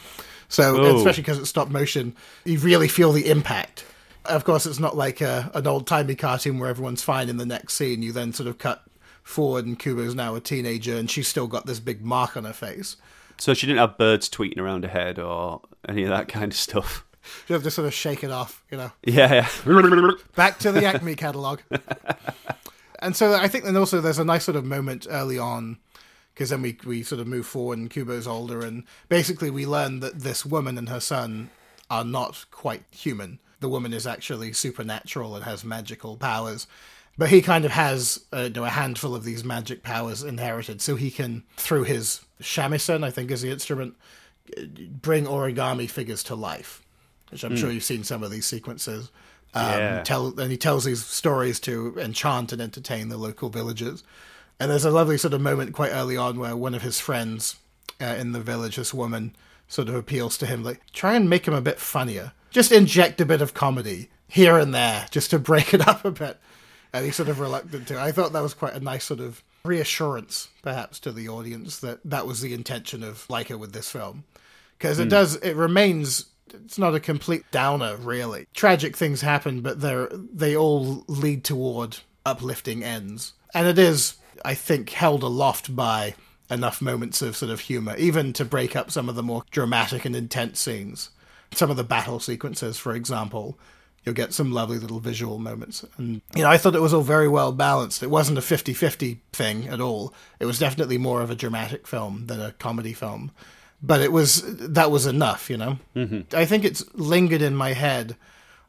So 0.48 0.78
Oh. 0.80 0.96
especially 0.98 1.22
because 1.22 1.38
it's 1.38 1.50
stop 1.50 1.68
motion, 1.70 2.14
you 2.44 2.58
really 2.58 2.88
feel 2.88 3.12
the 3.12 3.28
impact. 3.30 3.84
Of 4.24 4.44
course, 4.44 4.66
it's 4.66 4.78
not 4.78 4.96
like 4.96 5.20
a, 5.20 5.50
an 5.54 5.66
old 5.66 5.86
timey 5.86 6.14
cartoon 6.14 6.58
where 6.60 6.68
everyone's 6.70 7.02
fine 7.02 7.28
in 7.28 7.38
the 7.38 7.46
next 7.46 7.74
scene. 7.74 8.02
You 8.02 8.12
then 8.12 8.32
sort 8.32 8.48
of 8.48 8.58
cut 8.58 8.84
forward, 9.22 9.66
and 9.66 9.78
Kubo's 9.78 10.14
now 10.14 10.34
a 10.34 10.40
teenager, 10.40 10.96
and 10.96 11.10
she's 11.10 11.28
still 11.28 11.46
got 11.46 11.66
this 11.66 11.80
big 11.80 12.04
mark 12.04 12.36
on 12.36 12.44
her 12.44 12.52
face. 12.52 12.96
So 13.38 13.54
she 13.54 13.66
didn't 13.66 13.80
have 13.80 13.98
birds 13.98 14.28
tweeting 14.28 14.58
around 14.58 14.84
her 14.84 14.90
head 14.90 15.18
or 15.18 15.62
any 15.88 16.04
of 16.04 16.10
that 16.10 16.28
kind 16.28 16.52
of 16.52 16.56
stuff. 16.58 17.04
You 17.48 17.54
have 17.54 17.62
to 17.62 17.70
sort 17.70 17.86
of 17.86 17.94
shake 17.94 18.24
it 18.24 18.30
off, 18.30 18.62
you 18.70 18.76
know. 18.76 18.92
Yeah, 19.04 19.32
yeah. 19.66 20.12
Back 20.36 20.58
to 20.60 20.72
the 20.72 20.84
Acme 20.84 21.14
catalog. 21.14 21.60
and 22.98 23.16
so 23.16 23.34
I 23.34 23.48
think 23.48 23.64
then 23.64 23.76
also 23.76 24.00
there's 24.00 24.18
a 24.18 24.24
nice 24.24 24.44
sort 24.44 24.56
of 24.56 24.64
moment 24.64 25.06
early 25.08 25.38
on 25.38 25.78
because 26.34 26.50
then 26.50 26.62
we 26.62 26.78
we 26.84 27.02
sort 27.02 27.20
of 27.20 27.26
move 27.26 27.46
forward 27.46 27.78
and 27.78 27.90
Kubo's 27.90 28.26
older 28.26 28.64
and 28.64 28.84
basically 29.08 29.50
we 29.50 29.66
learn 29.66 30.00
that 30.00 30.20
this 30.20 30.44
woman 30.44 30.78
and 30.78 30.88
her 30.88 31.00
son 31.00 31.50
are 31.90 32.04
not 32.04 32.46
quite 32.50 32.84
human. 32.90 33.38
The 33.60 33.68
woman 33.68 33.92
is 33.92 34.06
actually 34.06 34.52
supernatural 34.52 35.36
and 35.36 35.44
has 35.44 35.64
magical 35.64 36.16
powers. 36.16 36.66
But 37.18 37.28
he 37.28 37.42
kind 37.42 37.64
of 37.64 37.72
has 37.72 38.24
uh, 38.32 38.42
you 38.44 38.50
know, 38.50 38.64
a 38.64 38.70
handful 38.70 39.14
of 39.14 39.22
these 39.24 39.44
magic 39.44 39.82
powers 39.82 40.22
inherited, 40.22 40.80
so 40.80 40.96
he 40.96 41.10
can, 41.10 41.42
through 41.56 41.84
his 41.84 42.22
shamisen, 42.40 43.04
I 43.04 43.10
think 43.10 43.30
is 43.30 43.42
the 43.42 43.50
instrument, 43.50 43.94
bring 45.02 45.26
origami 45.26 45.88
figures 45.90 46.22
to 46.24 46.34
life. 46.34 46.82
Which 47.30 47.44
I'm 47.44 47.56
sure 47.56 47.70
you've 47.70 47.84
seen 47.84 48.04
some 48.04 48.22
of 48.22 48.30
these 48.30 48.46
sequences. 48.46 49.10
Um, 49.54 49.64
Yeah. 49.64 50.02
tell 50.02 50.38
and 50.40 50.50
he 50.50 50.56
tells 50.56 50.84
these 50.84 51.04
stories 51.04 51.60
to 51.60 51.94
enchant 51.98 52.52
and 52.52 52.60
entertain 52.62 53.08
the 53.08 53.16
local 53.18 53.50
villagers. 53.50 54.02
And 54.58 54.70
there's 54.70 54.84
a 54.84 54.90
lovely 54.90 55.18
sort 55.18 55.34
of 55.34 55.40
moment 55.40 55.72
quite 55.74 55.90
early 55.92 56.16
on 56.16 56.38
where 56.38 56.56
one 56.56 56.74
of 56.74 56.82
his 56.82 57.00
friends 57.00 57.56
uh, 58.00 58.04
in 58.04 58.32
the 58.32 58.40
village, 58.40 58.76
this 58.76 58.94
woman, 58.94 59.34
sort 59.68 59.88
of 59.88 59.94
appeals 59.94 60.38
to 60.38 60.46
him 60.46 60.62
like, 60.62 60.80
try 60.92 61.14
and 61.14 61.28
make 61.28 61.46
him 61.46 61.54
a 61.54 61.60
bit 61.60 61.78
funnier. 61.78 62.32
Just 62.50 62.72
inject 62.72 63.20
a 63.20 63.26
bit 63.26 63.40
of 63.42 63.54
comedy 63.54 64.10
here 64.28 64.56
and 64.58 64.74
there, 64.74 65.06
just 65.10 65.30
to 65.30 65.38
break 65.38 65.72
it 65.74 65.86
up 65.86 66.04
a 66.04 66.10
bit. 66.10 66.38
And 66.92 67.04
he's 67.04 67.16
sort 67.16 67.28
of 67.28 67.40
reluctant 67.40 67.88
to. 67.88 68.00
I 68.00 68.12
thought 68.12 68.32
that 68.32 68.42
was 68.42 68.54
quite 68.54 68.74
a 68.74 68.80
nice 68.80 69.04
sort 69.04 69.20
of 69.20 69.42
reassurance, 69.64 70.48
perhaps, 70.62 71.00
to 71.00 71.12
the 71.12 71.28
audience 71.28 71.78
that 71.78 72.00
that 72.04 72.26
was 72.26 72.40
the 72.40 72.52
intention 72.52 73.02
of 73.02 73.26
Laika 73.28 73.58
with 73.58 73.72
this 73.72 73.90
film, 73.90 74.24
because 74.78 74.98
it 74.98 75.04
hmm. 75.04 75.10
does. 75.10 75.36
It 75.36 75.56
remains. 75.56 76.26
It's 76.52 76.78
not 76.78 76.94
a 76.94 77.00
complete 77.00 77.44
downer, 77.50 77.96
really. 77.96 78.46
Tragic 78.52 78.96
things 78.96 79.22
happen, 79.22 79.62
but 79.62 79.80
they're 79.80 80.08
they 80.12 80.54
all 80.54 81.04
lead 81.08 81.44
toward 81.44 81.98
uplifting 82.26 82.84
ends, 82.84 83.32
and 83.54 83.66
it 83.66 83.78
is, 83.78 84.16
I 84.44 84.54
think, 84.54 84.90
held 84.90 85.22
aloft 85.22 85.74
by 85.74 86.14
enough 86.50 86.82
moments 86.82 87.22
of 87.22 87.36
sort 87.36 87.50
of 87.50 87.60
humor, 87.60 87.96
even 87.96 88.32
to 88.34 88.44
break 88.44 88.76
up 88.76 88.90
some 88.90 89.08
of 89.08 89.14
the 89.14 89.22
more 89.22 89.42
dramatic 89.50 90.04
and 90.04 90.14
intense 90.14 90.60
scenes. 90.60 91.10
Some 91.54 91.70
of 91.70 91.76
the 91.76 91.84
battle 91.84 92.20
sequences, 92.20 92.78
for 92.78 92.94
example, 92.94 93.58
you'll 94.04 94.14
get 94.14 94.32
some 94.32 94.52
lovely 94.52 94.78
little 94.78 95.00
visual 95.00 95.38
moments. 95.38 95.84
And, 95.96 96.22
you 96.34 96.42
know, 96.42 96.50
I 96.50 96.58
thought 96.58 96.74
it 96.74 96.82
was 96.82 96.94
all 96.94 97.02
very 97.02 97.28
well 97.28 97.52
balanced. 97.52 98.02
It 98.02 98.10
wasn't 98.10 98.38
a 98.38 98.42
50 98.42 98.72
50 98.74 99.20
thing 99.32 99.68
at 99.68 99.80
all. 99.80 100.12
It 100.40 100.46
was 100.46 100.58
definitely 100.58 100.98
more 100.98 101.22
of 101.22 101.30
a 101.30 101.36
dramatic 101.36 101.86
film 101.86 102.26
than 102.26 102.40
a 102.40 102.52
comedy 102.52 102.92
film. 102.92 103.30
But 103.82 104.00
it 104.00 104.12
was, 104.12 104.42
that 104.58 104.90
was 104.90 105.06
enough, 105.06 105.50
you 105.50 105.56
know? 105.56 105.78
Mm-hmm. 105.96 106.36
I 106.36 106.44
think 106.44 106.64
it's 106.64 106.84
lingered 106.94 107.42
in 107.42 107.56
my 107.56 107.72
head 107.72 108.16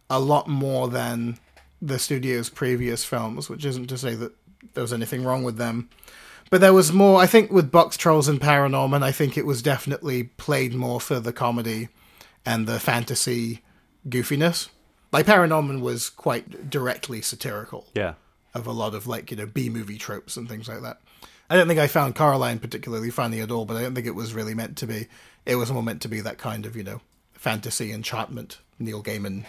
a 0.10 0.20
lot 0.20 0.48
more 0.48 0.88
than 0.88 1.38
the 1.82 2.00
studio's 2.00 2.50
previous 2.50 3.04
films, 3.04 3.50
which 3.50 3.66
isn't 3.66 3.88
to 3.88 3.98
say 3.98 4.16
that 4.16 4.34
there 4.74 4.82
was 4.82 4.94
anything 4.94 5.24
wrong 5.24 5.44
with 5.44 5.58
them. 5.58 5.90
But 6.50 6.62
there 6.62 6.74
was 6.74 6.92
more, 6.92 7.22
I 7.22 7.26
think, 7.26 7.52
with 7.52 7.72
Boxtrolls 7.72 8.30
and 8.30 8.40
Paranorman, 8.40 9.04
I 9.04 9.12
think 9.12 9.38
it 9.38 9.46
was 9.46 9.62
definitely 9.62 10.24
played 10.24 10.74
more 10.74 11.02
for 11.02 11.20
the 11.20 11.34
comedy 11.34 11.90
and 12.46 12.68
the 12.68 12.80
fantasy 12.80 13.62
goofiness. 14.08 14.70
Like 15.14 15.26
Paranorman 15.26 15.82
was 15.82 16.10
quite 16.10 16.70
directly 16.70 17.22
satirical 17.22 17.88
Yeah. 17.94 18.16
of 18.54 18.68
a 18.68 18.72
lot 18.72 18.94
of 18.96 19.08
like, 19.08 19.32
you 19.32 19.38
know, 19.38 19.46
B 19.46 19.70
movie 19.70 19.98
tropes 19.98 20.36
and 20.36 20.50
things 20.50 20.68
like 20.68 20.82
that. 20.82 21.00
I 21.50 21.56
don't 21.56 21.68
think 21.68 21.80
I 21.80 21.88
found 21.88 22.16
Coraline 22.16 22.60
particularly 22.60 23.12
funny 23.12 23.40
at 23.40 23.52
all, 23.52 23.66
but 23.66 23.78
I 23.78 23.82
don't 23.82 23.94
think 23.94 24.08
it 24.08 24.16
was 24.16 24.34
really 24.34 24.56
meant 24.56 24.78
to 24.78 24.88
be. 24.88 25.08
It 25.46 25.56
was 25.56 25.72
more 25.72 25.84
meant 25.84 26.02
to 26.02 26.08
be 26.08 26.22
that 26.22 26.38
kind 26.38 26.66
of, 26.66 26.76
you 26.76 26.84
know, 26.84 27.02
fantasy 27.34 27.92
enchantment, 27.92 28.58
Neil 28.80 29.04
Gaiman 29.04 29.46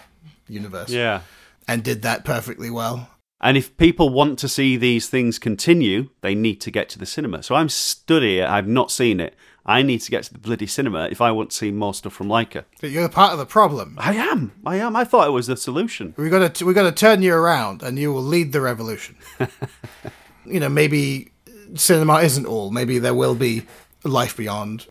universe. 0.48 0.90
Yeah. 0.90 1.22
And 1.66 1.82
did 1.82 2.02
that 2.02 2.24
perfectly 2.24 2.68
well. 2.68 3.08
And 3.40 3.56
if 3.56 3.76
people 3.76 4.10
want 4.10 4.38
to 4.40 4.48
see 4.48 4.76
these 4.76 5.08
things 5.08 5.38
continue, 5.38 6.10
they 6.20 6.34
need 6.34 6.60
to 6.62 6.70
get 6.70 6.88
to 6.90 6.98
the 6.98 7.06
cinema. 7.06 7.42
So 7.42 7.54
I'm 7.54 7.68
stood 7.68 8.22
here, 8.22 8.46
I've 8.46 8.68
not 8.68 8.90
seen 8.90 9.20
it. 9.20 9.34
I 9.66 9.82
need 9.82 10.00
to 10.00 10.10
get 10.10 10.24
to 10.24 10.32
the 10.32 10.38
bloody 10.38 10.66
cinema 10.66 11.08
if 11.10 11.20
I 11.20 11.30
want 11.30 11.50
to 11.50 11.56
see 11.56 11.70
more 11.70 11.94
stuff 11.94 12.12
from 12.12 12.28
Laika. 12.28 12.64
But 12.80 12.90
you're 12.90 13.08
part 13.08 13.32
of 13.32 13.38
the 13.38 13.46
problem. 13.46 13.96
I 13.98 14.14
am. 14.14 14.52
I 14.66 14.76
am. 14.76 14.94
I 14.94 15.04
thought 15.04 15.26
it 15.26 15.32
was 15.32 15.46
the 15.46 15.56
solution. 15.56 16.14
We 16.16 16.28
got 16.28 16.54
to 16.54 16.66
we 16.66 16.74
got 16.74 16.82
to 16.82 16.92
turn 16.92 17.22
you 17.22 17.34
around, 17.34 17.82
and 17.82 17.98
you 17.98 18.12
will 18.12 18.22
lead 18.22 18.52
the 18.52 18.60
revolution. 18.60 19.16
you 20.44 20.60
know, 20.60 20.68
maybe 20.68 21.32
cinema 21.74 22.18
isn't 22.18 22.46
all. 22.46 22.70
Maybe 22.70 22.98
there 22.98 23.14
will 23.14 23.34
be 23.34 23.62
life 24.04 24.36
beyond. 24.36 24.86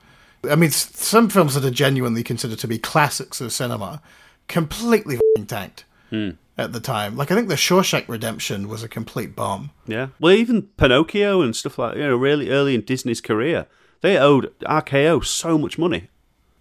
I 0.50 0.56
mean, 0.56 0.72
some 0.72 1.30
films 1.30 1.54
that 1.54 1.64
are 1.64 1.72
genuinely 1.72 2.24
considered 2.24 2.60
to 2.60 2.68
be 2.68 2.78
classics 2.78 3.40
of 3.40 3.54
cinema 3.54 4.02
completely 4.48 5.16
f***ing 5.16 5.46
tanked 5.46 5.86
hmm. 6.10 6.32
at 6.58 6.74
the 6.74 6.80
time. 6.80 7.16
Like 7.16 7.32
I 7.32 7.36
think 7.36 7.48
The 7.48 7.56
Shawshank 7.56 8.10
Redemption 8.10 8.68
was 8.68 8.84
a 8.84 8.90
complete 8.90 9.36
bomb. 9.36 9.72
Yeah. 9.88 10.08
Well, 10.20 10.34
even 10.34 10.64
Pinocchio 10.78 11.42
and 11.42 11.56
stuff 11.56 11.78
like 11.78 11.96
you 11.96 12.04
know, 12.04 12.18
really 12.18 12.50
early 12.50 12.76
in 12.76 12.82
Disney's 12.82 13.22
career, 13.22 13.68
they 14.04 14.18
owed 14.18 14.54
RKO 14.60 15.26
so 15.26 15.58
much 15.58 15.78
money. 15.78 16.10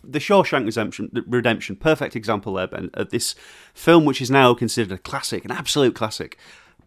The 0.05 0.21
Shawshank 0.21 0.65
Redemption, 0.65 1.11
Redemption, 1.27 1.77
perfect 1.77 2.17
example 2.17 2.55
there, 2.55 2.69
Ben, 2.69 2.91
of 2.95 3.11
this 3.11 3.35
film 3.75 4.05
which 4.05 4.23
is 4.23 4.31
now 4.31 4.55
considered 4.55 4.93
a 4.93 4.99
classic, 4.99 5.45
an 5.45 5.51
absolute 5.51 5.95
classic, 5.95 6.39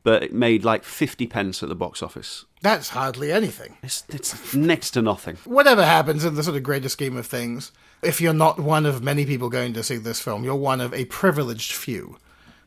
but 0.04 0.24
it 0.24 0.34
made 0.34 0.64
like 0.64 0.84
fifty 0.86 1.28
pence 1.28 1.62
at 1.62 1.68
the 1.70 1.76
box 1.76 2.02
office. 2.02 2.46
That's 2.62 2.90
hardly 2.90 3.32
anything. 3.34 3.78
It's, 3.84 4.04
it's 4.08 4.54
next 4.54 4.92
to 4.92 5.02
nothing. 5.02 5.36
whatever 5.44 5.86
happens 5.86 6.24
in 6.24 6.36
the 6.36 6.44
sort 6.44 6.56
of 6.56 6.64
greater 6.64 6.90
scheme 6.90 7.18
of 7.18 7.28
things, 7.28 7.72
if 8.02 8.22
you're 8.22 8.34
not 8.34 8.58
one 8.58 8.86
of 8.86 9.04
many 9.04 9.26
people 9.26 9.50
going 9.50 9.74
to 9.74 9.84
see 9.84 9.98
this 9.98 10.22
film, 10.22 10.44
you're 10.44 10.56
one 10.56 10.80
of 10.80 10.94
a 10.94 11.06
privileged 11.06 11.74
few. 11.74 12.18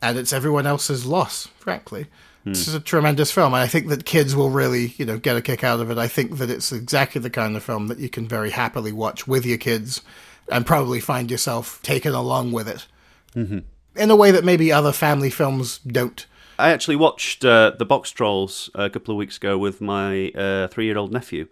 And 0.03 0.19
it's 0.19 0.33
everyone 0.33 0.67
else's 0.67 1.07
loss, 1.07 1.47
frankly. 1.59 2.07
This 2.53 2.69
is 2.69 2.75
a 2.75 2.81
tremendous 2.81 3.31
film, 3.31 3.55
and 3.55 3.63
I 3.63 3.67
think 3.67 3.89
that 3.89 4.05
kids 4.05 4.37
will 4.37 4.51
really, 4.51 4.95
you 4.97 5.05
know, 5.05 5.19
get 5.19 5.37
a 5.37 5.43
kick 5.43 5.65
out 5.65 5.81
of 5.81 5.91
it. 5.91 5.99
I 5.99 6.09
think 6.09 6.39
that 6.39 6.51
it's 6.51 6.73
exactly 6.73 7.21
the 7.21 7.31
kind 7.31 7.57
of 7.57 7.63
film 7.63 7.89
that 7.89 7.99
you 7.99 8.09
can 8.09 8.29
very 8.29 8.51
happily 8.51 8.93
watch 8.93 9.27
with 9.27 9.47
your 9.47 9.59
kids 9.59 10.03
and 10.51 10.67
probably 10.67 11.01
find 11.01 11.31
yourself 11.31 11.81
taken 11.83 12.15
along 12.15 12.53
with 12.53 12.69
it. 12.69 12.87
Mm-hmm. 13.35 13.59
In 13.97 14.11
a 14.11 14.17
way 14.17 14.31
that 14.31 14.45
maybe 14.45 14.73
other 14.73 14.93
family 14.93 15.31
films 15.31 15.79
don't. 15.79 16.27
I 16.59 16.71
actually 16.71 16.97
watched 16.97 17.45
uh, 17.45 17.73
the 17.79 17.87
Boxtrolls 17.87 18.69
a 18.75 18.91
couple 18.91 19.13
of 19.13 19.19
weeks 19.19 19.37
ago 19.37 19.57
with 19.59 19.81
my 19.81 20.31
uh, 20.31 20.69
three-year-old 20.69 21.13
nephew, 21.13 21.49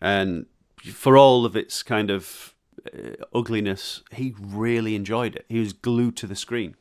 and 0.00 0.46
for 0.92 1.16
all 1.16 1.44
of 1.44 1.56
its 1.56 1.82
kind 1.82 2.10
of 2.10 2.54
uh, 2.86 3.24
ugliness, 3.34 4.02
he 4.12 4.34
really 4.38 4.94
enjoyed 4.94 5.36
it. 5.36 5.44
He 5.48 5.60
was 5.60 5.72
glued 5.72 6.16
to 6.16 6.26
the 6.26 6.36
screen 6.36 6.74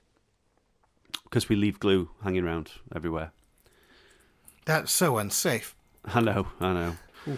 because 1.24 1.50
we 1.50 1.56
leave 1.56 1.80
glue 1.80 2.10
hanging 2.24 2.44
around 2.44 2.72
everywhere. 2.96 3.32
That's 4.66 4.92
so 4.92 5.18
unsafe. 5.18 5.76
I 6.06 6.22
know, 6.22 6.48
I 6.60 6.74
know. 6.74 7.38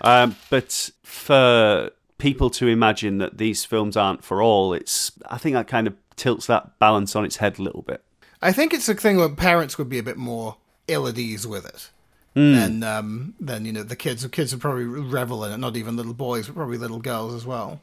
Um, 0.00 0.36
but 0.50 0.90
for 1.02 1.90
people 2.18 2.50
to 2.50 2.66
imagine 2.66 3.18
that 3.18 3.38
these 3.38 3.64
films 3.64 3.96
aren't 3.96 4.24
for 4.24 4.42
all, 4.42 4.72
it's 4.72 5.12
I 5.28 5.38
think 5.38 5.54
that 5.54 5.68
kind 5.68 5.86
of 5.86 5.94
tilts 6.16 6.46
that 6.46 6.78
balance 6.78 7.16
on 7.16 7.24
its 7.24 7.36
head 7.36 7.58
a 7.58 7.62
little 7.62 7.82
bit. 7.82 8.02
I 8.40 8.52
think 8.52 8.72
it's 8.72 8.88
a 8.88 8.94
thing 8.94 9.16
where 9.16 9.28
parents 9.28 9.78
would 9.78 9.88
be 9.88 9.98
a 9.98 10.02
bit 10.02 10.16
more 10.16 10.56
ill 10.86 11.08
at 11.08 11.18
ease 11.18 11.46
with 11.46 11.66
it. 11.66 11.90
Hmm. 12.34 12.52
than 12.52 12.82
um, 12.84 13.34
than 13.40 13.64
you 13.64 13.72
know 13.72 13.82
the 13.82 13.96
kids. 13.96 14.22
The 14.22 14.28
kids 14.28 14.52
would 14.52 14.60
probably 14.60 14.84
revel 14.84 15.44
in 15.44 15.52
it. 15.52 15.58
Not 15.58 15.76
even 15.76 15.96
little 15.96 16.14
boys, 16.14 16.46
but 16.46 16.54
probably 16.54 16.78
little 16.78 17.00
girls 17.00 17.34
as 17.34 17.46
well. 17.46 17.80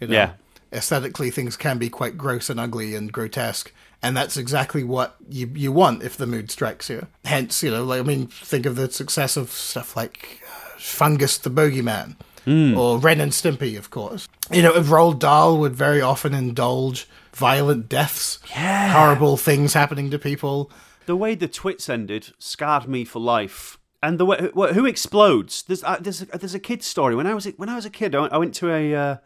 You 0.00 0.08
know? 0.08 0.14
Yeah. 0.14 0.32
Aesthetically, 0.74 1.30
things 1.30 1.56
can 1.56 1.78
be 1.78 1.88
quite 1.88 2.18
gross 2.18 2.50
and 2.50 2.58
ugly 2.58 2.94
and 2.94 3.12
grotesque, 3.12 3.72
and 4.02 4.16
that's 4.16 4.36
exactly 4.36 4.82
what 4.84 5.16
you 5.28 5.50
you 5.54 5.70
want 5.72 6.02
if 6.02 6.16
the 6.16 6.26
mood 6.26 6.50
strikes 6.50 6.90
you. 6.90 7.06
Hence, 7.24 7.62
you 7.62 7.70
know, 7.70 7.84
like 7.84 8.00
I 8.00 8.02
mean, 8.02 8.26
think 8.26 8.66
of 8.66 8.74
the 8.76 8.90
success 8.90 9.36
of 9.36 9.50
stuff 9.50 9.96
like 9.96 10.40
uh, 10.46 10.78
Fungus 10.78 11.38
the 11.38 11.50
Bogeyman. 11.50 12.16
Or 12.46 12.98
Ren 12.98 13.20
and 13.20 13.32
Stimpy, 13.32 13.78
of 13.78 13.88
course. 13.88 14.28
You 14.52 14.60
know, 14.60 14.72
Roald 14.74 15.18
Dahl 15.18 15.56
would 15.60 15.74
very 15.74 16.02
often 16.02 16.34
indulge 16.34 17.08
violent 17.32 17.88
deaths, 17.88 18.38
Yeah. 18.50 18.92
horrible 18.92 19.38
things 19.38 19.72
happening 19.72 20.10
to 20.10 20.18
people. 20.18 20.70
The 21.06 21.16
way 21.16 21.34
the 21.36 21.48
twits 21.48 21.88
ended 21.88 22.34
scarred 22.38 22.86
me 22.86 23.06
for 23.06 23.18
life. 23.18 23.78
And 24.02 24.20
the 24.20 24.26
way 24.26 24.50
who, 24.52 24.66
who 24.74 24.84
explodes? 24.84 25.62
There's 25.62 25.82
uh, 25.84 25.96
there's 25.98 26.20
a, 26.20 26.26
there's 26.26 26.54
a 26.54 26.58
kid's 26.58 26.86
story. 26.86 27.14
When 27.16 27.26
I 27.26 27.32
was 27.32 27.46
a, 27.46 27.52
when 27.52 27.70
I 27.70 27.76
was 27.76 27.86
a 27.86 27.90
kid, 27.90 28.14
I 28.14 28.20
went, 28.20 28.32
I 28.34 28.36
went 28.36 28.54
to 28.56 28.70
a 28.70 28.94
uh, 28.94 29.16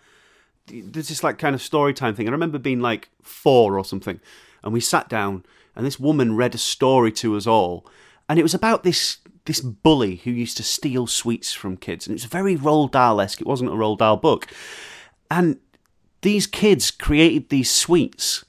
there's 0.69 1.09
this 1.09 1.23
like 1.23 1.39
kind 1.39 1.55
of 1.55 1.63
story 1.63 1.95
time 1.95 2.15
thing. 2.15 2.29
I 2.29 2.33
remember 2.33 2.59
being 2.59 2.81
like 2.81 3.09
four 3.23 3.79
or 3.79 3.85
something, 3.85 4.21
and 4.63 4.73
we 4.73 4.81
sat 4.81 5.09
down, 5.09 5.45
and 5.75 5.85
this 5.85 6.01
woman 6.01 6.37
read 6.37 6.55
a 6.55 6.59
story 6.59 7.13
to 7.13 7.37
us 7.37 7.47
all, 7.47 7.87
and 8.29 8.39
it 8.39 8.43
was 8.43 8.55
about 8.55 8.83
this 8.83 9.19
this 9.45 9.61
bully 9.61 10.17
who 10.17 10.31
used 10.31 10.57
to 10.59 10.63
steal 10.63 11.07
sweets 11.07 11.53
from 11.53 11.77
kids, 11.77 12.07
and 12.07 12.13
it 12.13 12.23
was 12.23 12.25
very 12.25 12.57
Roald 12.57 12.93
Dahl 12.93 13.21
esque. 13.21 13.41
It 13.41 13.47
wasn't 13.47 13.71
a 13.71 13.75
Roald 13.75 13.99
Dahl 13.99 14.17
book, 14.17 14.47
and 15.31 15.59
these 16.23 16.47
kids 16.47 16.91
created 16.91 17.49
these 17.49 17.71
sweets 17.71 18.45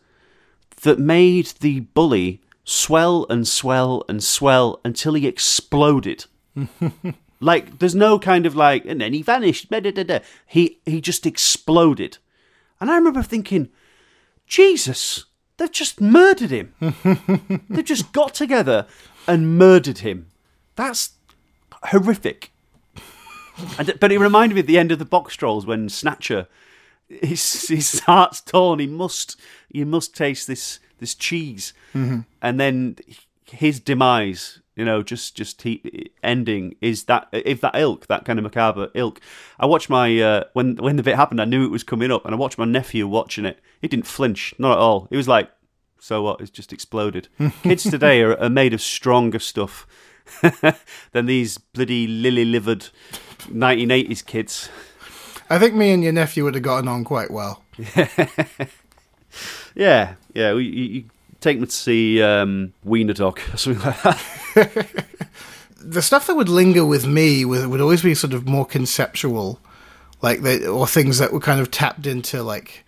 that 0.81 0.99
made 0.99 1.47
the 1.59 1.81
bully 1.81 2.41
swell 2.63 3.25
and 3.29 3.47
swell 3.47 4.03
and 4.07 4.23
swell 4.23 4.79
until 4.85 5.13
he 5.13 5.27
exploded. 5.27 6.25
like 7.39 7.79
there's 7.79 7.95
no 7.95 8.19
kind 8.19 8.45
of 8.45 8.55
like 8.55 8.85
and 8.85 9.01
then 9.01 9.13
he 9.13 9.21
vanished. 9.21 9.69
da, 9.69 9.79
da, 9.79 10.03
da. 10.03 10.19
He 10.45 10.79
he 10.85 11.01
just 11.01 11.25
exploded. 11.25 12.17
And 12.81 12.89
I 12.89 12.95
remember 12.95 13.21
thinking, 13.21 13.69
Jesus, 14.47 15.25
they've 15.57 15.71
just 15.71 15.99
murdered 15.99 16.51
him. 16.51 16.73
they've 17.69 17.83
just 17.83 18.13
got 18.13 18.33
together 18.33 18.87
and 19.27 19.57
murdered 19.57 19.99
him. 19.99 20.27
That's 20.75 21.11
horrific. 21.83 22.51
And, 23.77 23.93
but 23.99 24.11
it 24.11 24.19
reminded 24.19 24.55
me 24.55 24.61
of 24.61 24.67
the 24.67 24.77
end 24.77 24.93
of 24.93 24.99
the 24.99 25.05
Boxtrolls 25.05 25.65
when 25.65 25.89
Snatcher 25.89 26.47
his 27.09 27.67
his 27.67 27.99
heart's 28.01 28.41
torn. 28.41 28.79
He 28.79 28.87
must 28.87 29.39
he 29.69 29.83
must 29.83 30.15
taste 30.15 30.47
this 30.47 30.79
this 30.99 31.15
cheese, 31.15 31.73
mm-hmm. 31.93 32.21
and 32.41 32.59
then 32.59 32.97
his 33.45 33.79
demise. 33.79 34.61
You 34.79 34.85
know, 34.85 35.03
just 35.03 35.35
just 35.35 35.61
he, 35.63 36.11
ending 36.23 36.75
is 36.79 37.03
that 37.03 37.27
if 37.33 37.59
that 37.59 37.75
ilk, 37.75 38.07
that 38.07 38.23
kind 38.23 38.39
of 38.39 38.43
macabre 38.43 38.89
ilk. 38.93 39.19
I 39.59 39.65
watched 39.65 39.89
my 39.89 40.17
uh, 40.21 40.43
when 40.53 40.77
when 40.77 40.95
the 40.95 41.03
bit 41.03 41.17
happened, 41.17 41.41
I 41.41 41.45
knew 41.45 41.65
it 41.65 41.71
was 41.71 41.83
coming 41.83 42.11
up, 42.11 42.23
and 42.23 42.33
I 42.33 42.37
watched 42.37 42.57
my 42.57 42.63
nephew 42.63 43.05
watching 43.05 43.43
it. 43.43 43.59
He 43.81 43.89
didn't 43.89 44.07
flinch, 44.07 44.55
not 44.57 44.71
at 44.71 44.77
all. 44.77 45.07
He 45.09 45.17
was 45.17 45.27
like, 45.27 45.51
"So 45.99 46.21
what? 46.21 46.39
It's 46.39 46.49
just 46.49 46.71
exploded." 46.71 47.27
Kids 47.63 47.83
today 47.83 48.21
are, 48.21 48.39
are 48.39 48.49
made 48.49 48.73
of 48.73 48.81
stronger 48.81 49.39
stuff 49.39 49.85
than 51.11 51.25
these 51.25 51.57
bloody 51.57 52.07
lily 52.07 52.45
livered 52.45 52.87
1980s 53.49 54.25
kids. 54.25 54.69
I 55.49 55.59
think 55.59 55.73
me 55.73 55.91
and 55.91 56.01
your 56.01 56.13
nephew 56.13 56.45
would 56.45 56.53
have 56.53 56.63
gotten 56.63 56.87
on 56.87 57.03
quite 57.03 57.31
well. 57.31 57.63
Yeah, 59.75 60.15
yeah. 60.33 60.53
You 60.53 61.05
take 61.41 61.59
me 61.59 61.65
to 61.65 61.71
see 61.71 62.21
um, 62.21 62.73
Wiener 62.83 63.13
Dog 63.13 63.39
or 63.53 63.57
something 63.57 63.83
like 63.83 64.01
that. 64.03 65.05
the 65.77 66.01
stuff 66.01 66.27
that 66.27 66.35
would 66.35 66.49
linger 66.49 66.85
with 66.85 67.07
me 67.07 67.45
would, 67.45 67.67
would 67.67 67.81
always 67.81 68.01
be 68.01 68.15
sort 68.15 68.33
of 68.33 68.47
more 68.47 68.65
conceptual, 68.65 69.59
like 70.21 70.41
they, 70.41 70.65
or 70.65 70.87
things 70.87 71.17
that 71.19 71.31
were 71.31 71.39
kind 71.39 71.61
of 71.61 71.71
tapped 71.71 72.05
into 72.05 72.43
like, 72.43 72.85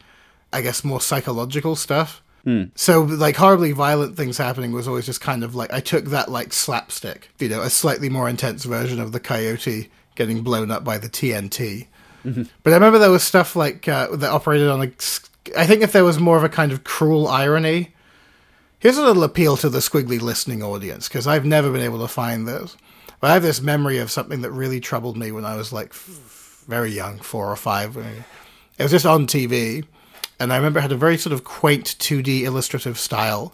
I 0.53 0.61
guess 0.61 0.83
more 0.83 1.01
psychological 1.01 1.75
stuff. 1.75 2.21
So 2.75 3.01
like 3.03 3.35
horribly 3.35 3.71
violent 3.71 4.17
things 4.17 4.37
happening 4.37 4.71
was 4.71 4.87
always 4.87 5.05
just 5.05 5.21
kind 5.21 5.43
of 5.43 5.53
like 5.53 5.71
I 5.71 5.79
took 5.79 6.05
that 6.05 6.29
like 6.29 6.53
slapstick, 6.53 7.29
you 7.39 7.47
know, 7.49 7.61
a 7.61 7.69
slightly 7.69 8.09
more 8.09 8.27
intense 8.27 8.65
version 8.65 8.99
of 8.99 9.11
the 9.11 9.19
coyote 9.19 9.89
getting 10.15 10.41
blown 10.41 10.71
up 10.71 10.83
by 10.83 10.97
the 10.97 11.07
TNT. 11.07 11.87
But 12.63 12.73
I 12.73 12.75
remember 12.75 12.97
there 12.99 13.11
was 13.11 13.23
stuff 13.23 13.55
like 13.55 13.87
uh, 13.87 14.15
that 14.15 14.31
operated 14.31 14.69
on 14.69 14.81
a. 14.81 14.91
I 15.57 15.65
think 15.65 15.81
if 15.81 15.91
there 15.91 16.03
was 16.03 16.19
more 16.19 16.37
of 16.37 16.43
a 16.43 16.49
kind 16.49 16.71
of 16.71 16.83
cruel 16.83 17.27
irony, 17.27 17.93
Here's 18.81 18.97
a 18.97 19.03
little 19.03 19.23
appeal 19.23 19.57
to 19.57 19.69
the 19.69 19.77
Skwigly 19.77 20.19
listening 20.19 20.63
audience 20.63 21.07
because 21.07 21.27
I've 21.27 21.45
never 21.45 21.71
been 21.71 21.83
able 21.83 21.99
to 21.99 22.07
find 22.07 22.47
this. 22.47 22.75
But 23.19 23.29
I 23.29 23.33
have 23.33 23.43
this 23.43 23.61
memory 23.61 23.99
of 23.99 24.09
something 24.09 24.41
that 24.41 24.49
really 24.49 24.79
troubled 24.79 25.15
me 25.17 25.31
when 25.31 25.45
I 25.45 25.55
was 25.55 25.71
like 25.71 25.89
f- 25.91 26.63
very 26.67 26.89
young, 26.89 27.19
four 27.19 27.51
or 27.51 27.55
five. 27.55 27.95
It 27.95 28.81
was 28.81 28.89
just 28.89 29.05
on 29.05 29.27
TV, 29.27 29.85
and 30.39 30.51
I 30.51 30.55
remember 30.55 30.79
it 30.79 30.81
had 30.81 30.91
a 30.91 30.97
very 30.97 31.19
sort 31.19 31.31
of 31.31 31.43
quaint 31.43 31.95
2D 31.99 32.41
illustrative 32.41 32.97
style. 32.97 33.53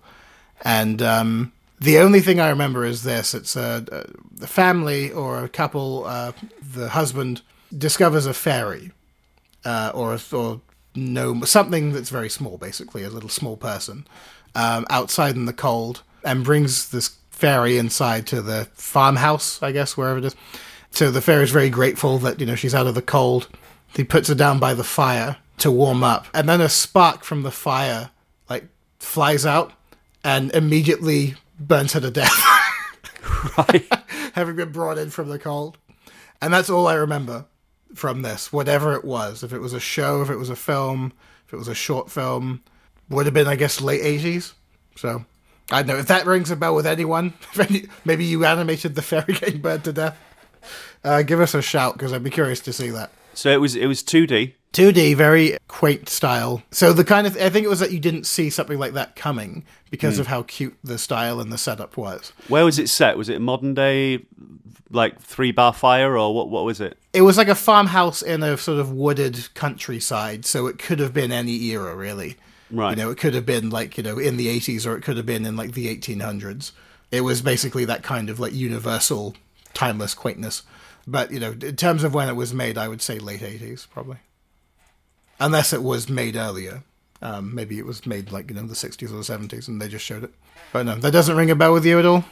And 0.62 1.02
um, 1.02 1.52
the 1.78 1.98
only 1.98 2.22
thing 2.22 2.40
I 2.40 2.48
remember 2.48 2.86
is 2.86 3.04
this: 3.04 3.34
it's 3.34 3.58
a, 3.58 4.08
a 4.42 4.48
family 4.48 5.12
or 5.12 5.44
a 5.44 5.50
couple. 5.50 6.06
Uh, 6.06 6.32
the 6.62 6.88
husband 6.88 7.42
discovers 7.78 8.26
a 8.28 8.34
fairy, 8.34 8.94
uh, 9.66 9.92
or 9.94 10.18
or 10.32 10.62
no 10.96 11.42
something 11.42 11.92
that's 11.92 12.10
very 12.10 12.30
small, 12.30 12.58
basically 12.58 13.04
a 13.04 13.10
little 13.10 13.30
small 13.30 13.58
person, 13.58 14.08
um, 14.58 14.86
outside 14.90 15.36
in 15.36 15.46
the 15.46 15.54
cold, 15.54 16.04
and 16.24 16.44
brings 16.44 16.90
this 16.90 17.16
fairy 17.30 17.78
inside 17.78 18.28
to 18.28 18.42
the 18.42 18.68
farmhouse, 18.74 19.62
I 19.62 19.72
guess 19.72 19.96
wherever 19.96 20.18
it 20.18 20.26
is. 20.26 20.36
So 20.92 21.12
the 21.12 21.22
fairy's 21.22 21.52
very 21.52 21.70
grateful 21.70 22.18
that 22.20 22.40
you 22.40 22.46
know 22.46 22.56
she's 22.56 22.76
out 22.76 22.88
of 22.88 22.96
the 22.96 23.02
cold. 23.02 23.48
He 23.96 24.04
puts 24.04 24.28
her 24.30 24.36
down 24.36 24.60
by 24.60 24.74
the 24.74 24.84
fire 24.84 25.38
to 25.60 25.72
warm 25.72 26.04
up, 26.04 26.28
and 26.34 26.50
then 26.50 26.62
a 26.62 26.70
spark 26.70 27.24
from 27.24 27.44
the 27.44 27.52
fire 27.52 28.12
like 28.50 28.66
flies 29.00 29.46
out 29.46 29.74
and 30.24 30.52
immediately 30.52 31.36
burns 31.60 31.94
her 31.94 32.02
to 32.02 32.12
death. 32.12 32.44
right. 33.58 33.88
having 34.38 34.56
been 34.56 34.72
brought 34.72 34.98
in 34.98 35.10
from 35.10 35.30
the 35.30 35.40
cold. 35.40 35.78
And 36.42 36.54
that's 36.54 36.70
all 36.70 36.88
I 36.88 36.94
remember 36.94 37.46
from 37.96 38.22
this, 38.22 38.54
whatever 38.54 38.94
it 38.94 39.04
was. 39.04 39.44
If 39.44 39.52
it 39.52 39.60
was 39.60 39.74
a 39.74 39.80
show, 39.80 40.22
if 40.22 40.30
it 40.30 40.36
was 40.36 40.52
a 40.52 40.56
film, 40.56 41.12
if 41.48 41.54
it 41.54 41.58
was 41.58 41.68
a 41.68 41.76
short 41.76 42.12
film, 42.12 42.62
would 43.10 43.26
have 43.26 43.34
been, 43.34 43.48
I 43.48 43.56
guess, 43.56 43.82
late 43.82 44.02
80s. 44.02 44.54
So, 44.96 45.26
I 45.72 45.82
don't 45.82 45.88
know. 45.88 45.98
If 45.98 46.08
that 46.08 46.26
rings 46.26 46.52
a 46.52 46.56
bell 46.56 46.76
with 46.76 46.88
anyone, 46.88 47.34
any, 47.60 47.86
maybe 48.06 48.26
you 48.26 48.46
animated 48.46 48.96
the 48.96 49.02
fairy 49.02 49.34
getting 49.34 49.62
burned 49.62 49.84
to 49.86 49.94
death, 49.94 50.18
uh, 51.04 51.22
give 51.22 51.40
us 51.40 51.54
a 51.54 51.62
shout 51.62 51.94
because 51.94 52.14
I'd 52.14 52.24
be 52.24 52.30
curious 52.30 52.60
to 52.62 52.74
see 52.74 52.90
that. 52.90 53.12
So 53.34 53.52
it 53.52 53.62
was 53.62 53.76
it 53.76 53.86
was 53.86 54.02
2D. 54.02 54.54
2D, 54.78 55.16
very 55.16 55.58
quaint 55.68 56.08
style. 56.08 56.62
So 56.70 56.94
the 56.94 57.04
kind 57.04 57.26
of 57.26 57.36
I 57.38 57.50
think 57.50 57.66
it 57.66 57.70
was 57.70 57.80
that 57.80 57.92
you 57.92 58.00
didn't 58.00 58.26
see 58.26 58.52
something 58.52 58.78
like 58.78 58.94
that 58.94 59.16
coming 59.16 59.66
because 59.90 60.16
hmm. 60.16 60.22
of 60.22 60.28
how 60.28 60.44
cute 60.44 60.78
the 60.84 61.00
style 61.00 61.40
and 61.40 61.52
the 61.52 61.58
setup 61.58 61.98
was. 61.98 62.32
Where 62.48 62.64
was 62.64 62.78
it 62.78 62.88
set? 62.88 63.18
Was 63.18 63.28
it 63.28 63.42
modern 63.42 63.74
day, 63.74 64.24
like 64.92 65.20
three 65.20 65.52
bar 65.52 65.74
fire, 65.74 66.16
or 66.16 66.36
what? 66.36 66.50
What 66.50 66.64
was 66.64 66.80
it? 66.80 66.96
It 67.12 67.24
was 67.24 67.38
like 67.38 67.48
a 67.48 67.56
farmhouse 67.56 68.22
in 68.22 68.44
a 68.44 68.56
sort 68.56 68.80
of 68.80 68.92
wooded 68.92 69.52
countryside, 69.56 70.46
so 70.46 70.68
it 70.68 70.78
could 70.78 71.00
have 71.00 71.12
been 71.12 71.32
any 71.32 71.56
era 71.66 71.96
really. 71.96 72.38
Right. 72.70 72.92
You 72.92 72.98
know, 72.98 73.10
it 73.10 73.18
could 73.18 73.34
have 73.34 73.46
been 73.46 73.72
like, 73.72 73.98
you 73.98 74.04
know, 74.04 74.20
in 74.20 74.38
the 74.38 74.48
80s 74.48 74.86
or 74.86 74.96
it 74.96 75.02
could 75.02 75.18
have 75.18 75.26
been 75.26 75.46
in 75.46 75.56
like 75.56 75.72
the 75.72 75.88
1800s. 75.96 76.72
It 77.12 77.22
was 77.22 77.42
basically 77.42 77.86
that 77.86 78.04
kind 78.04 78.30
of 78.30 78.40
like 78.40 78.54
universal 78.54 79.36
timeless 79.74 80.14
quaintness. 80.14 80.64
But, 81.08 81.32
you 81.32 81.40
know, 81.40 81.52
in 81.52 81.78
terms 81.78 82.04
of 82.04 82.14
when 82.14 82.28
it 82.28 82.36
was 82.36 82.54
made, 82.54 82.78
I 82.78 82.90
would 82.90 83.02
say 83.02 83.20
late 83.20 83.40
80s 83.40 83.88
probably. 83.90 84.18
Unless 85.40 85.74
it 85.74 85.84
was 85.84 86.10
made 86.10 86.36
earlier. 86.36 86.84
Um, 87.22 87.54
maybe 87.56 87.80
it 87.80 87.86
was 87.86 88.06
made 88.06 88.32
like, 88.32 88.50
you 88.50 88.56
know, 88.56 88.68
the 88.68 88.76
60s 88.76 89.12
or 89.12 89.18
the 89.18 89.48
70s 89.56 89.68
and 89.68 89.82
they 89.82 89.88
just 89.88 90.06
showed 90.06 90.24
it. 90.24 90.34
But 90.72 90.86
no, 90.86 90.96
that 90.96 91.12
doesn't 91.12 91.36
ring 91.36 91.50
a 91.50 91.56
bell 91.56 91.74
with 91.74 91.86
you 91.86 91.98
at 92.00 92.06
all? 92.06 92.26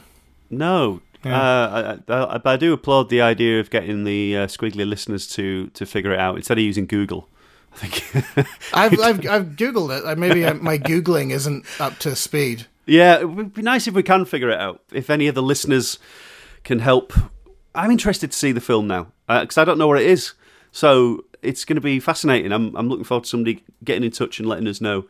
No. 0.50 1.02
Uh, 1.26 2.00
I, 2.08 2.14
I, 2.14 2.42
I, 2.46 2.56
do 2.56 2.74
applaud 2.74 3.10
the 3.10 3.22
idea 3.22 3.60
of 3.60 3.72
getting 3.72 4.04
the 4.04 4.38
uh, 4.38 4.48
Skwigly 4.48 4.88
listeners 4.88 5.28
to 5.30 5.68
to 5.70 5.84
figure 5.84 6.12
it 6.12 6.20
out 6.20 6.36
instead 6.36 6.60
of 6.60 6.64
using 6.64 6.86
Google. 6.86 7.28
I 7.74 7.88
think. 7.88 8.48
I've, 8.74 9.00
I've, 9.00 9.28
I've 9.28 9.46
Googled 9.56 9.98
it. 9.98 10.06
Uh, 10.06 10.16
Maybe 10.16 10.46
uh, 10.46 10.54
my 10.54 10.78
Googling 10.78 11.32
isn't 11.32 11.66
up 11.82 11.98
to 12.00 12.16
speed. 12.16 12.68
Yeah, 12.86 13.20
it 13.20 13.30
would 13.30 13.56
be 13.56 13.64
nice 13.64 13.88
if 13.88 13.96
we 13.96 14.04
can 14.04 14.26
figure 14.26 14.52
it 14.52 14.60
out. 14.60 14.82
If 14.92 15.10
any 15.10 15.28
of 15.28 15.34
the 15.34 15.42
listeners 15.42 15.98
can 16.64 16.80
help, 16.80 17.12
I'm 17.74 17.90
interested 17.90 18.32
to 18.32 18.38
see 18.38 18.52
the 18.52 18.62
film 18.62 18.88
now 18.88 19.08
because 19.28 19.58
I 19.58 19.66
don't 19.66 19.80
know 19.80 19.88
what 19.88 20.00
it 20.00 20.06
is. 20.06 20.34
So 20.72 21.26
it's 21.46 21.66
going 21.66 21.76
to 21.76 21.82
be 21.82 22.00
fascinating. 22.00 22.52
I'm 22.52 22.76
I'm 22.76 22.90
looking 22.90 23.06
forward 23.06 23.24
to 23.24 23.30
somebody 23.30 23.64
getting 23.84 24.04
in 24.04 24.12
touch 24.12 24.40
and 24.40 24.48
letting 24.48 24.68
us 24.68 24.82
know 24.82 25.06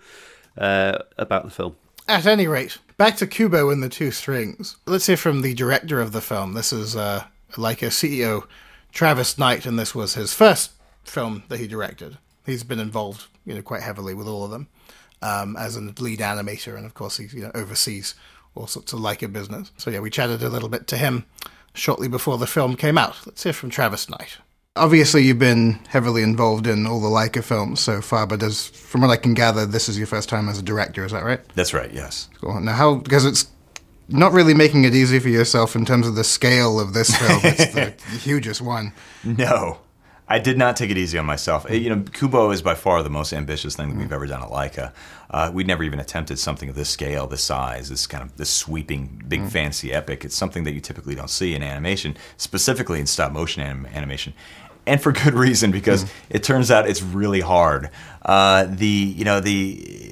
uh, 0.57 0.99
about 1.17 1.43
the 1.43 1.51
film. 1.51 1.75
At 2.07 2.27
any 2.27 2.47
rate, 2.47 2.77
back 2.97 3.17
to 3.17 3.27
Kubo 3.27 3.69
and 3.71 3.81
the 3.81 3.89
Two 3.89 4.11
Strings. 4.11 4.77
Let's 4.85 5.07
hear 5.07 5.17
from 5.17 5.41
the 5.41 5.53
director 5.53 5.99
of 5.99 6.11
the 6.11 6.21
film. 6.21 6.53
This 6.53 6.71
is 6.71 6.95
uh, 6.95 7.25
Laika 7.53 7.87
CEO, 7.87 8.45
Travis 8.91 9.37
Knight, 9.37 9.65
and 9.65 9.79
this 9.79 9.95
was 9.95 10.13
his 10.13 10.33
first 10.33 10.71
film 11.03 11.43
that 11.47 11.59
he 11.59 11.67
directed. 11.67 12.17
He's 12.45 12.63
been 12.63 12.79
involved, 12.79 13.25
you 13.43 13.55
know, 13.55 13.63
quite 13.63 13.81
heavily 13.81 14.13
with 14.13 14.27
all 14.27 14.45
of 14.45 14.51
them 14.51 14.67
um, 15.21 15.55
as 15.57 15.75
a 15.75 15.81
lead 15.81 16.19
animator, 16.19 16.75
and 16.77 16.85
of 16.85 16.93
course 16.93 17.17
he 17.17 17.25
you 17.35 17.43
know 17.43 17.51
oversees 17.55 18.15
all 18.53 18.67
sorts 18.67 18.93
of 18.93 18.99
Laika 18.99 19.31
business. 19.31 19.71
So 19.77 19.89
yeah, 19.89 19.99
we 19.99 20.09
chatted 20.09 20.43
a 20.43 20.49
little 20.49 20.69
bit 20.69 20.87
to 20.87 20.97
him 20.97 21.25
shortly 21.73 22.07
before 22.07 22.37
the 22.37 22.47
film 22.47 22.75
came 22.75 22.97
out. 22.97 23.17
Let's 23.25 23.43
hear 23.43 23.53
from 23.53 23.69
Travis 23.69 24.09
Knight. 24.09 24.37
Obviously, 24.77 25.23
you've 25.23 25.39
been 25.39 25.79
heavily 25.87 26.21
involved 26.21 26.67
in 26.67 26.85
all 26.85 26.99
the 26.99 27.07
Laika 27.07 27.41
films 27.41 27.79
so 27.79 28.01
far, 28.01 28.27
but 28.27 28.43
as 28.43 28.67
from 28.67 29.01
what 29.01 29.09
I 29.09 29.15
can 29.15 29.33
gather, 29.33 29.65
this 29.65 29.87
is 29.87 29.97
your 29.97 30.07
first 30.07 30.27
time 30.27 30.49
as 30.49 30.59
a 30.59 30.61
director. 30.61 31.05
Is 31.05 31.13
that 31.13 31.23
right? 31.23 31.39
That's 31.55 31.73
right, 31.73 31.91
yes. 31.93 32.27
Cool. 32.41 32.59
Now, 32.59 32.73
how 32.73 32.95
because 32.95 33.23
it's 33.23 33.47
not 34.09 34.33
really 34.33 34.53
making 34.53 34.83
it 34.83 34.93
easy 34.93 35.19
for 35.19 35.29
yourself 35.29 35.75
in 35.75 35.85
terms 35.85 36.07
of 36.07 36.15
the 36.15 36.23
scale 36.23 36.79
of 36.79 36.93
this 36.93 37.15
film. 37.15 37.39
It's 37.43 37.73
the, 37.73 37.91
hugest 38.19 38.61
one. 38.61 38.93
No, 39.23 39.79
I 40.27 40.39
did 40.39 40.57
not 40.57 40.75
take 40.75 40.89
it 40.89 40.97
easy 40.97 41.17
on 41.17 41.25
myself. 41.25 41.65
Eh, 41.69 41.75
you 41.75 41.89
know, 41.89 42.03
Kubo 42.03 42.51
is 42.51 42.61
by 42.61 42.75
far 42.75 43.03
the 43.03 43.09
most 43.09 43.33
ambitious 43.33 43.75
thing 43.75 43.89
that 43.89 43.97
we've 43.97 44.09
mm. 44.09 44.13
ever 44.13 44.27
done 44.27 44.43
at 44.43 44.49
Laika. 44.49 44.91
Uh, 45.29 45.51
we'd 45.53 45.67
never 45.67 45.83
even 45.83 45.99
attempted 45.99 46.39
something 46.39 46.69
of 46.69 46.75
this 46.75 46.89
scale, 46.89 47.27
this 47.27 47.43
size, 47.43 47.89
this 47.89 48.07
kind 48.07 48.23
of 48.23 48.35
this 48.37 48.49
sweeping, 48.49 49.23
big, 49.27 49.41
mm. 49.41 49.51
fancy 49.51 49.93
epic. 49.93 50.25
It's 50.25 50.35
something 50.35 50.63
that 50.63 50.73
you 50.73 50.81
typically 50.81 51.15
don't 51.15 51.29
see 51.29 51.53
in 51.55 51.63
animation, 51.63 52.17
specifically 52.37 52.99
in 52.99 53.07
stop 53.07 53.31
motion 53.31 53.61
anim- 53.61 53.87
animation. 53.87 54.33
And 54.87 55.01
for 55.01 55.11
good 55.11 55.33
reason, 55.33 55.71
because 55.71 56.05
it 56.29 56.43
turns 56.43 56.71
out 56.71 56.87
it's 56.87 57.01
really 57.01 57.41
hard. 57.41 57.89
Uh, 58.21 58.65
the 58.65 58.85
you 58.85 59.25
know 59.25 59.39
the 59.39 60.05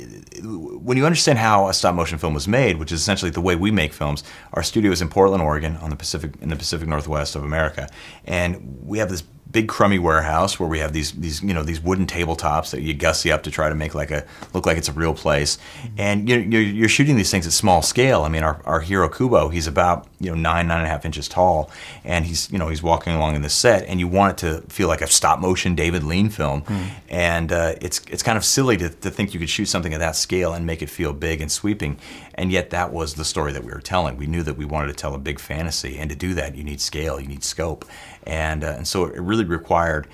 when 0.43 0.97
you 0.97 1.05
understand 1.05 1.39
how 1.39 1.69
a 1.69 1.73
stop 1.73 1.95
motion 1.95 2.17
film 2.17 2.33
was 2.33 2.47
made, 2.47 2.77
which 2.77 2.91
is 2.91 2.99
essentially 2.99 3.31
the 3.31 3.41
way 3.41 3.55
we 3.55 3.71
make 3.71 3.93
films, 3.93 4.23
our 4.53 4.63
studio 4.63 4.91
is 4.91 5.01
in 5.01 5.09
Portland, 5.09 5.41
Oregon, 5.41 5.77
on 5.77 5.89
the 5.89 5.95
Pacific 5.95 6.33
in 6.41 6.49
the 6.49 6.55
Pacific 6.55 6.87
Northwest 6.87 7.35
of 7.35 7.43
America, 7.43 7.89
and 8.25 8.79
we 8.83 8.97
have 8.97 9.09
this 9.09 9.23
big 9.51 9.67
crummy 9.67 9.99
warehouse 9.99 10.59
where 10.59 10.67
we 10.67 10.79
have 10.79 10.93
these 10.93 11.11
these 11.13 11.41
you 11.43 11.53
know 11.53 11.63
these 11.63 11.79
wooden 11.79 12.07
tabletops 12.07 12.71
that 12.71 12.81
you 12.81 12.93
gussy 12.93 13.31
up 13.31 13.43
to 13.43 13.51
try 13.51 13.69
to 13.69 13.75
make 13.75 13.93
like 13.93 14.11
a 14.11 14.25
look 14.53 14.65
like 14.65 14.77
it's 14.77 14.89
a 14.89 14.93
real 14.93 15.13
place, 15.13 15.57
and 15.97 16.27
you're, 16.27 16.39
you're, 16.39 16.61
you're 16.61 16.89
shooting 16.89 17.15
these 17.15 17.29
things 17.29 17.45
at 17.45 17.53
small 17.53 17.81
scale. 17.81 18.23
I 18.23 18.29
mean, 18.29 18.43
our, 18.43 18.59
our 18.65 18.79
hero 18.81 19.07
Kubo, 19.07 19.49
he's 19.49 19.67
about 19.67 20.07
you 20.19 20.29
know 20.29 20.35
nine 20.35 20.67
nine 20.67 20.79
and 20.79 20.87
a 20.87 20.89
half 20.89 21.05
inches 21.05 21.27
tall, 21.27 21.69
and 22.03 22.25
he's 22.25 22.51
you 22.51 22.57
know 22.57 22.67
he's 22.69 22.81
walking 22.81 23.13
along 23.13 23.35
in 23.35 23.41
the 23.41 23.49
set, 23.49 23.85
and 23.87 23.99
you 23.99 24.07
want 24.07 24.31
it 24.33 24.37
to 24.45 24.67
feel 24.67 24.87
like 24.87 25.01
a 25.01 25.07
stop 25.07 25.39
motion 25.39 25.75
David 25.75 26.03
Lean 26.03 26.29
film, 26.29 26.63
and 27.09 27.51
uh, 27.51 27.75
it's 27.81 28.01
it's 28.09 28.23
kind 28.23 28.37
of 28.37 28.43
silly 28.43 28.77
to, 28.77 28.89
to 28.89 29.11
think 29.11 29.33
you 29.33 29.39
could 29.39 29.49
shoot 29.49 29.65
something 29.65 29.93
at 29.93 29.99
that 29.99 30.15
scale 30.15 30.53
and 30.53 30.65
make 30.65 30.81
it 30.81 30.89
feel 30.89 31.13
big 31.13 31.41
and 31.41 31.51
sweeping, 31.51 31.97
and 32.35 32.51
yet 32.51 32.69
that 32.71 32.91
was 32.91 33.13
the 33.15 33.25
story 33.25 33.51
that 33.51 33.63
we 33.63 33.71
were 33.71 33.81
telling. 33.81 34.17
We 34.17 34.27
knew 34.27 34.43
that 34.43 34.57
we 34.57 34.65
wanted 34.65 34.87
to 34.87 34.93
tell 34.93 35.13
a 35.13 35.19
big 35.19 35.39
fantasy, 35.39 35.97
and 35.97 36.09
to 36.09 36.15
do 36.15 36.33
that, 36.33 36.55
you 36.55 36.63
need 36.63 36.81
scale, 36.81 37.19
you 37.19 37.27
need 37.27 37.43
scope, 37.43 37.85
and 38.23 38.63
uh, 38.63 38.75
and 38.77 38.87
so 38.87 39.05
it 39.05 39.19
really 39.19 39.45
required 39.45 40.07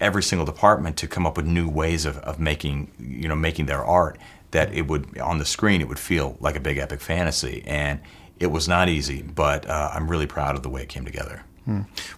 every 0.00 0.22
single 0.22 0.44
department 0.44 0.96
to 0.98 1.08
come 1.08 1.26
up 1.26 1.36
with 1.36 1.46
new 1.46 1.68
ways 1.68 2.04
of, 2.04 2.18
of 2.18 2.38
making 2.38 2.90
you 2.98 3.28
know 3.28 3.36
making 3.36 3.66
their 3.66 3.84
art 3.84 4.18
that 4.50 4.72
it 4.72 4.86
would 4.86 5.18
on 5.18 5.38
the 5.38 5.44
screen 5.44 5.80
it 5.80 5.88
would 5.88 5.98
feel 5.98 6.36
like 6.40 6.56
a 6.56 6.60
big 6.60 6.78
epic 6.78 7.00
fantasy. 7.00 7.62
And 7.66 8.00
it 8.40 8.48
was 8.48 8.66
not 8.66 8.88
easy 8.88 9.22
but 9.22 9.64
uh, 9.70 9.90
i'm 9.94 10.10
really 10.10 10.26
proud 10.26 10.56
of 10.56 10.64
the 10.64 10.68
way 10.68 10.82
it 10.82 10.88
came 10.88 11.04
together. 11.04 11.44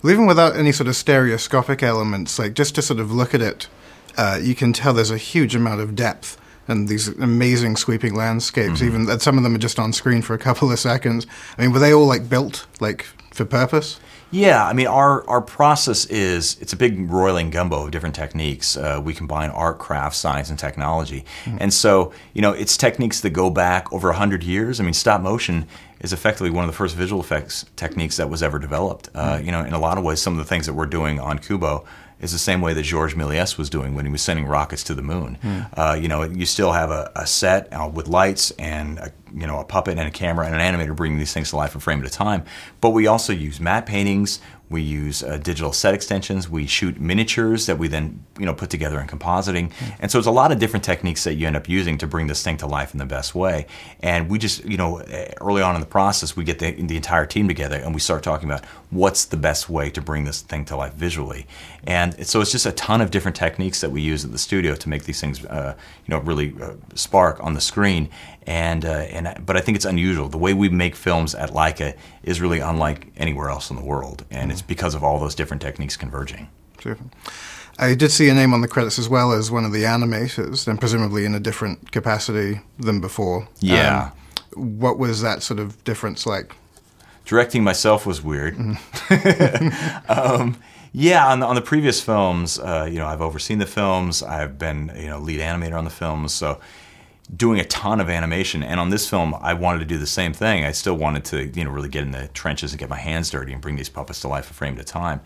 Well, 0.02 0.12
even 0.12 0.26
without 0.26 0.56
any 0.56 0.72
sort 0.72 0.88
of 0.88 0.96
stereoscopic 0.96 1.82
elements, 1.82 2.38
like 2.38 2.54
just 2.54 2.74
to 2.74 2.82
sort 2.82 2.98
of 2.98 3.12
look 3.12 3.32
at 3.32 3.40
it, 3.40 3.68
uh, 4.16 4.40
you 4.42 4.54
can 4.54 4.72
tell 4.72 4.92
there's 4.92 5.10
a 5.10 5.18
huge 5.18 5.54
amount 5.54 5.80
of 5.80 5.94
depth 5.94 6.36
and 6.68 6.88
these 6.88 7.08
amazing 7.08 7.76
sweeping 7.76 8.14
landscapes. 8.14 8.82
Even 8.82 9.08
and 9.08 9.22
some 9.22 9.36
of 9.36 9.44
them 9.44 9.54
are 9.54 9.58
just 9.58 9.78
on 9.78 9.92
screen 9.92 10.22
for 10.22 10.34
a 10.34 10.38
couple 10.38 10.70
of 10.70 10.78
seconds. 10.78 11.26
I 11.58 11.62
mean, 11.62 11.72
were 11.72 11.78
they 11.78 11.92
all 11.92 12.06
like 12.06 12.28
built 12.28 12.66
like 12.80 13.06
for 13.32 13.44
purpose? 13.44 14.00
Yeah, 14.32 14.66
I 14.66 14.72
mean, 14.72 14.88
our, 14.88 15.26
our 15.28 15.40
process 15.40 16.04
is 16.06 16.56
it's 16.60 16.72
a 16.72 16.76
big 16.76 17.10
roiling 17.10 17.50
gumbo 17.50 17.84
of 17.84 17.92
different 17.92 18.16
techniques. 18.16 18.76
Uh, 18.76 19.00
we 19.02 19.14
combine 19.14 19.50
art, 19.50 19.78
craft, 19.78 20.16
science, 20.16 20.50
and 20.50 20.58
technology. 20.58 21.24
And 21.58 21.72
so, 21.72 22.12
you 22.34 22.42
know, 22.42 22.50
it's 22.50 22.76
techniques 22.76 23.20
that 23.20 23.30
go 23.30 23.50
back 23.50 23.92
over 23.92 24.08
100 24.08 24.42
years. 24.42 24.80
I 24.80 24.84
mean, 24.84 24.94
stop 24.94 25.20
motion 25.20 25.66
is 26.00 26.12
effectively 26.12 26.50
one 26.50 26.64
of 26.64 26.68
the 26.68 26.76
first 26.76 26.96
visual 26.96 27.20
effects 27.20 27.66
techniques 27.76 28.16
that 28.16 28.28
was 28.28 28.42
ever 28.42 28.58
developed. 28.58 29.08
Uh, 29.14 29.40
you 29.42 29.52
know, 29.52 29.64
in 29.64 29.72
a 29.72 29.78
lot 29.78 29.96
of 29.96 30.02
ways, 30.02 30.20
some 30.20 30.32
of 30.32 30.38
the 30.38 30.44
things 30.44 30.66
that 30.66 30.74
we're 30.74 30.86
doing 30.86 31.20
on 31.20 31.38
Kubo 31.38 31.84
is 32.20 32.32
the 32.32 32.38
same 32.38 32.60
way 32.60 32.72
that 32.72 32.82
Georges 32.82 33.16
Méliès 33.16 33.58
was 33.58 33.68
doing 33.68 33.94
when 33.94 34.06
he 34.06 34.12
was 34.12 34.22
sending 34.22 34.46
rockets 34.46 34.82
to 34.84 34.94
the 34.94 35.02
moon. 35.02 35.38
Uh, 35.76 35.96
you 36.00 36.08
know, 36.08 36.22
you 36.22 36.46
still 36.46 36.72
have 36.72 36.90
a, 36.90 37.10
a 37.14 37.26
set 37.26 37.72
uh, 37.72 37.90
with 37.92 38.08
lights 38.08 38.52
and 38.52 38.98
a, 38.98 39.12
you 39.34 39.46
know 39.46 39.60
a 39.60 39.64
puppet 39.64 39.98
and 39.98 40.08
a 40.08 40.10
camera 40.10 40.46
and 40.46 40.54
an 40.54 40.60
animator 40.60 40.96
bringing 40.96 41.18
these 41.18 41.32
things 41.32 41.50
to 41.50 41.56
life 41.56 41.74
a 41.74 41.80
frame 41.80 42.00
at 42.00 42.06
a 42.06 42.10
time. 42.10 42.44
But 42.80 42.90
we 42.90 43.06
also 43.06 43.32
use 43.32 43.60
matte 43.60 43.86
paintings. 43.86 44.40
We 44.68 44.82
use 44.82 45.22
uh, 45.22 45.36
digital 45.36 45.72
set 45.72 45.94
extensions. 45.94 46.48
We 46.48 46.66
shoot 46.66 47.00
miniatures 47.00 47.66
that 47.66 47.78
we 47.78 47.86
then 47.88 48.24
you 48.38 48.46
know 48.46 48.54
put 48.54 48.70
together 48.70 48.98
in 49.00 49.06
compositing. 49.06 49.72
And 50.00 50.10
so 50.10 50.18
it's 50.18 50.26
a 50.26 50.32
lot 50.32 50.52
of 50.52 50.58
different 50.58 50.84
techniques 50.84 51.24
that 51.24 51.34
you 51.34 51.46
end 51.46 51.56
up 51.56 51.68
using 51.68 51.98
to 51.98 52.06
bring 52.06 52.26
this 52.26 52.42
thing 52.42 52.56
to 52.58 52.66
life 52.66 52.92
in 52.92 52.98
the 52.98 53.06
best 53.06 53.34
way. 53.34 53.66
And 54.00 54.28
we 54.30 54.38
just 54.38 54.64
you 54.64 54.76
know 54.76 55.02
early 55.40 55.62
on 55.62 55.74
in 55.74 55.80
the 55.80 55.86
process 55.86 56.34
we 56.34 56.44
get 56.44 56.58
the, 56.58 56.72
the 56.72 56.96
entire 56.96 57.26
team 57.26 57.46
together 57.46 57.76
and 57.76 57.94
we 57.94 58.00
start 58.00 58.22
talking 58.22 58.48
about 58.48 58.64
what's 58.90 59.24
the 59.24 59.36
best 59.36 59.68
way 59.68 59.90
to 59.90 60.00
bring 60.00 60.24
this 60.24 60.42
thing 60.42 60.64
to 60.66 60.76
life 60.76 60.94
visually. 60.94 61.46
And 61.86 62.26
so 62.26 62.40
it's 62.40 62.52
just 62.52 62.66
a 62.66 62.72
ton 62.72 63.00
of 63.00 63.10
different 63.10 63.36
techniques 63.36 63.80
that 63.80 63.90
we 63.90 64.00
use 64.00 64.24
at 64.24 64.32
the 64.32 64.38
studio 64.38 64.74
to 64.76 64.88
make 64.88 65.04
these 65.04 65.20
things 65.20 65.44
uh, 65.44 65.74
you 66.06 66.12
know 66.12 66.20
really 66.20 66.54
uh, 66.60 66.74
spark 66.94 67.42
on 67.42 67.54
the 67.54 67.60
screen. 67.60 68.08
And 68.46 68.84
uh, 68.84 69.06
and 69.10 69.44
but 69.44 69.56
I 69.56 69.60
think 69.60 69.76
it's 69.76 69.84
unusual. 69.84 70.28
The 70.28 70.38
way 70.38 70.54
we 70.54 70.68
make 70.68 70.94
films 70.94 71.34
at 71.34 71.50
Laika 71.50 71.96
is 72.22 72.40
really 72.40 72.60
unlike 72.60 73.12
anywhere 73.16 73.50
else 73.50 73.70
in 73.70 73.76
the 73.76 73.84
world, 73.84 74.24
and 74.30 74.52
it's 74.52 74.62
because 74.62 74.94
of 74.94 75.02
all 75.02 75.18
those 75.18 75.34
different 75.34 75.62
techniques 75.62 75.96
converging. 75.96 76.48
I 77.78 77.94
did 77.94 78.10
see 78.10 78.28
a 78.28 78.34
name 78.34 78.54
on 78.54 78.62
the 78.62 78.68
credits 78.68 78.98
as 78.98 79.08
well 79.08 79.32
as 79.32 79.50
one 79.50 79.64
of 79.64 79.72
the 79.72 79.82
animators, 79.82 80.66
and 80.66 80.78
presumably 80.78 81.24
in 81.24 81.34
a 81.34 81.40
different 81.40 81.92
capacity 81.92 82.60
than 82.78 83.00
before. 83.00 83.48
Yeah. 83.60 84.12
Um, 84.56 84.76
what 84.78 84.98
was 84.98 85.20
that 85.22 85.42
sort 85.42 85.60
of 85.60 85.82
difference 85.84 86.24
like? 86.24 86.54
Directing 87.26 87.62
myself 87.62 88.06
was 88.06 88.22
weird. 88.22 88.56
um, 90.08 90.56
yeah, 90.92 91.26
on 91.26 91.40
the, 91.40 91.46
on 91.46 91.54
the 91.54 91.60
previous 91.60 92.00
films, 92.00 92.58
uh, 92.58 92.88
you 92.90 92.98
know, 92.98 93.06
I've 93.06 93.20
overseen 93.20 93.58
the 93.58 93.66
films. 93.66 94.22
I've 94.22 94.58
been, 94.58 94.90
you 94.96 95.08
know, 95.08 95.18
lead 95.18 95.40
animator 95.40 95.76
on 95.76 95.84
the 95.84 95.90
films. 95.90 96.32
So 96.32 96.58
doing 97.34 97.58
a 97.58 97.64
ton 97.64 98.00
of 98.00 98.08
animation. 98.08 98.62
And 98.62 98.78
on 98.78 98.90
this 98.90 99.08
film, 99.08 99.34
I 99.40 99.54
wanted 99.54 99.80
to 99.80 99.84
do 99.84 99.98
the 99.98 100.06
same 100.06 100.32
thing. 100.32 100.64
I 100.64 100.70
still 100.70 100.94
wanted 100.94 101.24
to, 101.26 101.46
you 101.46 101.64
know, 101.64 101.70
really 101.70 101.88
get 101.88 102.02
in 102.02 102.12
the 102.12 102.28
trenches 102.28 102.72
and 102.72 102.78
get 102.78 102.88
my 102.88 102.98
hands 102.98 103.30
dirty 103.30 103.52
and 103.52 103.60
bring 103.60 103.76
these 103.76 103.88
puppets 103.88 104.20
to 104.20 104.28
life 104.28 104.50
a 104.50 104.54
frame 104.54 104.74
at 104.74 104.80
a 104.80 104.84
time. 104.84 105.20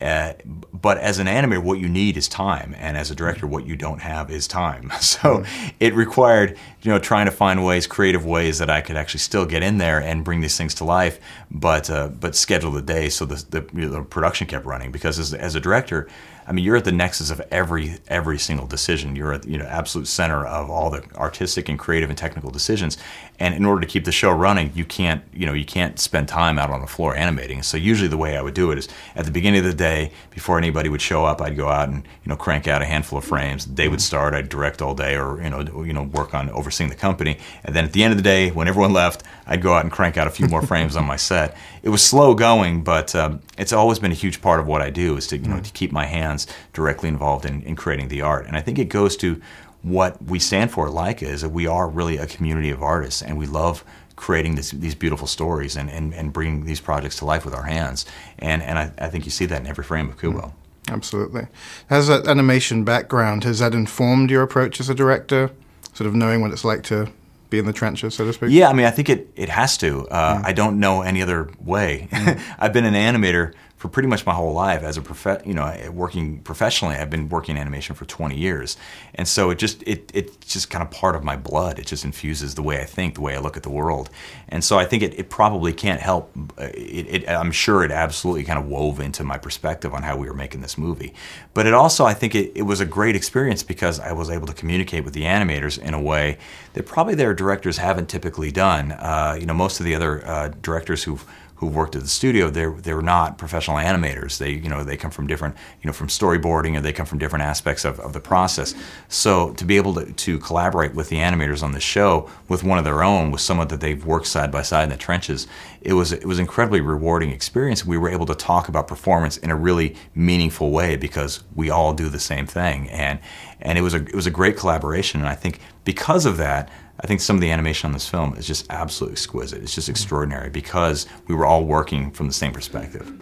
Uh, 0.00 0.34
but 0.72 0.98
as 0.98 1.18
an 1.18 1.26
animator, 1.26 1.62
what 1.62 1.78
you 1.78 1.88
need 1.88 2.16
is 2.16 2.28
time, 2.28 2.74
and 2.78 2.96
as 2.96 3.10
a 3.10 3.14
director, 3.14 3.46
what 3.46 3.66
you 3.66 3.76
don't 3.76 4.00
have 4.00 4.30
is 4.30 4.46
time. 4.46 4.92
So 5.06 5.44
it 5.80 5.94
required, 5.94 6.58
you 6.82 6.90
know, 6.90 6.98
trying 6.98 7.26
to 7.26 7.32
find 7.32 7.64
ways, 7.64 7.86
creative 7.86 8.26
ways 8.26 8.58
that 8.58 8.68
I 8.68 8.80
could 8.80 8.96
actually 8.96 9.20
still 9.20 9.46
get 9.46 9.62
in 9.62 9.78
there 9.78 10.00
and 10.00 10.24
bring 10.24 10.40
these 10.40 10.58
things 10.58 10.74
to 10.74 10.84
life, 10.84 11.18
but 11.50 11.88
uh, 11.88 12.08
but 12.08 12.34
schedule 12.34 12.70
the 12.72 12.82
day 12.82 13.08
so 13.08 13.24
the, 13.24 13.36
the, 13.50 13.66
you 13.72 13.86
know, 13.86 13.92
the 13.92 14.02
production 14.02 14.46
kept 14.46 14.66
running. 14.66 14.90
Because 14.90 15.18
as, 15.18 15.32
as 15.32 15.54
a 15.54 15.60
director, 15.60 16.08
I 16.48 16.52
mean, 16.52 16.64
you're 16.64 16.76
at 16.76 16.84
the 16.84 16.92
nexus 16.92 17.30
of 17.30 17.42
every 17.50 17.98
every 18.06 18.38
single 18.38 18.66
decision. 18.66 19.16
You're 19.16 19.32
at 19.32 19.46
you 19.46 19.58
know 19.58 19.64
absolute 19.64 20.06
center 20.06 20.46
of 20.46 20.70
all 20.70 20.90
the 20.90 21.04
artistic 21.16 21.68
and 21.68 21.78
creative 21.78 22.08
and 22.08 22.16
technical 22.16 22.50
decisions. 22.50 22.96
And 23.38 23.54
in 23.54 23.64
order 23.64 23.80
to 23.80 23.86
keep 23.86 24.04
the 24.04 24.12
show 24.12 24.30
running, 24.30 24.70
you 24.74 24.84
can't 24.84 25.22
you 25.34 25.44
know 25.44 25.52
you 25.52 25.64
can't 25.64 25.98
spend 25.98 26.28
time 26.28 26.58
out 26.58 26.70
on 26.70 26.80
the 26.80 26.86
floor 26.86 27.16
animating. 27.16 27.62
So 27.62 27.76
usually 27.76 28.08
the 28.08 28.16
way 28.16 28.36
I 28.36 28.42
would 28.42 28.54
do 28.54 28.70
it 28.70 28.78
is 28.78 28.88
at 29.16 29.24
the 29.24 29.32
beginning 29.32 29.58
of 29.58 29.66
the 29.66 29.74
day, 29.74 30.12
before 30.30 30.56
anybody 30.56 30.88
would 30.88 31.02
show 31.02 31.24
up, 31.24 31.40
I'd 31.40 31.56
go 31.56 31.68
out 31.68 31.88
and 31.88 32.04
you 32.04 32.28
know 32.28 32.36
crank 32.36 32.68
out 32.68 32.80
a 32.80 32.84
handful 32.84 33.18
of 33.18 33.24
frames. 33.24 33.66
The 33.66 33.74
day 33.74 33.88
would 33.88 34.00
start, 34.00 34.32
I'd 34.32 34.48
direct 34.48 34.80
all 34.80 34.94
day, 34.94 35.16
or 35.16 35.42
you 35.42 35.50
know 35.50 35.82
you 35.84 35.92
know 35.92 36.04
work 36.04 36.32
on 36.32 36.48
overseeing 36.50 36.90
the 36.90 36.96
company. 36.96 37.38
And 37.64 37.74
then 37.74 37.84
at 37.84 37.92
the 37.92 38.04
end 38.04 38.12
of 38.12 38.18
the 38.18 38.22
day, 38.22 38.50
when 38.52 38.68
everyone 38.68 38.92
left, 38.92 39.24
I'd 39.48 39.62
go 39.62 39.74
out 39.74 39.82
and 39.82 39.90
crank 39.90 40.16
out 40.16 40.28
a 40.28 40.30
few 40.30 40.46
more 40.46 40.62
frames 40.66 40.94
on 40.94 41.04
my 41.04 41.16
set. 41.16 41.56
It 41.82 41.88
was 41.88 42.02
slow 42.02 42.34
going, 42.34 42.84
but 42.84 43.14
um, 43.14 43.40
it's 43.58 43.72
always 43.72 43.98
been 43.98 44.12
a 44.12 44.14
huge 44.14 44.40
part 44.40 44.60
of 44.60 44.66
what 44.66 44.80
I 44.80 44.90
do 44.90 45.16
is 45.16 45.26
to 45.28 45.38
you 45.38 45.48
know 45.48 45.60
to 45.60 45.72
keep 45.72 45.90
my 45.90 46.06
hands 46.06 46.35
directly 46.72 47.08
involved 47.08 47.46
in, 47.46 47.62
in 47.62 47.76
creating 47.76 48.08
the 48.08 48.20
art. 48.20 48.46
And 48.46 48.56
I 48.56 48.60
think 48.60 48.78
it 48.78 48.88
goes 48.90 49.16
to 49.18 49.40
what 49.82 50.20
we 50.22 50.38
stand 50.38 50.70
for 50.72 50.88
Laika 50.88 51.22
is 51.22 51.42
that 51.42 51.50
we 51.50 51.66
are 51.66 51.88
really 51.88 52.16
a 52.16 52.26
community 52.26 52.70
of 52.70 52.82
artists 52.82 53.22
and 53.22 53.38
we 53.38 53.46
love 53.46 53.84
creating 54.16 54.56
this, 54.56 54.72
these 54.72 54.94
beautiful 54.94 55.26
stories 55.26 55.76
and, 55.76 55.88
and, 55.90 56.12
and 56.12 56.32
bringing 56.32 56.64
these 56.64 56.80
projects 56.80 57.16
to 57.18 57.24
life 57.24 57.44
with 57.44 57.54
our 57.54 57.62
hands. 57.64 58.04
And, 58.38 58.62
and 58.62 58.78
I, 58.78 58.90
I 58.98 59.08
think 59.08 59.24
you 59.24 59.30
see 59.30 59.46
that 59.46 59.60
in 59.60 59.66
every 59.66 59.84
frame 59.84 60.08
of 60.08 60.18
Kubo. 60.18 60.38
Mm-hmm. 60.38 60.94
Absolutely. 60.94 61.46
Has 61.88 62.08
that 62.08 62.26
animation 62.26 62.84
background, 62.84 63.44
has 63.44 63.58
that 63.58 63.74
informed 63.74 64.30
your 64.30 64.42
approach 64.42 64.80
as 64.80 64.88
a 64.88 64.94
director? 64.94 65.50
Sort 65.92 66.06
of 66.06 66.14
knowing 66.14 66.40
what 66.40 66.52
it's 66.52 66.64
like 66.64 66.82
to 66.84 67.12
be 67.50 67.58
in 67.58 67.66
the 67.66 67.72
trenches, 67.72 68.14
so 68.14 68.24
to 68.24 68.32
speak? 68.32 68.50
Yeah, 68.50 68.68
I 68.68 68.72
mean, 68.72 68.86
I 68.86 68.90
think 68.90 69.08
it, 69.08 69.28
it 69.36 69.48
has 69.48 69.76
to. 69.78 70.06
Uh, 70.08 70.38
mm. 70.38 70.44
I 70.44 70.52
don't 70.52 70.78
know 70.78 71.02
any 71.02 71.22
other 71.22 71.50
way. 71.60 72.08
Mm. 72.10 72.40
I've 72.58 72.72
been 72.72 72.84
an 72.84 72.94
animator 72.94 73.54
for 73.76 73.88
pretty 73.88 74.08
much 74.08 74.24
my 74.24 74.32
whole 74.32 74.52
life 74.54 74.82
as 74.82 74.96
a 74.96 75.42
you 75.44 75.52
know 75.54 75.90
working 75.92 76.40
professionally. 76.40 76.96
I've 76.96 77.10
been 77.10 77.28
working 77.28 77.56
in 77.56 77.60
animation 77.60 77.94
for 77.94 78.06
20 78.06 78.36
years, 78.36 78.76
and 79.14 79.28
so 79.28 79.50
it 79.50 79.58
just 79.58 79.82
it 79.86 80.10
it's 80.14 80.52
just 80.52 80.70
kind 80.70 80.82
of 80.82 80.90
part 80.90 81.14
of 81.14 81.22
my 81.22 81.36
blood. 81.36 81.78
It 81.78 81.86
just 81.86 82.04
infuses 82.04 82.54
the 82.54 82.62
way 82.62 82.80
I 82.80 82.84
think, 82.84 83.14
the 83.14 83.20
way 83.20 83.36
I 83.36 83.38
look 83.38 83.56
at 83.56 83.62
the 83.62 83.70
world, 83.70 84.08
and 84.48 84.64
so 84.64 84.78
I 84.78 84.84
think 84.86 85.02
it, 85.02 85.18
it 85.18 85.28
probably 85.28 85.72
can't 85.72 86.00
help. 86.00 86.30
uh, 86.58 86.68
It, 86.74 87.24
it, 87.24 87.28
I'm 87.28 87.52
sure 87.52 87.84
it 87.84 87.90
absolutely 87.90 88.44
kind 88.44 88.58
of 88.58 88.66
wove 88.66 89.00
into 89.00 89.24
my 89.24 89.38
perspective 89.38 89.92
on 89.94 90.02
how 90.02 90.16
we 90.16 90.26
were 90.26 90.34
making 90.34 90.62
this 90.62 90.78
movie, 90.78 91.12
but 91.52 91.66
it 91.66 91.74
also 91.74 92.04
I 92.06 92.14
think 92.14 92.34
it, 92.34 92.52
it 92.54 92.62
was 92.62 92.80
a 92.80 92.86
great 92.86 93.14
experience 93.16 93.62
because 93.62 94.00
I 94.00 94.12
was 94.12 94.30
able 94.30 94.46
to 94.46 94.54
communicate 94.54 95.04
with 95.04 95.12
the 95.14 95.22
animators 95.24 95.78
in 95.78 95.92
a 95.94 96.00
way 96.00 96.38
that 96.72 96.86
probably 96.86 97.14
their 97.14 97.34
directors 97.34 97.78
haven't 97.78 98.08
typically 98.08 98.50
done. 98.50 98.92
Uh, 98.92 99.36
you 99.38 99.46
know, 99.46 99.54
most 99.54 99.80
of 99.80 99.86
the 99.86 99.94
other 99.94 100.26
uh, 100.26 100.48
directors 100.62 101.04
who've 101.04 101.24
who 101.56 101.66
worked 101.66 101.96
at 101.96 102.02
the 102.02 102.08
studio, 102.08 102.50
they're 102.50 102.72
they're 102.72 103.02
not 103.02 103.38
professional 103.38 103.78
animators. 103.78 104.38
They 104.38 104.50
you 104.50 104.68
know 104.68 104.84
they 104.84 104.96
come 104.96 105.10
from 105.10 105.26
different 105.26 105.56
you 105.82 105.86
know 105.86 105.92
from 105.92 106.08
storyboarding 106.08 106.76
or 106.76 106.80
they 106.80 106.92
come 106.92 107.06
from 107.06 107.18
different 107.18 107.44
aspects 107.44 107.84
of, 107.84 107.98
of 108.00 108.12
the 108.12 108.20
process. 108.20 108.74
So 109.08 109.52
to 109.54 109.64
be 109.64 109.76
able 109.76 109.94
to, 109.94 110.12
to 110.12 110.38
collaborate 110.38 110.94
with 110.94 111.08
the 111.08 111.16
animators 111.16 111.62
on 111.62 111.72
the 111.72 111.80
show 111.80 112.30
with 112.48 112.62
one 112.62 112.78
of 112.78 112.84
their 112.84 113.02
own, 113.02 113.30
with 113.30 113.40
someone 113.40 113.68
that 113.68 113.80
they've 113.80 114.04
worked 114.04 114.26
side 114.26 114.52
by 114.52 114.62
side 114.62 114.84
in 114.84 114.90
the 114.90 114.96
trenches, 114.96 115.46
it 115.80 115.94
was 115.94 116.12
it 116.12 116.26
was 116.26 116.38
an 116.38 116.42
incredibly 116.42 116.82
rewarding 116.82 117.30
experience. 117.30 117.86
We 117.86 117.96
were 117.96 118.10
able 118.10 118.26
to 118.26 118.34
talk 118.34 118.68
about 118.68 118.86
performance 118.86 119.38
in 119.38 119.50
a 119.50 119.56
really 119.56 119.96
meaningful 120.14 120.70
way 120.70 120.96
because 120.96 121.42
we 121.54 121.70
all 121.70 121.94
do 121.94 122.10
the 122.10 122.20
same 122.20 122.46
thing, 122.46 122.90
and 122.90 123.18
and 123.62 123.78
it 123.78 123.82
was 123.82 123.94
a 123.94 124.02
it 124.02 124.14
was 124.14 124.26
a 124.26 124.30
great 124.30 124.58
collaboration. 124.58 125.20
And 125.20 125.28
I 125.28 125.34
think 125.34 125.60
because 125.84 126.26
of 126.26 126.36
that. 126.36 126.70
I 127.00 127.06
think 127.06 127.20
some 127.20 127.36
of 127.36 127.40
the 127.40 127.50
animation 127.50 127.88
on 127.88 127.92
this 127.92 128.08
film 128.08 128.34
is 128.36 128.46
just 128.46 128.66
absolutely 128.70 129.14
exquisite. 129.14 129.62
It's 129.62 129.74
just 129.74 129.88
extraordinary 129.88 130.50
because 130.50 131.06
we 131.26 131.34
were 131.34 131.46
all 131.46 131.64
working 131.64 132.10
from 132.10 132.26
the 132.26 132.32
same 132.32 132.52
perspective. 132.52 133.12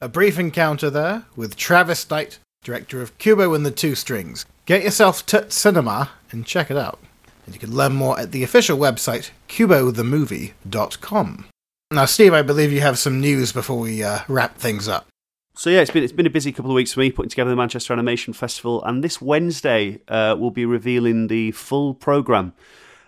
A 0.00 0.08
brief 0.08 0.38
encounter 0.38 0.90
there 0.90 1.26
with 1.36 1.56
Travis 1.56 2.10
Knight, 2.10 2.38
director 2.64 3.00
of 3.00 3.16
Kubo 3.18 3.54
and 3.54 3.64
the 3.64 3.70
Two 3.70 3.94
Strings. 3.94 4.44
Get 4.66 4.82
yourself 4.82 5.24
to 5.26 5.50
cinema 5.50 6.10
and 6.30 6.44
check 6.44 6.70
it 6.70 6.76
out. 6.76 6.98
And 7.46 7.54
you 7.54 7.60
can 7.60 7.74
learn 7.74 7.94
more 7.94 8.18
at 8.18 8.32
the 8.32 8.42
official 8.42 8.78
website, 8.78 9.30
kubothemovie.com. 9.48 11.46
Now, 11.92 12.04
Steve, 12.06 12.32
I 12.32 12.42
believe 12.42 12.72
you 12.72 12.80
have 12.80 12.98
some 12.98 13.20
news 13.20 13.52
before 13.52 13.78
we 13.78 14.02
uh, 14.02 14.20
wrap 14.28 14.56
things 14.56 14.88
up. 14.88 15.06
So 15.54 15.68
yeah, 15.68 15.80
it's 15.80 15.90
been 15.90 16.02
it's 16.02 16.12
been 16.12 16.26
a 16.26 16.30
busy 16.30 16.50
couple 16.50 16.70
of 16.70 16.74
weeks 16.74 16.94
for 16.94 17.00
me 17.00 17.10
putting 17.10 17.28
together 17.28 17.50
the 17.50 17.56
Manchester 17.56 17.92
Animation 17.92 18.32
Festival, 18.32 18.82
and 18.84 19.04
this 19.04 19.20
Wednesday 19.20 20.00
uh, 20.08 20.34
we'll 20.38 20.50
be 20.50 20.64
revealing 20.64 21.26
the 21.26 21.50
full 21.50 21.92
program. 21.92 22.54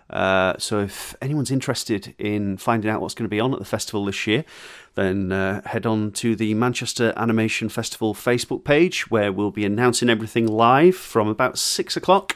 Uh, 0.09 0.53
so 0.57 0.81
if 0.81 1.15
anyone's 1.21 1.51
interested 1.51 2.13
in 2.17 2.57
finding 2.57 2.89
out 2.89 3.01
what's 3.01 3.15
going 3.15 3.25
to 3.25 3.29
be 3.29 3.39
on 3.39 3.53
at 3.53 3.59
the 3.59 3.65
festival 3.65 4.05
this 4.05 4.27
year, 4.27 4.45
then 4.93 5.31
uh, 5.31 5.61
head 5.65 5.85
on 5.85 6.11
to 6.11 6.35
the 6.35 6.53
Manchester 6.53 7.13
Animation 7.17 7.69
Festival 7.69 8.13
Facebook 8.13 8.63
page, 8.63 9.09
where 9.09 9.31
we'll 9.31 9.51
be 9.51 9.65
announcing 9.65 10.09
everything 10.09 10.47
live 10.47 10.95
from 10.95 11.27
about 11.27 11.57
six 11.57 11.97
o'clock 11.97 12.35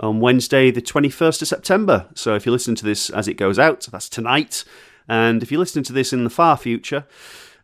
on 0.00 0.20
Wednesday, 0.20 0.70
the 0.70 0.82
twenty 0.82 1.08
first 1.08 1.40
of 1.40 1.48
September. 1.48 2.08
So 2.14 2.34
if 2.34 2.46
you 2.46 2.52
listen 2.52 2.74
to 2.74 2.84
this 2.84 3.10
as 3.10 3.28
it 3.28 3.34
goes 3.34 3.58
out, 3.58 3.86
that's 3.90 4.08
tonight, 4.08 4.64
and 5.08 5.42
if 5.42 5.52
you're 5.52 5.60
listening 5.60 5.84
to 5.84 5.92
this 5.92 6.12
in 6.12 6.24
the 6.24 6.30
far 6.30 6.56
future 6.56 7.06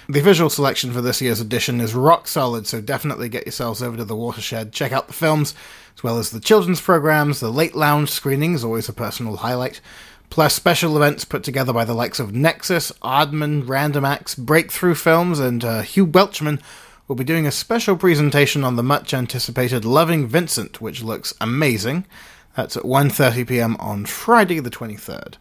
The 0.08 0.20
visual 0.20 0.50
selection 0.50 0.92
for 0.92 1.00
this 1.00 1.20
year's 1.20 1.40
edition 1.40 1.80
is 1.80 1.92
rock 1.92 2.28
solid, 2.28 2.68
so 2.68 2.80
definitely 2.80 3.28
get 3.28 3.44
yourselves 3.44 3.82
over 3.82 3.96
to 3.96 4.04
the 4.04 4.14
Watershed, 4.14 4.72
check 4.72 4.92
out 4.92 5.08
the 5.08 5.12
films, 5.12 5.52
as 5.96 6.04
well 6.04 6.18
as 6.18 6.30
the 6.30 6.38
children's 6.38 6.80
programs, 6.80 7.40
the 7.40 7.50
late 7.50 7.74
lounge 7.74 8.10
screenings, 8.10 8.62
always 8.62 8.88
a 8.88 8.92
personal 8.92 9.38
highlight, 9.38 9.80
plus 10.30 10.54
special 10.54 10.96
events 10.96 11.24
put 11.24 11.42
together 11.42 11.72
by 11.72 11.84
the 11.84 11.92
likes 11.92 12.20
of 12.20 12.32
Nexus, 12.32 12.92
Aardman, 13.02 13.68
Random 13.68 14.04
Acts, 14.04 14.36
Breakthrough 14.36 14.94
Films, 14.94 15.40
and 15.40 15.64
uh, 15.64 15.82
Hugh 15.82 16.06
Welchman 16.06 16.62
will 17.08 17.16
be 17.16 17.24
doing 17.24 17.44
a 17.44 17.50
special 17.50 17.96
presentation 17.96 18.62
on 18.62 18.76
the 18.76 18.84
much 18.84 19.12
anticipated 19.12 19.84
Loving 19.84 20.28
Vincent, 20.28 20.80
which 20.80 21.02
looks 21.02 21.34
amazing. 21.40 22.06
That's 22.54 22.76
at 22.76 22.84
1.30pm 22.84 23.74
on 23.80 24.06
Friday 24.06 24.60
the 24.60 24.70
23rd. 24.70 25.34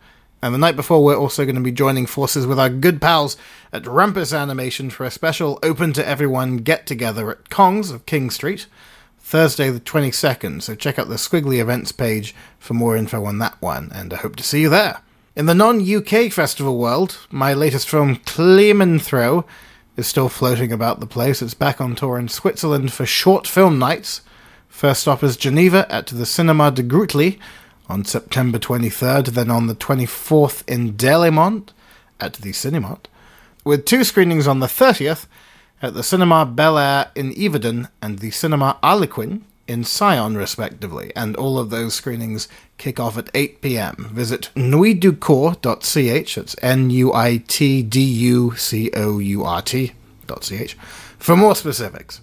And 0.46 0.54
the 0.54 0.60
night 0.60 0.76
before, 0.76 1.04
we're 1.04 1.18
also 1.18 1.44
going 1.44 1.56
to 1.56 1.62
be 1.62 1.72
joining 1.72 2.06
forces 2.06 2.46
with 2.46 2.60
our 2.60 2.70
good 2.70 3.02
pals 3.02 3.36
at 3.74 3.82
Rumpus 3.88 4.32
Animation 4.32 4.92
for 4.92 5.04
a 5.04 5.10
special 5.10 5.58
open 5.64 5.92
to 5.94 6.08
everyone 6.08 6.58
get 6.58 6.86
together 6.86 7.32
at 7.32 7.50
Kong's 7.50 7.90
of 7.90 8.06
King 8.06 8.30
Street, 8.30 8.68
Thursday 9.18 9.72
the 9.72 9.80
22nd. 9.80 10.62
So 10.62 10.76
check 10.76 11.00
out 11.00 11.10
the 11.10 11.16
Skwigly 11.16 11.60
events 11.60 11.92
page 11.92 12.36
for 12.60 12.76
more 12.76 12.96
info 12.96 13.26
on 13.26 13.40
that 13.40 13.60
one, 13.60 13.90
and 13.92 14.14
I 14.14 14.18
hope 14.18 14.36
to 14.36 14.44
see 14.44 14.62
you 14.62 14.70
there. 14.70 15.02
In 15.36 15.48
the 15.48 15.56
non 15.56 15.82
UK 15.82 16.32
festival 16.32 16.78
world, 16.78 17.18
my 17.32 17.56
latest 17.56 17.90
film, 17.90 18.16
Throw, 18.18 19.46
is 19.98 20.06
still 20.06 20.30
floating 20.30 20.72
about 20.72 21.00
the 21.00 21.08
place. 21.08 21.42
It's 21.42 21.56
back 21.56 21.82
on 21.82 21.96
tour 21.96 22.20
in 22.20 22.28
Switzerland 22.28 22.94
for 22.94 23.08
short 23.08 23.48
film 23.48 23.80
nights. 23.80 24.22
First 24.70 25.02
stop 25.02 25.24
is 25.24 25.38
Geneva 25.38 25.92
at 25.92 26.06
the 26.06 26.28
Cinema 26.28 26.70
de 26.70 26.84
Grutli 26.84 27.40
on 27.88 28.06
September 28.06 28.60
23rd, 28.60 29.28
then 29.28 29.52
on 29.52 29.68
the 29.68 29.76
24th 29.76 30.68
in 30.68 30.94
Delémont 30.94 31.70
at 32.20 32.34
the 32.36 32.52
Cinémont, 32.52 33.06
with 33.64 33.86
two 33.86 34.04
screenings 34.04 34.48
on 34.48 34.60
the 34.60 34.68
30th 34.68 35.26
at 35.82 35.94
the 35.94 36.04
Cinema 36.04 36.46
Bel 36.46 36.78
Air 36.78 37.12
in 37.16 37.32
Yverdon 37.34 37.90
and 38.02 38.20
the 38.20 38.32
Cinema 38.32 38.78
Harlequin 38.82 39.44
in 39.68 39.84
Sion, 39.84 40.36
respectively, 40.36 41.12
and 41.16 41.36
all 41.36 41.58
of 41.58 41.70
those 41.70 41.94
screenings 41.96 42.48
kick 42.78 43.00
off 43.00 43.18
at 43.18 43.30
8 43.34 43.62
pm. 43.62 44.10
Visit 44.14 44.50
nuitducourt.ch, 44.56 46.36
that's 46.36 46.56
N 46.62 46.90
U 46.90 47.14
I 47.14 47.38
T 47.48 47.82
D 47.82 48.02
U 48.02 48.56
C 48.56 48.92
O 48.96 49.20
U 49.20 49.44
R 49.44 49.62
T.ch, 49.62 50.74
for 51.18 51.36
more 51.36 51.56
specifics. 51.56 52.22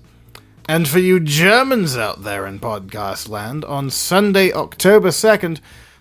And 0.69 0.89
for 0.89 1.01
you 1.01 1.19
Germans 1.19 1.97
out 1.97 2.23
there 2.23 2.47
in 2.47 2.61
podcast 2.61 3.29
land, 3.29 3.65
on 3.65 3.91
Sunday, 3.91 4.53
October 4.53 5.09
2nd, 5.09 5.59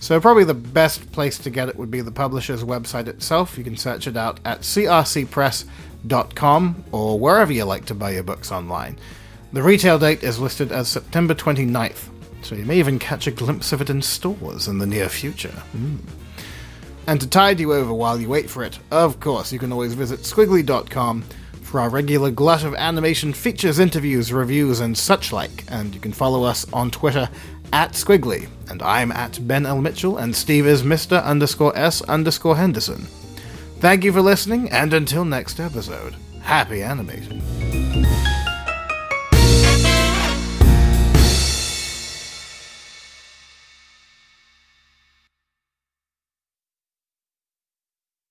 So, 0.00 0.20
probably 0.20 0.44
the 0.44 0.54
best 0.54 1.12
place 1.12 1.38
to 1.38 1.48
get 1.50 1.68
it 1.68 1.76
would 1.76 1.90
be 1.90 2.00
the 2.00 2.10
publisher's 2.10 2.64
website 2.64 3.06
itself. 3.06 3.56
You 3.56 3.62
can 3.62 3.76
search 3.76 4.08
it 4.08 4.16
out 4.16 4.40
at 4.44 4.62
crcpress.com 4.62 5.64
or 6.90 7.20
wherever 7.20 7.52
you 7.52 7.64
like 7.64 7.84
to 7.86 7.94
buy 7.94 8.10
your 8.10 8.24
books 8.24 8.50
online. 8.50 8.98
The 9.52 9.62
retail 9.62 10.00
date 10.00 10.24
is 10.24 10.40
listed 10.40 10.72
as 10.72 10.88
September 10.88 11.34
29th, 11.34 12.08
so 12.42 12.56
you 12.56 12.64
may 12.64 12.78
even 12.80 12.98
catch 12.98 13.28
a 13.28 13.30
glimpse 13.30 13.72
of 13.72 13.80
it 13.80 13.90
in 13.90 14.02
stores 14.02 14.66
in 14.66 14.78
the 14.78 14.86
near 14.86 15.08
future. 15.08 15.62
Mm. 15.76 15.98
And 17.06 17.20
to 17.20 17.28
tide 17.28 17.60
you 17.60 17.72
over 17.72 17.92
while 17.92 18.20
you 18.20 18.28
wait 18.28 18.48
for 18.48 18.62
it, 18.62 18.78
of 18.90 19.20
course, 19.20 19.52
you 19.52 19.58
can 19.58 19.72
always 19.72 19.94
visit 19.94 20.20
skwigly.com 20.20 21.22
for 21.62 21.80
our 21.80 21.88
regular 21.88 22.30
glut 22.30 22.64
of 22.64 22.74
animation 22.74 23.32
features, 23.32 23.78
interviews, 23.78 24.32
reviews, 24.32 24.80
and 24.80 24.96
such 24.96 25.32
like. 25.32 25.64
And 25.68 25.94
you 25.94 26.00
can 26.00 26.12
follow 26.12 26.44
us 26.44 26.70
on 26.72 26.90
Twitter 26.90 27.28
at 27.72 27.92
Skwigly. 27.92 28.48
And 28.70 28.82
I'm 28.82 29.10
at 29.10 29.46
Ben 29.48 29.66
L. 29.66 29.80
Mitchell, 29.80 30.18
and 30.18 30.36
Steve 30.36 30.66
is 30.66 30.82
Mr. 30.82 31.22
underscore 31.24 31.76
S 31.76 32.02
underscore 32.02 32.56
Henderson. 32.56 33.06
Thank 33.80 34.04
you 34.04 34.12
for 34.12 34.20
listening, 34.22 34.70
and 34.70 34.92
until 34.94 35.24
next 35.24 35.58
episode, 35.58 36.14
happy 36.42 36.82
animating. 36.82 37.42